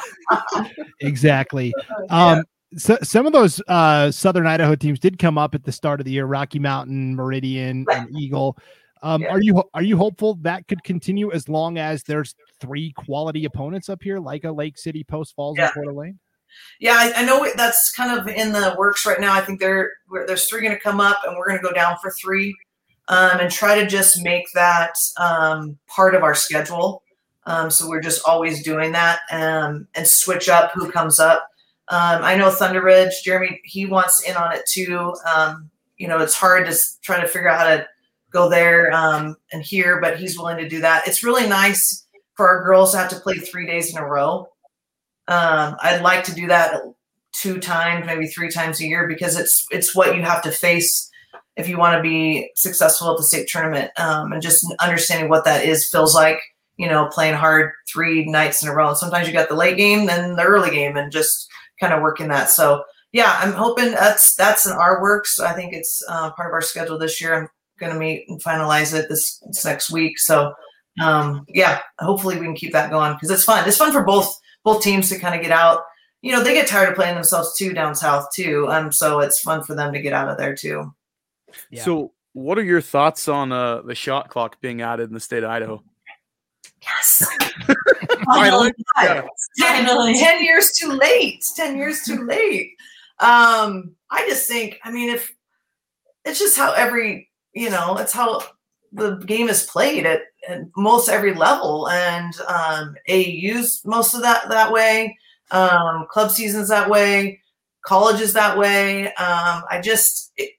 Exactly. 1.00 1.72
Yeah. 2.10 2.26
Um, 2.32 2.44
so, 2.76 2.98
some 3.02 3.26
of 3.26 3.32
those 3.32 3.62
uh, 3.68 4.10
Southern 4.10 4.46
Idaho 4.46 4.74
teams 4.74 4.98
did 4.98 5.18
come 5.18 5.38
up 5.38 5.54
at 5.54 5.64
the 5.64 5.72
start 5.72 6.00
of 6.00 6.04
the 6.04 6.10
year: 6.12 6.26
Rocky 6.26 6.58
Mountain, 6.58 7.14
Meridian, 7.14 7.86
and 7.90 8.08
Eagle. 8.18 8.58
Um, 9.02 9.22
Yeah. 9.22 9.28
Are 9.30 9.40
you 9.40 9.62
are 9.72 9.82
you 9.82 9.96
hopeful 9.96 10.34
that 10.42 10.66
could 10.68 10.82
continue 10.82 11.30
as 11.32 11.48
long 11.48 11.78
as 11.78 12.02
there's 12.02 12.34
three 12.60 12.92
quality 12.92 13.44
opponents 13.44 13.88
up 13.88 14.02
here, 14.02 14.18
like 14.18 14.44
a 14.44 14.50
Lake 14.50 14.76
City, 14.78 15.04
Post 15.04 15.34
Falls, 15.36 15.56
Yeah. 15.56 15.66
and 15.66 15.74
Coeur 15.74 15.84
d'Alene? 15.84 16.18
Yeah, 16.80 16.94
I, 16.94 17.12
I 17.16 17.24
know 17.24 17.46
that's 17.56 17.92
kind 17.96 18.18
of 18.18 18.26
in 18.28 18.52
the 18.52 18.74
works 18.76 19.06
right 19.06 19.20
now. 19.20 19.32
I 19.32 19.40
think 19.42 19.60
there 19.60 19.92
there's 20.26 20.46
three 20.48 20.60
going 20.60 20.74
to 20.74 20.80
come 20.80 21.00
up, 21.00 21.20
and 21.26 21.36
we're 21.36 21.46
going 21.48 21.60
to 21.60 21.66
go 21.66 21.72
down 21.72 21.96
for 22.02 22.10
three, 22.20 22.54
um, 23.08 23.40
and 23.40 23.50
try 23.50 23.80
to 23.80 23.86
just 23.86 24.22
make 24.22 24.46
that 24.54 24.94
um, 25.18 25.78
part 25.86 26.14
of 26.14 26.22
our 26.22 26.34
schedule. 26.34 27.02
Um, 27.44 27.70
so 27.70 27.88
we're 27.88 28.00
just 28.00 28.26
always 28.26 28.64
doing 28.64 28.92
that 28.92 29.20
um, 29.30 29.86
and 29.94 30.06
switch 30.06 30.48
up 30.48 30.72
who 30.74 30.90
comes 30.90 31.20
up. 31.20 31.48
Um, 31.88 32.24
I 32.24 32.34
know 32.34 32.50
Thunder 32.50 32.82
Ridge, 32.82 33.22
Jeremy, 33.24 33.60
he 33.62 33.86
wants 33.86 34.28
in 34.28 34.36
on 34.36 34.52
it 34.52 34.62
too. 34.68 35.14
Um, 35.24 35.70
you 35.96 36.08
know, 36.08 36.18
it's 36.18 36.34
hard 36.34 36.66
to 36.66 36.76
try 37.02 37.20
to 37.20 37.28
figure 37.28 37.48
out 37.48 37.60
how 37.60 37.76
to 37.76 37.86
go 38.32 38.48
there 38.48 38.90
and 38.90 39.62
here, 39.62 40.00
but 40.00 40.18
he's 40.18 40.36
willing 40.36 40.58
to 40.58 40.68
do 40.68 40.80
that. 40.80 41.06
It's 41.06 41.22
really 41.22 41.48
nice 41.48 42.04
for 42.34 42.48
our 42.48 42.64
girls 42.64 42.92
to 42.92 42.98
have 42.98 43.10
to 43.10 43.20
play 43.20 43.38
three 43.38 43.66
days 43.66 43.92
in 43.92 44.02
a 44.02 44.04
row. 44.04 44.48
I'd 45.28 46.02
like 46.02 46.24
to 46.24 46.34
do 46.34 46.48
that 46.48 46.82
two 47.32 47.60
times, 47.60 48.04
maybe 48.06 48.26
three 48.26 48.50
times 48.50 48.80
a 48.80 48.86
year, 48.86 49.06
because 49.06 49.38
it's 49.38 49.64
it's 49.70 49.94
what 49.94 50.16
you 50.16 50.22
have 50.22 50.42
to 50.42 50.50
face 50.50 51.10
if 51.56 51.68
you 51.68 51.78
want 51.78 51.96
to 51.96 52.02
be 52.02 52.50
successful 52.54 53.10
at 53.10 53.16
the 53.16 53.24
state 53.24 53.48
tournament. 53.48 53.90
Um, 53.98 54.32
and 54.32 54.42
just 54.42 54.66
understanding 54.80 55.28
what 55.28 55.44
that 55.44 55.64
is 55.64 55.88
feels 55.88 56.14
like, 56.14 56.38
you 56.76 56.88
know, 56.88 57.08
playing 57.12 57.34
hard 57.34 57.72
three 57.90 58.24
nights 58.26 58.62
in 58.62 58.68
a 58.68 58.74
row. 58.74 58.88
And 58.88 58.98
sometimes 58.98 59.26
you 59.26 59.32
got 59.32 59.48
the 59.48 59.54
late 59.54 59.76
game, 59.76 60.06
then 60.06 60.36
the 60.36 60.44
early 60.44 60.70
game, 60.70 60.96
and 60.96 61.10
just 61.10 61.48
kind 61.80 61.92
of 61.92 62.02
working 62.02 62.28
that. 62.28 62.50
So 62.50 62.84
yeah, 63.12 63.38
I'm 63.40 63.52
hoping 63.52 63.92
that's 63.92 64.34
that's 64.34 64.66
in 64.66 64.72
our 64.72 65.00
works. 65.00 65.40
I 65.40 65.52
think 65.52 65.72
it's 65.72 66.04
uh, 66.08 66.30
part 66.32 66.50
of 66.50 66.52
our 66.52 66.60
schedule 66.60 66.98
this 66.98 67.20
year. 67.20 67.34
I'm 67.34 67.48
going 67.78 67.92
to 67.92 67.98
meet 67.98 68.28
and 68.28 68.42
finalize 68.42 68.94
it 68.94 69.08
this, 69.08 69.38
this 69.46 69.64
next 69.64 69.90
week. 69.90 70.18
So 70.18 70.54
um, 71.00 71.44
yeah, 71.48 71.80
hopefully 71.98 72.36
we 72.36 72.44
can 72.44 72.54
keep 72.54 72.72
that 72.72 72.90
going 72.90 73.14
because 73.14 73.30
it's 73.30 73.44
fun. 73.44 73.66
It's 73.66 73.76
fun 73.76 73.92
for 73.92 74.02
both 74.02 74.38
both 74.64 74.82
teams 74.82 75.08
to 75.10 75.18
kind 75.18 75.34
of 75.34 75.42
get 75.42 75.52
out. 75.52 75.82
You 76.22 76.32
know, 76.32 76.42
they 76.42 76.54
get 76.54 76.66
tired 76.66 76.88
of 76.88 76.94
playing 76.96 77.14
themselves 77.14 77.56
too 77.56 77.72
down 77.72 77.94
south 77.94 78.28
too. 78.34 78.66
Um, 78.68 78.90
so 78.90 79.20
it's 79.20 79.40
fun 79.40 79.62
for 79.62 79.74
them 79.74 79.92
to 79.92 80.00
get 80.00 80.12
out 80.12 80.28
of 80.28 80.38
there 80.38 80.56
too. 80.56 80.92
Yeah. 81.70 81.82
So, 81.84 82.12
what 82.32 82.58
are 82.58 82.64
your 82.64 82.80
thoughts 82.80 83.28
on 83.28 83.52
uh, 83.52 83.82
the 83.82 83.94
shot 83.94 84.28
clock 84.28 84.60
being 84.60 84.82
added 84.82 85.08
in 85.08 85.14
the 85.14 85.20
state 85.20 85.42
of 85.42 85.50
Idaho? 85.50 85.82
Yes. 86.82 87.26
Finally? 88.26 88.72
Yeah. 89.02 89.26
Ten, 89.58 89.86
10 89.86 90.44
years 90.44 90.72
too 90.72 90.92
late. 90.92 91.42
10 91.56 91.76
years 91.76 92.02
too 92.02 92.26
late. 92.26 92.72
Um, 93.18 93.94
I 94.10 94.26
just 94.28 94.48
think, 94.48 94.78
I 94.84 94.90
mean, 94.90 95.10
if 95.10 95.34
it's 96.24 96.38
just 96.38 96.56
how 96.56 96.72
every, 96.72 97.30
you 97.54 97.70
know, 97.70 97.96
it's 97.96 98.12
how 98.12 98.42
the 98.92 99.16
game 99.16 99.48
is 99.48 99.64
played 99.64 100.06
at, 100.06 100.22
at 100.48 100.60
most 100.76 101.08
every 101.08 101.34
level. 101.34 101.88
And 101.88 102.34
um, 102.46 102.94
AAU's 103.08 103.82
most 103.84 104.14
of 104.14 104.22
that 104.22 104.48
that 104.48 104.72
way. 104.72 105.16
Um, 105.50 106.06
club 106.10 106.30
seasons 106.30 106.68
that 106.68 106.90
way. 106.90 107.40
Colleges 107.84 108.32
that 108.32 108.58
way. 108.58 109.06
Um, 109.14 109.62
I 109.70 109.80
just, 109.82 110.32
it, 110.36 110.50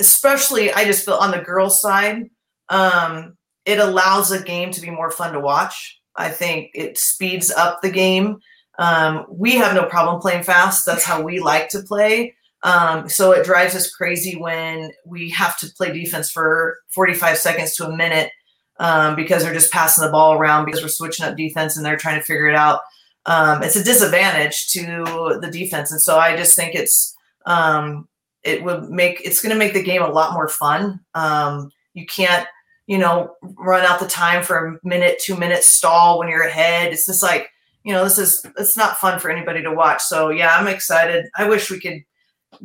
especially, 0.00 0.72
I 0.72 0.84
just 0.84 1.04
feel 1.04 1.14
on 1.14 1.30
the 1.30 1.38
girls' 1.38 1.80
side, 1.80 2.30
um, 2.68 3.36
it 3.64 3.78
allows 3.78 4.32
a 4.32 4.42
game 4.42 4.70
to 4.72 4.80
be 4.80 4.90
more 4.90 5.10
fun 5.10 5.32
to 5.34 5.40
watch. 5.40 6.00
I 6.16 6.30
think 6.30 6.70
it 6.74 6.98
speeds 6.98 7.50
up 7.50 7.82
the 7.82 7.90
game. 7.90 8.38
Um, 8.78 9.26
we 9.28 9.56
have 9.56 9.74
no 9.74 9.84
problem 9.84 10.20
playing 10.20 10.42
fast. 10.42 10.86
That's 10.86 11.04
how 11.04 11.22
we 11.22 11.38
like 11.38 11.68
to 11.70 11.82
play. 11.82 12.34
Um, 12.62 13.08
so 13.08 13.32
it 13.32 13.44
drives 13.44 13.74
us 13.74 13.90
crazy 13.90 14.36
when 14.36 14.90
we 15.06 15.30
have 15.30 15.58
to 15.58 15.68
play 15.76 15.92
defense 15.92 16.30
for 16.30 16.78
45 16.88 17.38
seconds 17.38 17.74
to 17.76 17.86
a 17.86 17.96
minute 17.96 18.30
um, 18.78 19.16
because 19.16 19.42
they're 19.42 19.54
just 19.54 19.72
passing 19.72 20.04
the 20.04 20.10
ball 20.10 20.34
around 20.34 20.64
because 20.64 20.82
we're 20.82 20.88
switching 20.88 21.24
up 21.24 21.36
defense 21.36 21.76
and 21.76 21.84
they're 21.84 21.96
trying 21.96 22.18
to 22.18 22.24
figure 22.24 22.48
it 22.48 22.56
out. 22.56 22.80
Um, 23.26 23.62
it's 23.62 23.76
a 23.76 23.84
disadvantage 23.84 24.68
to 24.70 25.38
the 25.40 25.50
defense, 25.52 25.92
and 25.92 26.00
so 26.00 26.18
I 26.18 26.36
just 26.36 26.56
think 26.56 26.74
it's 26.74 27.14
um, 27.44 28.08
it 28.42 28.62
would 28.62 28.90
make 28.90 29.20
it's 29.24 29.42
going 29.42 29.52
to 29.52 29.58
make 29.58 29.74
the 29.74 29.82
game 29.82 30.02
a 30.02 30.08
lot 30.08 30.32
more 30.32 30.48
fun. 30.48 31.00
Um, 31.14 31.70
you 31.94 32.06
can't 32.06 32.46
you 32.86 32.98
know 32.98 33.34
run 33.42 33.84
out 33.84 34.00
the 34.00 34.06
time 34.06 34.42
for 34.42 34.66
a 34.66 34.78
minute, 34.86 35.20
two 35.20 35.36
minutes 35.36 35.66
stall 35.66 36.18
when 36.18 36.28
you're 36.28 36.42
ahead. 36.46 36.92
It's 36.92 37.06
just 37.06 37.22
like 37.22 37.50
you 37.84 37.92
know 37.92 38.04
this 38.04 38.18
is 38.18 38.44
it's 38.58 38.76
not 38.76 38.98
fun 38.98 39.18
for 39.18 39.30
anybody 39.30 39.62
to 39.62 39.72
watch. 39.72 40.02
So 40.02 40.30
yeah, 40.30 40.56
I'm 40.56 40.68
excited. 40.68 41.26
I 41.36 41.48
wish 41.48 41.70
we 41.70 41.80
could 41.80 42.02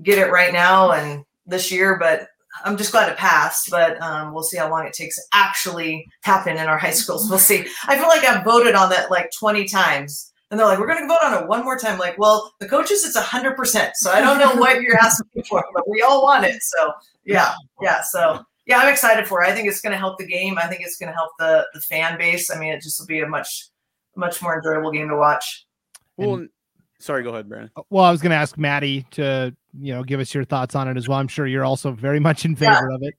get 0.01 0.17
it 0.17 0.31
right 0.31 0.53
now 0.53 0.91
and 0.91 1.23
this 1.45 1.71
year, 1.71 1.97
but 1.99 2.27
I'm 2.63 2.77
just 2.77 2.91
glad 2.91 3.11
it 3.11 3.17
passed. 3.17 3.69
But 3.69 4.01
um, 4.01 4.33
we'll 4.33 4.43
see 4.43 4.57
how 4.57 4.69
long 4.69 4.85
it 4.85 4.93
takes 4.93 5.15
to 5.15 5.21
actually 5.33 6.07
happen 6.21 6.57
in 6.57 6.67
our 6.67 6.77
high 6.77 6.91
schools. 6.91 7.29
We'll 7.29 7.39
see. 7.39 7.65
I 7.87 7.97
feel 7.97 8.07
like 8.07 8.23
I've 8.23 8.45
voted 8.45 8.75
on 8.75 8.89
that 8.89 9.11
like 9.11 9.29
20 9.37 9.65
times. 9.65 10.31
And 10.51 10.59
they're 10.59 10.67
like, 10.67 10.77
we're 10.79 10.87
going 10.87 11.01
to 11.01 11.07
vote 11.07 11.19
on 11.23 11.41
it 11.43 11.47
one 11.49 11.63
more 11.63 11.77
time. 11.77 11.97
Like, 11.97 12.17
well, 12.19 12.53
the 12.59 12.67
coaches, 12.69 13.03
it's 13.03 13.17
100%. 13.17 13.91
So 13.95 14.11
I 14.11 14.21
don't 14.21 14.37
know 14.37 14.55
what 14.61 14.81
you're 14.81 14.97
asking 14.97 15.43
for, 15.49 15.63
but 15.73 15.89
we 15.89 16.01
all 16.03 16.21
want 16.23 16.45
it. 16.45 16.61
So, 16.61 16.91
yeah, 17.25 17.53
yeah. 17.81 18.01
So, 18.03 18.43
yeah, 18.67 18.77
I'm 18.77 18.87
excited 18.91 19.27
for 19.27 19.43
it. 19.43 19.47
I 19.49 19.53
think 19.55 19.67
it's 19.67 19.81
going 19.81 19.91
to 19.91 19.97
help 19.97 20.19
the 20.19 20.25
game. 20.27 20.57
I 20.59 20.67
think 20.67 20.81
it's 20.81 20.97
going 20.97 21.09
to 21.11 21.15
help 21.15 21.31
the, 21.39 21.65
the 21.73 21.81
fan 21.81 22.17
base. 22.19 22.51
I 22.51 22.59
mean, 22.59 22.73
it 22.73 22.81
just 22.81 22.99
will 22.99 23.07
be 23.07 23.21
a 23.21 23.27
much, 23.27 23.69
much 24.15 24.41
more 24.41 24.55
enjoyable 24.55 24.91
game 24.91 25.09
to 25.09 25.15
watch. 25.17 25.65
Well, 26.17 26.45
sorry, 26.99 27.23
go 27.23 27.29
ahead, 27.29 27.49
Brandon. 27.49 27.71
Uh, 27.75 27.81
well, 27.89 28.05
I 28.05 28.11
was 28.11 28.21
going 28.21 28.29
to 28.31 28.37
ask 28.37 28.57
Madi 28.57 29.05
to 29.11 29.55
you 29.77 29.93
know 29.93 30.03
give 30.03 30.19
us 30.21 30.33
your 30.33 30.45
thoughts 30.45 30.73
on 30.75 30.87
it 30.87 30.95
as 30.95 31.09
well. 31.09 31.17
I'm 31.19 31.27
sure 31.27 31.45
you're 31.47 31.65
also 31.65 31.91
very 31.91 32.19
much 32.19 32.45
in 32.45 32.51
Yeah. 32.51 32.75
favor 32.75 32.91
of 32.91 33.01
it. 33.03 33.13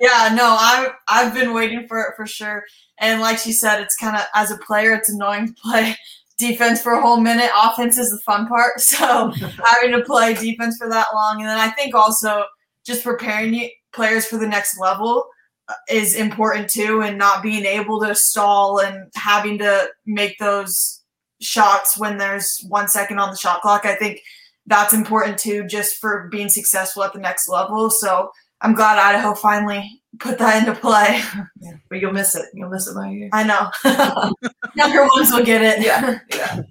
Yeah, 0.00 0.34
no, 0.34 0.56
I've, 0.58 0.90
I've 1.08 1.32
been 1.34 1.54
waiting 1.54 1.86
for 1.88 2.00
it 2.02 2.14
for 2.16 2.26
sure. 2.26 2.64
And 2.98 3.20
like 3.20 3.38
she 3.38 3.52
said, 3.52 3.80
it's 3.80 3.96
kind 3.96 4.16
of 4.16 4.22
as 4.34 4.50
a 4.50 4.58
player, 4.58 4.92
it's 4.92 5.08
annoying 5.10 5.46
to 5.48 5.54
play 5.62 5.96
defense 6.38 6.80
for 6.82 6.92
a 6.92 7.00
whole 7.00 7.18
minute. 7.18 7.50
Offense 7.56 7.98
is 7.98 8.10
the 8.10 8.20
fun 8.24 8.46
part. 8.46 8.74
So 8.80 9.30
having 9.64 9.92
to 9.92 10.02
play 10.04 10.34
defense 10.34 10.76
for 10.76 10.88
that 10.88 11.08
long, 11.14 11.40
and 11.40 11.48
then 11.48 11.58
I 11.58 11.70
think 11.70 11.94
also 11.94 12.44
just 12.84 13.04
preparing 13.04 13.54
you, 13.54 13.68
players 13.92 14.26
for 14.26 14.38
the 14.38 14.46
next 14.46 14.78
level 14.78 15.26
uh, 15.68 15.74
is 15.88 16.16
important 16.16 16.68
too, 16.68 17.02
and 17.02 17.18
not 17.18 17.42
being 17.42 17.64
able 17.64 18.00
to 18.00 18.14
stall 18.14 18.80
and 18.80 19.10
having 19.14 19.58
to 19.58 19.88
make 20.06 20.38
those 20.38 21.02
shots 21.40 21.98
when 21.98 22.18
there's 22.18 22.64
one 22.68 22.88
second 22.88 23.18
on 23.18 23.30
the 23.30 23.36
shot 23.36 23.62
clock. 23.62 23.84
I 23.84 23.94
think 23.94 24.20
that's 24.66 24.94
important 24.94 25.38
too, 25.38 25.64
just 25.66 25.96
for 25.96 26.28
being 26.30 26.48
successful 26.48 27.02
at 27.02 27.12
the 27.12 27.18
next 27.18 27.48
level. 27.48 27.90
So 27.90 28.30
I'm 28.62 28.74
glad 28.74 28.98
Idaho 28.98 29.34
finally 29.34 30.00
put 30.18 30.38
that 30.38 30.60
into 30.66 30.78
play. 30.80 31.20
Yeah. 31.60 31.72
But 31.88 32.00
you'll 32.00 32.12
miss 32.12 32.34
it. 32.36 32.44
You'll 32.54 32.70
miss 32.70 32.86
it 32.86 32.94
by 32.94 33.10
you. 33.10 33.28
I 33.32 33.42
know. 33.44 33.70
Younger 34.76 35.02
ones 35.14 35.30
will 35.32 35.44
get 35.44 35.62
it. 35.62 35.84
Yeah. 35.84 36.18
Yeah. 36.34 36.62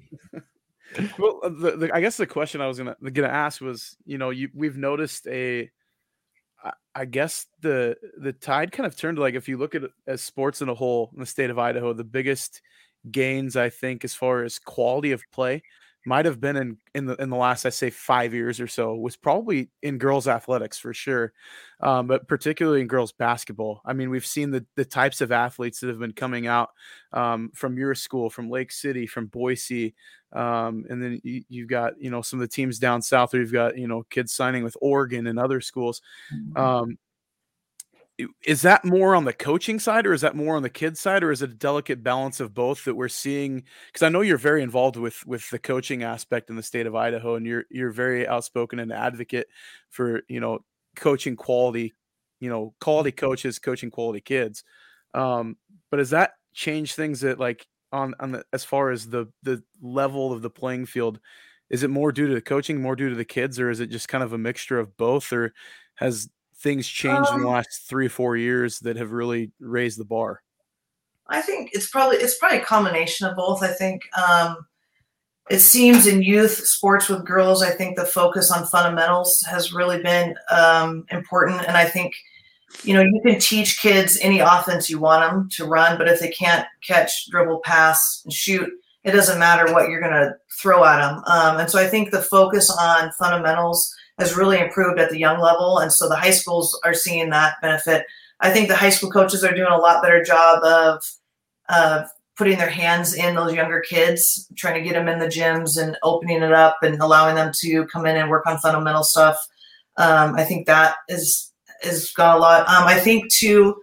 Well, 1.17 1.39
uh, 1.41 1.49
the, 1.49 1.77
the, 1.77 1.95
I 1.95 2.01
guess 2.01 2.17
the 2.17 2.27
question 2.27 2.59
I 2.59 2.67
was 2.67 2.77
gonna 2.77 2.97
gonna 3.13 3.29
ask 3.29 3.61
was, 3.61 3.95
you 4.05 4.17
know, 4.17 4.29
you 4.29 4.49
we've 4.53 4.75
noticed 4.75 5.25
a, 5.27 5.71
I- 6.61 6.73
I 6.93 7.05
guess 7.05 7.45
the 7.61 7.95
the 8.17 8.33
tide 8.33 8.73
kind 8.73 8.85
of 8.85 8.97
turned. 8.97 9.17
Like 9.17 9.35
if 9.35 9.47
you 9.47 9.57
look 9.57 9.73
at 9.73 9.83
as 10.05 10.21
sports 10.21 10.61
in 10.61 10.67
a 10.67 10.73
whole 10.75 11.09
in 11.13 11.21
the 11.21 11.25
state 11.25 11.49
of 11.49 11.57
Idaho, 11.57 11.93
the 11.93 12.03
biggest 12.03 12.61
gains 13.09 13.55
I 13.55 13.69
think 13.69 14.03
as 14.03 14.13
far 14.13 14.43
as 14.43 14.59
quality 14.59 15.13
of 15.13 15.23
play 15.31 15.63
might 16.05 16.25
have 16.25 16.39
been 16.41 16.55
in 16.55 16.77
in 16.95 17.05
the 17.05 17.15
in 17.15 17.29
the 17.29 17.35
last 17.35 17.65
I 17.65 17.69
say 17.69 17.89
five 17.89 18.33
years 18.33 18.59
or 18.59 18.67
so 18.67 18.95
was 18.95 19.15
probably 19.15 19.69
in 19.81 19.97
girls 19.97 20.27
athletics 20.27 20.79
for 20.79 20.93
sure, 20.93 21.33
um, 21.79 22.07
but 22.07 22.27
particularly 22.27 22.81
in 22.81 22.87
girls 22.87 23.11
basketball. 23.11 23.81
I 23.85 23.93
mean, 23.93 24.09
we've 24.09 24.25
seen 24.25 24.51
the 24.51 24.65
the 24.75 24.85
types 24.85 25.21
of 25.21 25.31
athletes 25.31 25.79
that 25.79 25.87
have 25.89 25.99
been 25.99 26.13
coming 26.13 26.47
out 26.47 26.69
um, 27.13 27.51
from 27.53 27.77
your 27.77 27.93
school, 27.95 28.29
from 28.29 28.49
Lake 28.49 28.71
City, 28.71 29.05
from 29.05 29.27
Boise, 29.27 29.93
um, 30.33 30.85
and 30.89 31.01
then 31.01 31.19
you, 31.23 31.43
you've 31.49 31.69
got 31.69 31.93
you 31.99 32.09
know 32.09 32.21
some 32.21 32.41
of 32.41 32.49
the 32.49 32.53
teams 32.53 32.79
down 32.79 33.01
south. 33.01 33.33
Where 33.33 33.41
you've 33.41 33.53
got 33.53 33.77
you 33.77 33.87
know 33.87 34.03
kids 34.09 34.33
signing 34.33 34.63
with 34.63 34.77
Oregon 34.81 35.27
and 35.27 35.37
other 35.39 35.61
schools. 35.61 36.01
Is 38.43 38.61
that 38.63 38.83
more 38.85 39.15
on 39.15 39.25
the 39.25 39.33
coaching 39.33 39.79
side, 39.79 40.05
or 40.07 40.13
is 40.13 40.21
that 40.21 40.35
more 40.35 40.55
on 40.55 40.63
the 40.63 40.69
kids 40.69 40.99
side, 40.99 41.23
or 41.23 41.31
is 41.31 41.41
it 41.41 41.51
a 41.51 41.55
delicate 41.55 42.03
balance 42.03 42.39
of 42.39 42.53
both 42.53 42.85
that 42.85 42.95
we're 42.95 43.07
seeing? 43.07 43.63
Because 43.87 44.03
I 44.03 44.09
know 44.09 44.21
you're 44.21 44.37
very 44.37 44.63
involved 44.63 44.97
with 44.97 45.25
with 45.25 45.49
the 45.49 45.59
coaching 45.59 46.03
aspect 46.03 46.49
in 46.49 46.55
the 46.55 46.63
state 46.63 46.87
of 46.87 46.95
Idaho, 46.95 47.35
and 47.35 47.45
you're 47.45 47.65
you're 47.69 47.91
very 47.91 48.27
outspoken 48.27 48.79
and 48.79 48.91
advocate 48.91 49.47
for 49.89 50.21
you 50.27 50.39
know 50.39 50.59
coaching 50.95 51.35
quality 51.35 51.93
you 52.41 52.49
know 52.49 52.73
quality 52.81 53.11
coaches 53.11 53.59
coaching 53.59 53.91
quality 53.91 54.19
kids. 54.19 54.63
Um, 55.13 55.57
but 55.89 55.99
has 55.99 56.09
that 56.09 56.33
changed 56.53 56.95
things 56.95 57.21
that 57.21 57.39
like 57.39 57.65
on 57.91 58.13
on 58.19 58.33
the 58.33 58.43
as 58.51 58.65
far 58.65 58.91
as 58.91 59.07
the 59.07 59.27
the 59.43 59.63
level 59.81 60.33
of 60.33 60.41
the 60.41 60.49
playing 60.49 60.85
field? 60.87 61.19
Is 61.69 61.83
it 61.83 61.89
more 61.89 62.11
due 62.11 62.27
to 62.27 62.33
the 62.33 62.41
coaching, 62.41 62.81
more 62.81 62.97
due 62.97 63.09
to 63.09 63.15
the 63.15 63.23
kids, 63.23 63.57
or 63.57 63.69
is 63.69 63.79
it 63.79 63.87
just 63.87 64.09
kind 64.09 64.23
of 64.23 64.33
a 64.33 64.37
mixture 64.37 64.77
of 64.77 64.97
both? 64.97 65.31
Or 65.31 65.53
has 65.95 66.29
things 66.61 66.87
changed 66.87 67.29
um, 67.29 67.35
in 67.35 67.41
the 67.41 67.47
um 67.47 67.53
last 67.53 67.87
three 67.89 68.05
or 68.05 68.09
four 68.09 68.37
years 68.37 68.79
that 68.79 68.97
have 68.97 69.11
really 69.11 69.51
raised 69.59 69.99
the 69.99 70.05
bar? 70.05 70.41
I 71.27 71.41
think 71.41 71.71
it's 71.73 71.89
probably 71.89 72.17
it's 72.17 72.37
probably 72.37 72.59
a 72.59 72.65
combination 72.65 73.27
of 73.27 73.35
both. 73.35 73.63
I 73.63 73.69
think 73.69 74.01
um, 74.17 74.65
it 75.49 75.59
seems 75.59 76.05
in 76.05 76.21
youth 76.21 76.51
sports 76.51 77.09
with 77.09 77.25
girls, 77.25 77.63
I 77.63 77.71
think 77.71 77.95
the 77.95 78.05
focus 78.05 78.51
on 78.51 78.67
fundamentals 78.67 79.43
has 79.49 79.73
really 79.73 80.01
been 80.01 80.35
um, 80.49 81.05
important, 81.09 81.61
and 81.67 81.77
I 81.77 81.85
think 81.85 82.13
you 82.83 82.93
know 82.93 83.01
you 83.01 83.21
can 83.25 83.39
teach 83.39 83.81
kids 83.81 84.19
any 84.21 84.39
offense 84.39 84.89
you 84.89 84.99
want 84.99 85.29
them 85.29 85.49
to 85.53 85.65
run, 85.65 85.97
but 85.97 86.07
if 86.07 86.19
they 86.19 86.29
can't 86.29 86.65
catch, 86.85 87.29
dribble, 87.29 87.61
pass, 87.63 88.21
and 88.25 88.33
shoot, 88.33 88.69
it 89.03 89.11
doesn't 89.11 89.39
matter 89.39 89.71
what 89.73 89.89
you're 89.89 90.01
going 90.01 90.13
to 90.13 90.35
throw 90.61 90.83
at 90.83 90.99
them. 90.99 91.23
Um, 91.27 91.59
and 91.59 91.69
so 91.69 91.79
I 91.79 91.87
think 91.87 92.11
the 92.11 92.21
focus 92.21 92.69
on 92.79 93.11
fundamentals 93.13 93.93
has 94.21 94.37
really 94.37 94.59
improved 94.59 94.99
at 94.99 95.09
the 95.09 95.19
young 95.19 95.39
level, 95.39 95.79
and 95.79 95.91
so 95.91 96.07
the 96.07 96.15
high 96.15 96.31
schools 96.31 96.79
are 96.85 96.93
seeing 96.93 97.29
that 97.31 97.55
benefit. 97.61 98.05
I 98.39 98.49
think 98.49 98.67
the 98.67 98.75
high 98.75 98.89
school 98.89 99.11
coaches 99.11 99.43
are 99.43 99.53
doing 99.53 99.71
a 99.71 99.77
lot 99.77 100.01
better 100.01 100.23
job 100.23 100.63
of 100.63 101.03
of 101.69 102.09
putting 102.37 102.57
their 102.57 102.69
hands 102.69 103.13
in 103.13 103.35
those 103.35 103.53
younger 103.53 103.81
kids, 103.81 104.47
trying 104.55 104.73
to 104.73 104.81
get 104.81 104.93
them 104.93 105.07
in 105.07 105.19
the 105.19 105.27
gyms 105.27 105.79
and 105.79 105.97
opening 106.01 106.41
it 106.41 106.51
up 106.51 106.77
and 106.81 106.99
allowing 106.99 107.35
them 107.35 107.51
to 107.59 107.85
come 107.85 108.05
in 108.05 108.17
and 108.17 108.29
work 108.29 108.47
on 108.47 108.57
fundamental 108.57 109.03
stuff. 109.03 109.37
Um, 109.97 110.35
I 110.35 110.43
think 110.43 110.65
that 110.65 110.95
is 111.07 111.51
is 111.83 112.11
got 112.11 112.37
a 112.37 112.39
lot. 112.39 112.61
Um, 112.61 112.87
I 112.87 112.99
think 112.99 113.31
too, 113.31 113.75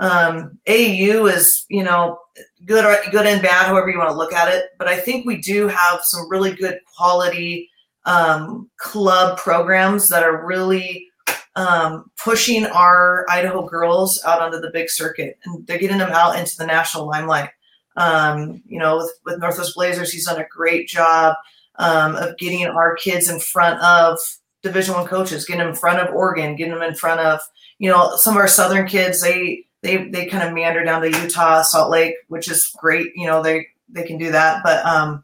um, 0.00 0.58
AAU 0.66 1.32
is 1.32 1.64
you 1.68 1.82
know 1.82 2.18
good 2.66 2.84
or 2.84 2.98
good 3.10 3.26
and 3.26 3.42
bad, 3.42 3.66
however 3.66 3.90
you 3.90 3.98
want 3.98 4.10
to 4.10 4.16
look 4.16 4.32
at 4.32 4.52
it. 4.52 4.70
But 4.78 4.88
I 4.88 4.98
think 4.98 5.24
we 5.24 5.40
do 5.40 5.68
have 5.68 6.00
some 6.02 6.30
really 6.30 6.54
good 6.54 6.78
quality 6.96 7.70
um, 8.04 8.70
club 8.78 9.38
programs 9.38 10.08
that 10.08 10.22
are 10.22 10.44
really 10.44 11.08
um, 11.54 12.10
pushing 12.22 12.64
our 12.66 13.26
Idaho 13.30 13.66
girls 13.66 14.22
out 14.26 14.40
onto 14.40 14.60
the 14.60 14.70
big 14.72 14.88
circuit, 14.88 15.38
and 15.44 15.66
they're 15.66 15.78
getting 15.78 15.98
them 15.98 16.10
out 16.12 16.38
into 16.38 16.56
the 16.56 16.66
national 16.66 17.06
limelight. 17.06 17.50
Um, 17.96 18.62
you 18.66 18.78
know, 18.78 18.96
with, 18.96 19.12
with, 19.26 19.38
Northwest 19.38 19.74
Blazers, 19.74 20.10
he's 20.10 20.24
done 20.24 20.40
a 20.40 20.46
great 20.50 20.88
job 20.88 21.36
um, 21.78 22.16
of 22.16 22.38
getting 22.38 22.64
our 22.66 22.96
kids 22.96 23.28
in 23.28 23.38
front 23.38 23.80
of 23.82 24.18
Division 24.62 24.94
One 24.94 25.06
coaches, 25.06 25.44
getting 25.44 25.58
them 25.58 25.68
in 25.68 25.74
front 25.74 25.98
of 25.98 26.14
Oregon, 26.14 26.56
getting 26.56 26.72
them 26.72 26.82
in 26.82 26.94
front 26.94 27.20
of 27.20 27.40
you 27.78 27.90
know 27.90 28.16
some 28.16 28.34
of 28.34 28.40
our 28.40 28.48
Southern 28.48 28.86
kids. 28.86 29.20
They 29.20 29.66
they 29.82 30.08
they 30.08 30.26
kind 30.26 30.46
of 30.46 30.54
meander 30.54 30.84
down 30.84 31.02
to 31.02 31.10
Utah, 31.10 31.62
Salt 31.62 31.90
Lake, 31.90 32.14
which 32.28 32.50
is 32.50 32.72
great. 32.78 33.08
You 33.14 33.26
know, 33.26 33.42
they 33.42 33.66
they 33.90 34.04
can 34.04 34.16
do 34.16 34.32
that, 34.32 34.62
but 34.64 34.84
um, 34.86 35.22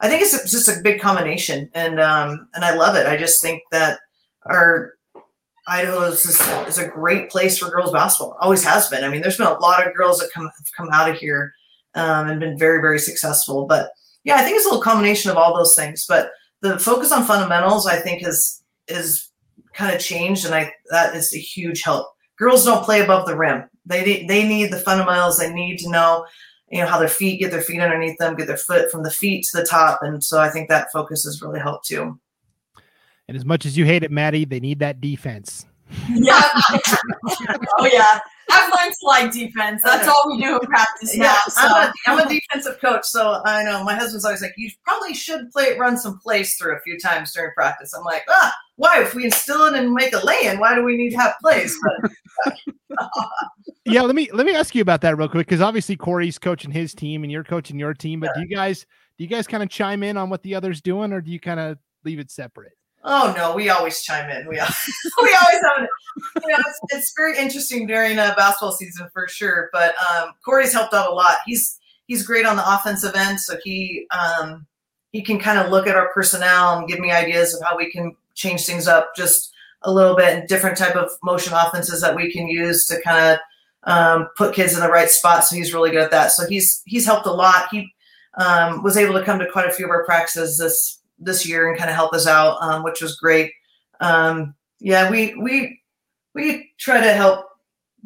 I 0.00 0.08
think 0.08 0.22
it's 0.22 0.50
just 0.50 0.68
a 0.68 0.80
big 0.82 1.00
combination, 1.00 1.70
and 1.74 1.98
um, 2.00 2.48
and 2.54 2.64
I 2.64 2.74
love 2.74 2.94
it. 2.94 3.06
I 3.06 3.16
just 3.16 3.42
think 3.42 3.62
that 3.72 3.98
our 4.46 4.94
Idaho 5.66 6.02
is, 6.02 6.24
is 6.24 6.78
a 6.78 6.88
great 6.88 7.30
place 7.30 7.58
for 7.58 7.70
girls 7.70 7.92
basketball. 7.92 8.36
Always 8.40 8.64
has 8.64 8.88
been. 8.88 9.04
I 9.04 9.08
mean, 9.08 9.20
there's 9.20 9.36
been 9.36 9.46
a 9.46 9.58
lot 9.58 9.86
of 9.86 9.94
girls 9.94 10.18
that 10.20 10.30
come 10.32 10.44
have 10.44 10.72
come 10.76 10.88
out 10.92 11.10
of 11.10 11.16
here 11.16 11.52
um, 11.94 12.28
and 12.28 12.40
been 12.40 12.58
very 12.58 12.80
very 12.80 12.98
successful. 12.98 13.66
But 13.66 13.90
yeah, 14.24 14.36
I 14.36 14.42
think 14.42 14.56
it's 14.56 14.66
a 14.66 14.68
little 14.68 14.82
combination 14.82 15.30
of 15.30 15.36
all 15.36 15.56
those 15.56 15.74
things. 15.74 16.06
But 16.08 16.30
the 16.60 16.78
focus 16.78 17.12
on 17.12 17.24
fundamentals, 17.24 17.86
I 17.86 17.96
think, 17.96 18.22
has 18.22 18.62
is 18.86 19.30
kind 19.74 19.94
of 19.94 20.00
changed, 20.00 20.44
and 20.44 20.54
I 20.54 20.72
that 20.90 21.14
is 21.14 21.34
a 21.34 21.38
huge 21.38 21.82
help. 21.82 22.06
Girls 22.38 22.64
don't 22.64 22.84
play 22.84 23.00
above 23.00 23.26
the 23.26 23.36
rim. 23.36 23.64
They 23.84 24.24
they 24.26 24.46
need 24.46 24.72
the 24.72 24.78
fundamentals. 24.78 25.38
They 25.38 25.52
need 25.52 25.78
to 25.78 25.90
know 25.90 26.24
you 26.70 26.80
know 26.80 26.86
how 26.86 26.98
their 26.98 27.08
feet 27.08 27.40
get 27.40 27.50
their 27.50 27.60
feet 27.60 27.80
underneath 27.80 28.18
them, 28.18 28.36
get 28.36 28.46
their 28.46 28.56
foot 28.56 28.90
from 28.90 29.02
the 29.02 29.10
feet 29.10 29.44
to 29.46 29.58
the 29.58 29.64
top, 29.64 30.00
and 30.02 30.22
so 30.22 30.40
I 30.40 30.50
think 30.50 30.68
that 30.68 30.92
focus 30.92 31.24
has 31.24 31.42
really 31.42 31.60
helped 31.60 31.86
too. 31.86 32.18
And 33.28 33.36
as 33.36 33.44
much 33.44 33.66
as 33.66 33.76
you 33.76 33.84
hate 33.84 34.02
it, 34.02 34.10
Madi, 34.10 34.44
they 34.44 34.60
need 34.60 34.78
that 34.78 35.00
defense. 35.00 35.66
Yeah. 36.10 36.40
oh 37.78 37.88
yeah. 37.90 38.20
I've 38.50 38.72
learned 38.72 38.94
to 38.98 39.06
like 39.06 39.32
defense. 39.32 39.82
That's 39.84 40.08
all 40.08 40.24
we 40.26 40.40
do 40.40 40.58
in 40.58 40.60
practice 40.60 41.14
now. 41.16 41.24
Yeah, 41.24 41.40
so. 41.48 41.60
I'm, 41.62 41.88
a, 41.88 41.92
I'm 42.06 42.26
a 42.26 42.28
defensive 42.28 42.80
coach, 42.80 43.04
so 43.04 43.42
I 43.44 43.62
know 43.62 43.84
my 43.84 43.94
husband's 43.94 44.24
always 44.24 44.40
like, 44.40 44.54
"You 44.56 44.70
probably 44.84 45.14
should 45.14 45.50
play 45.50 45.64
it 45.64 45.78
run 45.78 45.98
some 45.98 46.18
plays 46.18 46.54
through 46.54 46.76
a 46.76 46.80
few 46.80 46.98
times 46.98 47.32
during 47.34 47.52
practice." 47.52 47.92
I'm 47.94 48.04
like, 48.04 48.24
"Ah, 48.28 48.54
why? 48.78 49.02
If 49.02 49.14
we 49.14 49.24
instill 49.24 49.66
it 49.66 49.74
and 49.74 49.92
make 49.92 50.14
a 50.14 50.24
lay-in, 50.24 50.58
why 50.58 50.74
do 50.74 50.84
we 50.84 50.96
need 50.96 51.12
have 51.14 51.34
plays?" 51.42 51.76
Yeah, 53.84 54.02
let 54.02 54.14
me 54.14 54.28
let 54.32 54.44
me 54.44 54.54
ask 54.54 54.74
you 54.74 54.82
about 54.82 55.00
that 55.00 55.16
real 55.16 55.28
quick 55.28 55.46
because 55.46 55.62
obviously 55.62 55.96
Corey's 55.96 56.38
coaching 56.38 56.70
his 56.70 56.94
team 56.94 57.22
and 57.22 57.32
you're 57.32 57.44
coaching 57.44 57.78
your 57.78 57.94
team, 57.94 58.20
but 58.20 58.30
yeah. 58.36 58.42
do 58.42 58.48
you 58.48 58.54
guys 58.54 58.86
do 59.16 59.24
you 59.24 59.30
guys 59.30 59.46
kind 59.46 59.62
of 59.62 59.70
chime 59.70 60.02
in 60.02 60.16
on 60.16 60.28
what 60.28 60.42
the 60.42 60.54
other's 60.54 60.82
doing, 60.82 61.12
or 61.12 61.22
do 61.22 61.30
you 61.30 61.40
kind 61.40 61.58
of 61.58 61.78
leave 62.04 62.18
it 62.18 62.30
separate? 62.30 62.72
Oh 63.04 63.32
no, 63.36 63.54
we 63.54 63.70
always 63.70 64.02
chime 64.02 64.28
in. 64.28 64.46
We 64.46 64.56
we 65.22 65.36
always 65.42 65.62
have 65.62 65.84
it. 65.84 65.90
You 66.42 66.48
know, 66.48 66.58
it's, 66.58 66.80
it's 66.90 67.14
very 67.16 67.38
interesting 67.38 67.86
during 67.86 68.18
a 68.18 68.34
basketball 68.36 68.72
season 68.72 69.08
for 69.12 69.26
sure. 69.28 69.70
But 69.72 69.94
um, 70.10 70.32
Corey's 70.44 70.72
helped 70.74 70.92
out 70.92 71.10
a 71.10 71.14
lot. 71.14 71.38
He's 71.46 71.78
he's 72.06 72.26
great 72.26 72.44
on 72.44 72.56
the 72.56 72.74
offensive 72.74 73.14
end, 73.14 73.40
so 73.40 73.56
he 73.64 74.06
um, 74.10 74.66
he 75.12 75.22
can 75.22 75.38
kind 75.38 75.58
of 75.58 75.70
look 75.70 75.86
at 75.86 75.96
our 75.96 76.12
personnel 76.12 76.78
and 76.78 76.88
give 76.88 76.98
me 76.98 77.10
ideas 77.10 77.54
of 77.54 77.62
how 77.66 77.76
we 77.76 77.90
can 77.90 78.14
change 78.38 78.64
things 78.64 78.86
up 78.86 79.10
just 79.16 79.52
a 79.82 79.92
little 79.92 80.16
bit 80.16 80.36
and 80.36 80.48
different 80.48 80.76
type 80.76 80.96
of 80.96 81.10
motion 81.22 81.52
offenses 81.52 82.00
that 82.00 82.16
we 82.16 82.32
can 82.32 82.48
use 82.48 82.86
to 82.86 83.00
kind 83.02 83.34
of 83.34 83.38
um, 83.84 84.28
put 84.36 84.54
kids 84.54 84.74
in 84.74 84.80
the 84.80 84.88
right 84.88 85.10
spot. 85.10 85.44
So 85.44 85.56
he's 85.56 85.74
really 85.74 85.90
good 85.90 86.02
at 86.02 86.10
that. 86.10 86.32
So 86.32 86.46
he's 86.46 86.82
he's 86.86 87.06
helped 87.06 87.26
a 87.26 87.32
lot. 87.32 87.68
He 87.70 87.92
um, 88.38 88.82
was 88.82 88.96
able 88.96 89.14
to 89.14 89.24
come 89.24 89.38
to 89.38 89.50
quite 89.50 89.68
a 89.68 89.72
few 89.72 89.84
of 89.84 89.90
our 89.90 90.04
practices 90.04 90.58
this 90.58 91.00
this 91.18 91.46
year 91.46 91.68
and 91.68 91.76
kind 91.76 91.90
of 91.90 91.96
help 91.96 92.12
us 92.12 92.26
out, 92.26 92.58
um, 92.62 92.82
which 92.82 93.00
was 93.00 93.16
great. 93.16 93.52
Um, 94.00 94.54
yeah, 94.80 95.10
we 95.10 95.34
we 95.34 95.80
we 96.34 96.70
try 96.78 97.00
to 97.00 97.12
help 97.12 97.46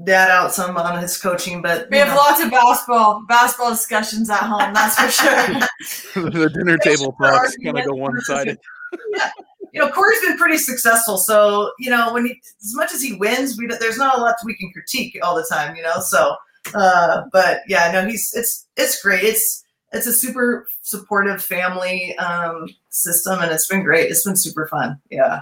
dad 0.05 0.31
out 0.31 0.53
some 0.53 0.77
on 0.77 1.01
his 1.01 1.19
coaching, 1.19 1.63
but 1.63 1.89
we 1.91 1.99
have 1.99 2.09
know. 2.09 2.17
lots 2.17 2.43
of 2.43 2.51
basketball 2.51 3.25
basketball 3.29 3.71
discussions 3.71 4.31
at 4.31 4.41
home. 4.41 4.73
That's 4.73 4.97
for 4.97 5.11
sure. 5.11 6.31
the 6.31 6.51
dinner 6.51 6.79
table 6.79 7.15
talks 7.21 7.57
kind 7.57 7.79
of 7.79 7.87
go 7.87 7.95
one 7.95 8.19
sided. 8.21 8.59
yeah. 9.17 9.31
You 9.73 9.81
know, 9.81 9.91
Corey's 9.91 10.21
been 10.21 10.37
pretty 10.37 10.59
successful, 10.59 11.17
so 11.17 11.73
you 11.79 11.91
know 11.91 12.13
when 12.13 12.27
he, 12.27 12.41
as 12.63 12.75
much 12.75 12.93
as 12.93 13.03
he 13.03 13.15
wins, 13.15 13.57
we 13.57 13.67
there's 13.67 13.99
not 13.99 14.19
a 14.19 14.21
lot 14.21 14.37
we 14.45 14.57
can 14.57 14.71
critique 14.73 15.19
all 15.23 15.35
the 15.35 15.47
time. 15.51 15.77
You 15.77 15.83
know, 15.83 16.01
so 16.01 16.37
uh, 16.75 17.23
but 17.33 17.61
yeah, 17.67 17.91
no, 17.93 18.07
he's 18.07 18.33
it's 18.35 18.67
it's 18.77 19.03
great. 19.03 19.25
It's 19.25 19.65
it's 19.93 20.07
a 20.07 20.13
super 20.13 20.67
supportive 20.83 21.43
family 21.43 22.17
um, 22.19 22.67
system, 22.91 23.41
and 23.41 23.51
it's 23.51 23.67
been 23.69 23.83
great. 23.83 24.11
It's 24.11 24.25
been 24.25 24.37
super 24.37 24.67
fun. 24.67 25.01
Yeah. 25.11 25.41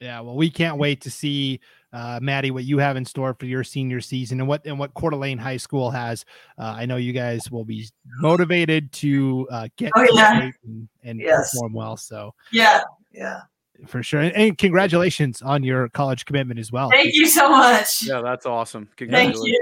Yeah. 0.00 0.20
Well, 0.20 0.36
we 0.36 0.50
can't 0.50 0.78
wait 0.78 1.00
to 1.02 1.10
see 1.10 1.60
uh, 1.92 2.18
Madi, 2.22 2.50
what 2.50 2.64
you 2.64 2.78
have 2.78 2.96
in 2.96 3.04
store 3.04 3.34
for 3.34 3.46
your 3.46 3.64
senior 3.64 4.00
season 4.00 4.40
and 4.40 4.48
what 4.48 4.64
and 4.66 4.78
what 4.78 4.94
Coeur 4.94 5.10
d'Alene 5.10 5.38
High 5.38 5.56
School 5.56 5.90
has. 5.90 6.24
Uh, 6.58 6.74
I 6.76 6.86
know 6.86 6.96
you 6.96 7.12
guys 7.12 7.50
will 7.50 7.64
be 7.64 7.88
motivated 8.20 8.92
to 8.92 9.48
uh, 9.50 9.68
get 9.76 9.92
oh, 9.96 10.06
yeah. 10.12 10.50
and, 10.64 10.88
and 11.02 11.20
yes. 11.20 11.52
perform 11.52 11.72
well. 11.72 11.96
So 11.96 12.34
yeah, 12.52 12.82
yeah, 13.12 13.40
for 13.86 14.02
sure. 14.02 14.20
And, 14.20 14.34
and, 14.34 14.58
congratulations 14.58 15.42
on 15.42 15.62
your 15.62 15.88
college 15.90 16.24
commitment 16.24 16.58
as 16.58 16.72
well. 16.72 16.90
Thank 16.90 17.14
you 17.14 17.26
so 17.26 17.48
much. 17.48 18.02
Yeah, 18.02 18.20
that's 18.22 18.46
awesome. 18.46 18.88
Thank 18.98 19.36
you. 19.36 19.60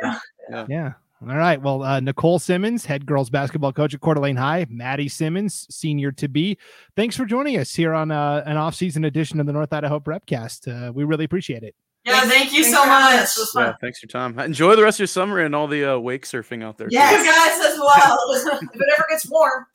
Yeah. 0.51 0.67
yeah. 0.69 0.93
All 1.23 1.37
right. 1.37 1.61
Well, 1.61 1.83
uh, 1.83 2.01
Nicole 2.01 2.39
Symons, 2.39 2.85
head 2.85 3.07
girls 3.07 3.31
basketball 3.31 3.73
coach 3.73 3.95
at 3.95 4.01
Coeur 4.01 4.15
d'Alene 4.15 4.37
High, 4.37 4.67
Madi 4.69 5.09
Symons, 5.09 5.67
senior 5.75 6.13
to 6.13 6.29
be. 6.29 6.59
Thanks 6.95 7.17
for 7.17 7.25
joining 7.25 7.57
us 7.57 7.75
here 7.75 7.95
on 7.95 8.11
uh, 8.11 8.43
an 8.45 8.59
off-season 8.59 9.05
edition 9.05 9.41
of 9.41 9.47
the 9.47 9.53
North 9.53 9.73
Idaho 9.73 9.99
Prepcast. 9.99 10.89
Uh, 10.89 10.93
we 10.93 11.05
really 11.05 11.25
appreciate 11.25 11.63
it. 11.63 11.75
Yeah, 12.07 12.21
thank 12.21 12.53
you 12.53 12.63
so 12.63 12.87
much. 12.87 13.29
Yeah, 13.57 13.75
thanks 13.81 13.99
for 13.99 14.07
your 14.07 14.11
time. 14.11 14.39
Enjoy 14.39 14.77
the 14.77 14.83
rest 14.85 14.97
of 14.97 15.01
your 15.01 15.07
summer 15.09 15.41
and 15.41 15.57
all 15.57 15.67
the 15.67 15.95
uh, 15.95 15.99
wake 15.99 16.25
surfing 16.25 16.63
out 16.63 16.79
there. 16.79 16.87
Yeah, 16.89 17.11
guys 17.11 17.67
as 17.67 17.79
well. 17.79 18.19
if 18.63 18.81
it 18.81 18.89
ever 18.97 19.07
gets 19.11 19.29
warm. 19.29 19.67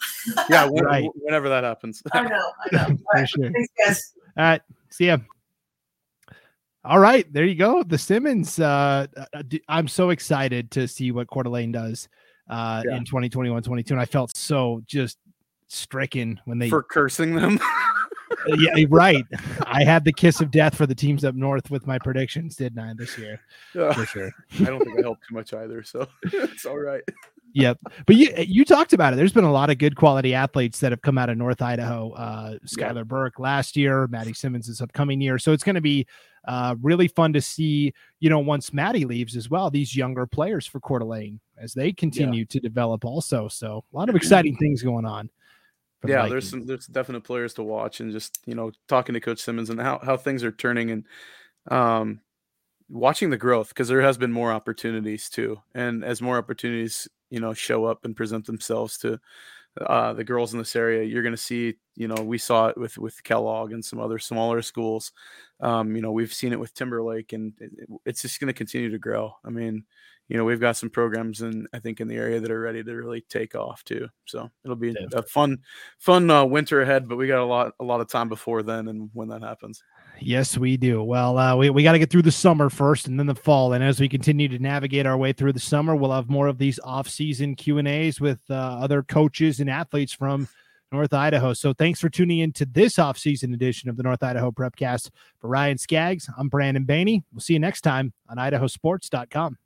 yeah, 0.50 0.66
when, 0.70 0.86
right. 0.86 1.10
whenever 1.16 1.50
that 1.50 1.66
happens. 1.66 2.02
I 2.14 2.22
know. 2.22 2.52
I 2.72 2.76
know. 2.76 2.84
All 2.88 2.98
right. 3.14 3.28
Sure. 3.28 3.52
Thanks, 3.52 3.70
guys. 3.86 4.14
All 4.38 4.44
right. 4.44 4.62
See 4.90 5.08
ya. 5.08 5.18
All 6.84 7.00
right, 7.00 7.32
there 7.32 7.46
you 7.46 7.56
go. 7.56 7.84
The 7.84 7.98
Symons. 7.98 8.60
Uh, 8.60 9.06
uh 9.16 9.44
I'm 9.68 9.88
so 9.88 10.10
excited 10.10 10.72
to 10.72 10.88
see 10.88 11.12
what 11.12 11.28
Coeur 11.28 11.44
d'Alene 11.44 11.72
does 11.72 12.10
uh, 12.50 12.82
yeah. 12.86 12.98
in 12.98 13.06
2021, 13.06 13.62
22. 13.62 13.94
And 13.94 14.02
I 14.02 14.06
felt 14.06 14.36
so 14.36 14.82
just 14.88 15.20
stricken 15.68 16.40
when 16.46 16.58
they 16.58 16.70
for 16.70 16.84
cursing 16.84 17.36
them. 17.36 17.60
Uh, 18.50 18.56
yeah, 18.58 18.86
right. 18.90 19.26
I 19.68 19.84
had 19.84 20.06
the 20.06 20.14
kiss 20.14 20.40
of 20.40 20.52
death 20.52 20.74
for 20.74 20.88
the 20.88 20.96
teams 20.96 21.26
up 21.26 21.36
north 21.36 21.70
with 21.70 21.86
my 21.86 22.00
predictions, 22.00 22.56
didn't 22.56 22.80
I, 22.80 22.94
this 22.94 23.18
year? 23.18 23.42
Yeah. 23.76 23.92
For 23.92 24.06
sure. 24.06 24.32
I 24.62 24.64
don't 24.64 24.84
think 24.84 24.98
I 24.98 25.02
helped 25.02 25.28
too 25.28 25.36
much 25.36 25.54
either, 25.54 25.84
so 25.84 26.08
it's 26.24 26.66
all 26.66 26.80
right. 26.80 27.04
Yep. 27.54 27.80
But 28.06 28.16
you 28.16 28.34
you 28.38 28.64
talked 28.66 28.94
about 28.94 29.14
it. 29.14 29.18
There's 29.18 29.34
been 29.34 29.44
a 29.44 29.52
lot 29.52 29.70
of 29.70 29.78
good 29.78 29.96
quality 29.96 30.34
athletes 30.34 30.80
that 30.80 30.92
have 30.92 31.02
come 31.02 31.18
out 31.18 31.30
of 31.30 31.38
North 31.38 31.62
Idaho. 31.62 32.12
Uh 32.14 32.58
Skylar 32.66 32.96
yeah. 32.96 33.04
Burke 33.04 33.40
last 33.40 33.76
year, 33.76 34.08
Madi 34.08 34.34
Symons 34.34 34.68
this 34.68 34.82
upcoming 34.82 35.20
year. 35.20 35.38
So 35.38 35.52
it's 35.52 35.64
going 35.64 35.76
to 35.76 35.82
be 35.82 36.08
uh, 36.48 36.76
really 36.82 37.08
fun 37.08 37.34
to 37.34 37.42
see, 37.42 37.94
you 38.20 38.30
know, 38.30 38.40
once 38.40 38.74
Madi 38.74 39.06
leaves 39.06 39.36
as 39.36 39.50
well, 39.50 39.70
these 39.70 39.96
younger 39.96 40.26
players 40.26 40.66
for 40.66 40.80
Coeur 40.80 41.00
d'Alene 41.00 41.40
as 41.58 41.74
they 41.74 41.92
continue 41.92 42.42
yeah. 42.42 42.48
to 42.50 42.60
develop 42.60 43.06
also. 43.06 43.48
So 43.48 43.84
a 43.94 43.98
lot 43.98 44.10
of 44.10 44.16
exciting 44.16 44.56
things 44.58 44.82
going 44.82 45.06
on. 45.06 45.30
Yeah, 46.06 46.24
the 46.24 46.30
there's 46.30 46.50
some 46.50 46.66
there's 46.66 46.88
definite 46.88 47.24
players 47.24 47.54
to 47.56 47.64
watch 47.64 48.00
and 48.00 48.12
just, 48.12 48.40
you 48.48 48.56
know, 48.56 48.72
talking 48.88 49.14
to 49.14 49.20
Coach 49.20 49.40
Symons 49.40 49.70
and 49.70 49.80
how, 49.80 50.00
how 50.00 50.18
things 50.18 50.44
are 50.44 50.52
turning 50.52 50.90
and 50.90 51.06
um 51.70 52.22
watching 52.90 53.30
the 53.30 53.38
growth 53.38 53.70
because 53.70 53.88
there 53.88 54.02
has 54.02 54.18
been 54.18 54.32
more 54.32 54.52
opportunities 54.52 55.30
too. 55.30 55.62
And 55.76 56.04
as 56.04 56.22
more 56.22 56.38
opportunities, 56.40 57.08
you 57.32 57.40
know, 57.40 57.54
show 57.54 57.86
up 57.86 58.06
and 58.06 58.16
present 58.16 58.46
themselves 58.46 59.00
to 59.00 59.20
uh, 59.80 60.14
the 60.14 60.24
girls 60.24 60.54
in 60.54 60.60
this 60.60 60.76
area, 60.76 61.04
you're 61.04 61.24
going 61.24 61.34
to 61.34 61.42
see, 61.42 61.76
you 61.96 62.08
know, 62.08 62.22
we 62.22 62.38
saw 62.38 62.68
it 62.68 62.78
with 62.78 62.98
with 62.98 63.24
Kellogg 63.24 63.72
and 63.72 63.84
some 63.84 64.00
other 64.00 64.20
smaller 64.20 64.62
schools. 64.62 65.14
Um, 65.62 65.96
you 65.96 66.02
know, 66.02 66.12
we've 66.12 66.34
seen 66.34 66.52
it 66.52 66.60
with 66.60 66.74
Timberlake, 66.74 67.34
and 67.34 67.54
it, 67.60 67.72
it's 68.06 68.22
just 68.22 68.40
going 68.40 68.48
to 68.48 68.54
continue 68.54 68.90
to 68.92 69.00
grow. 69.00 69.34
I 69.46 69.50
mean, 69.50 69.86
you 70.28 70.38
know, 70.38 70.44
we've 70.44 70.62
got 70.62 70.78
some 70.78 70.90
programs 70.90 71.42
and 71.42 71.68
I 71.74 71.80
think 71.80 72.00
in 72.00 72.08
the 72.08 72.16
area 72.16 72.40
that 72.40 72.52
are 72.52 72.60
ready 72.60 72.84
to 72.84 72.96
really 72.96 73.22
take 73.30 73.54
off 73.54 73.84
too. 73.84 74.08
So 74.26 74.50
it'll 74.64 74.78
be 74.78 74.96
a 75.14 75.24
fun, 75.24 75.60
fun 76.00 76.30
uh, 76.30 76.46
winter 76.46 76.82
ahead, 76.82 77.10
but 77.10 77.18
we 77.18 77.28
got 77.28 77.40
a 77.40 77.46
lot 77.46 77.74
a 77.80 77.84
lot 77.84 78.00
of 78.02 78.10
time 78.10 78.30
before 78.30 78.64
then, 78.64 78.88
and 78.88 79.10
when 79.14 79.28
that 79.30 79.42
happens. 79.42 79.84
Yes, 80.20 80.58
we 80.58 80.78
do. 80.78 81.02
Well, 81.04 81.38
uh, 81.38 81.56
we, 81.56 81.70
we 81.70 81.84
got 81.84 81.94
to 81.94 82.00
get 82.00 82.12
through 82.12 82.22
the 82.22 82.32
summer 82.32 82.70
first 82.70 83.08
and 83.08 83.18
then 83.18 83.26
the 83.26 83.36
fall. 83.36 83.74
And 83.74 83.84
as 83.84 84.00
we 84.00 84.08
continue 84.08 84.48
to 84.50 84.60
navigate 84.60 85.06
our 85.06 85.18
way 85.18 85.34
through 85.34 85.54
the 85.54 85.60
summer, 85.60 85.96
we'll 85.96 86.12
have 86.12 86.30
more 86.30 86.48
of 86.48 86.58
these 86.58 86.80
off-season 86.84 87.56
Q&As 87.56 88.22
with 88.22 88.40
uh, 88.50 88.54
other 88.54 89.02
coaches 89.02 89.60
and 89.60 89.70
athletes 89.70 90.14
from 90.14 90.48
North 90.92 91.14
Idaho. 91.14 91.54
So 91.54 91.74
thanks 91.74 92.00
for 92.00 92.10
tuning 92.10 92.40
in 92.40 92.52
to 92.54 92.66
this 92.66 93.00
off-season 93.00 93.54
edition 93.54 93.90
of 93.90 93.98
the 93.98 94.04
North 94.04 94.22
Idaho 94.22 94.52
Prepcast. 94.52 95.10
For 95.40 95.48
Ryan 95.48 95.78
Scaggs, 95.78 96.30
I'm 96.38 96.50
Brandon 96.50 96.86
Baney. 96.86 97.24
We'll 97.34 97.42
see 97.42 97.54
you 97.54 97.60
next 97.60 97.82
time 97.82 98.14
on 98.30 98.38
idahosports.com. 98.38 99.58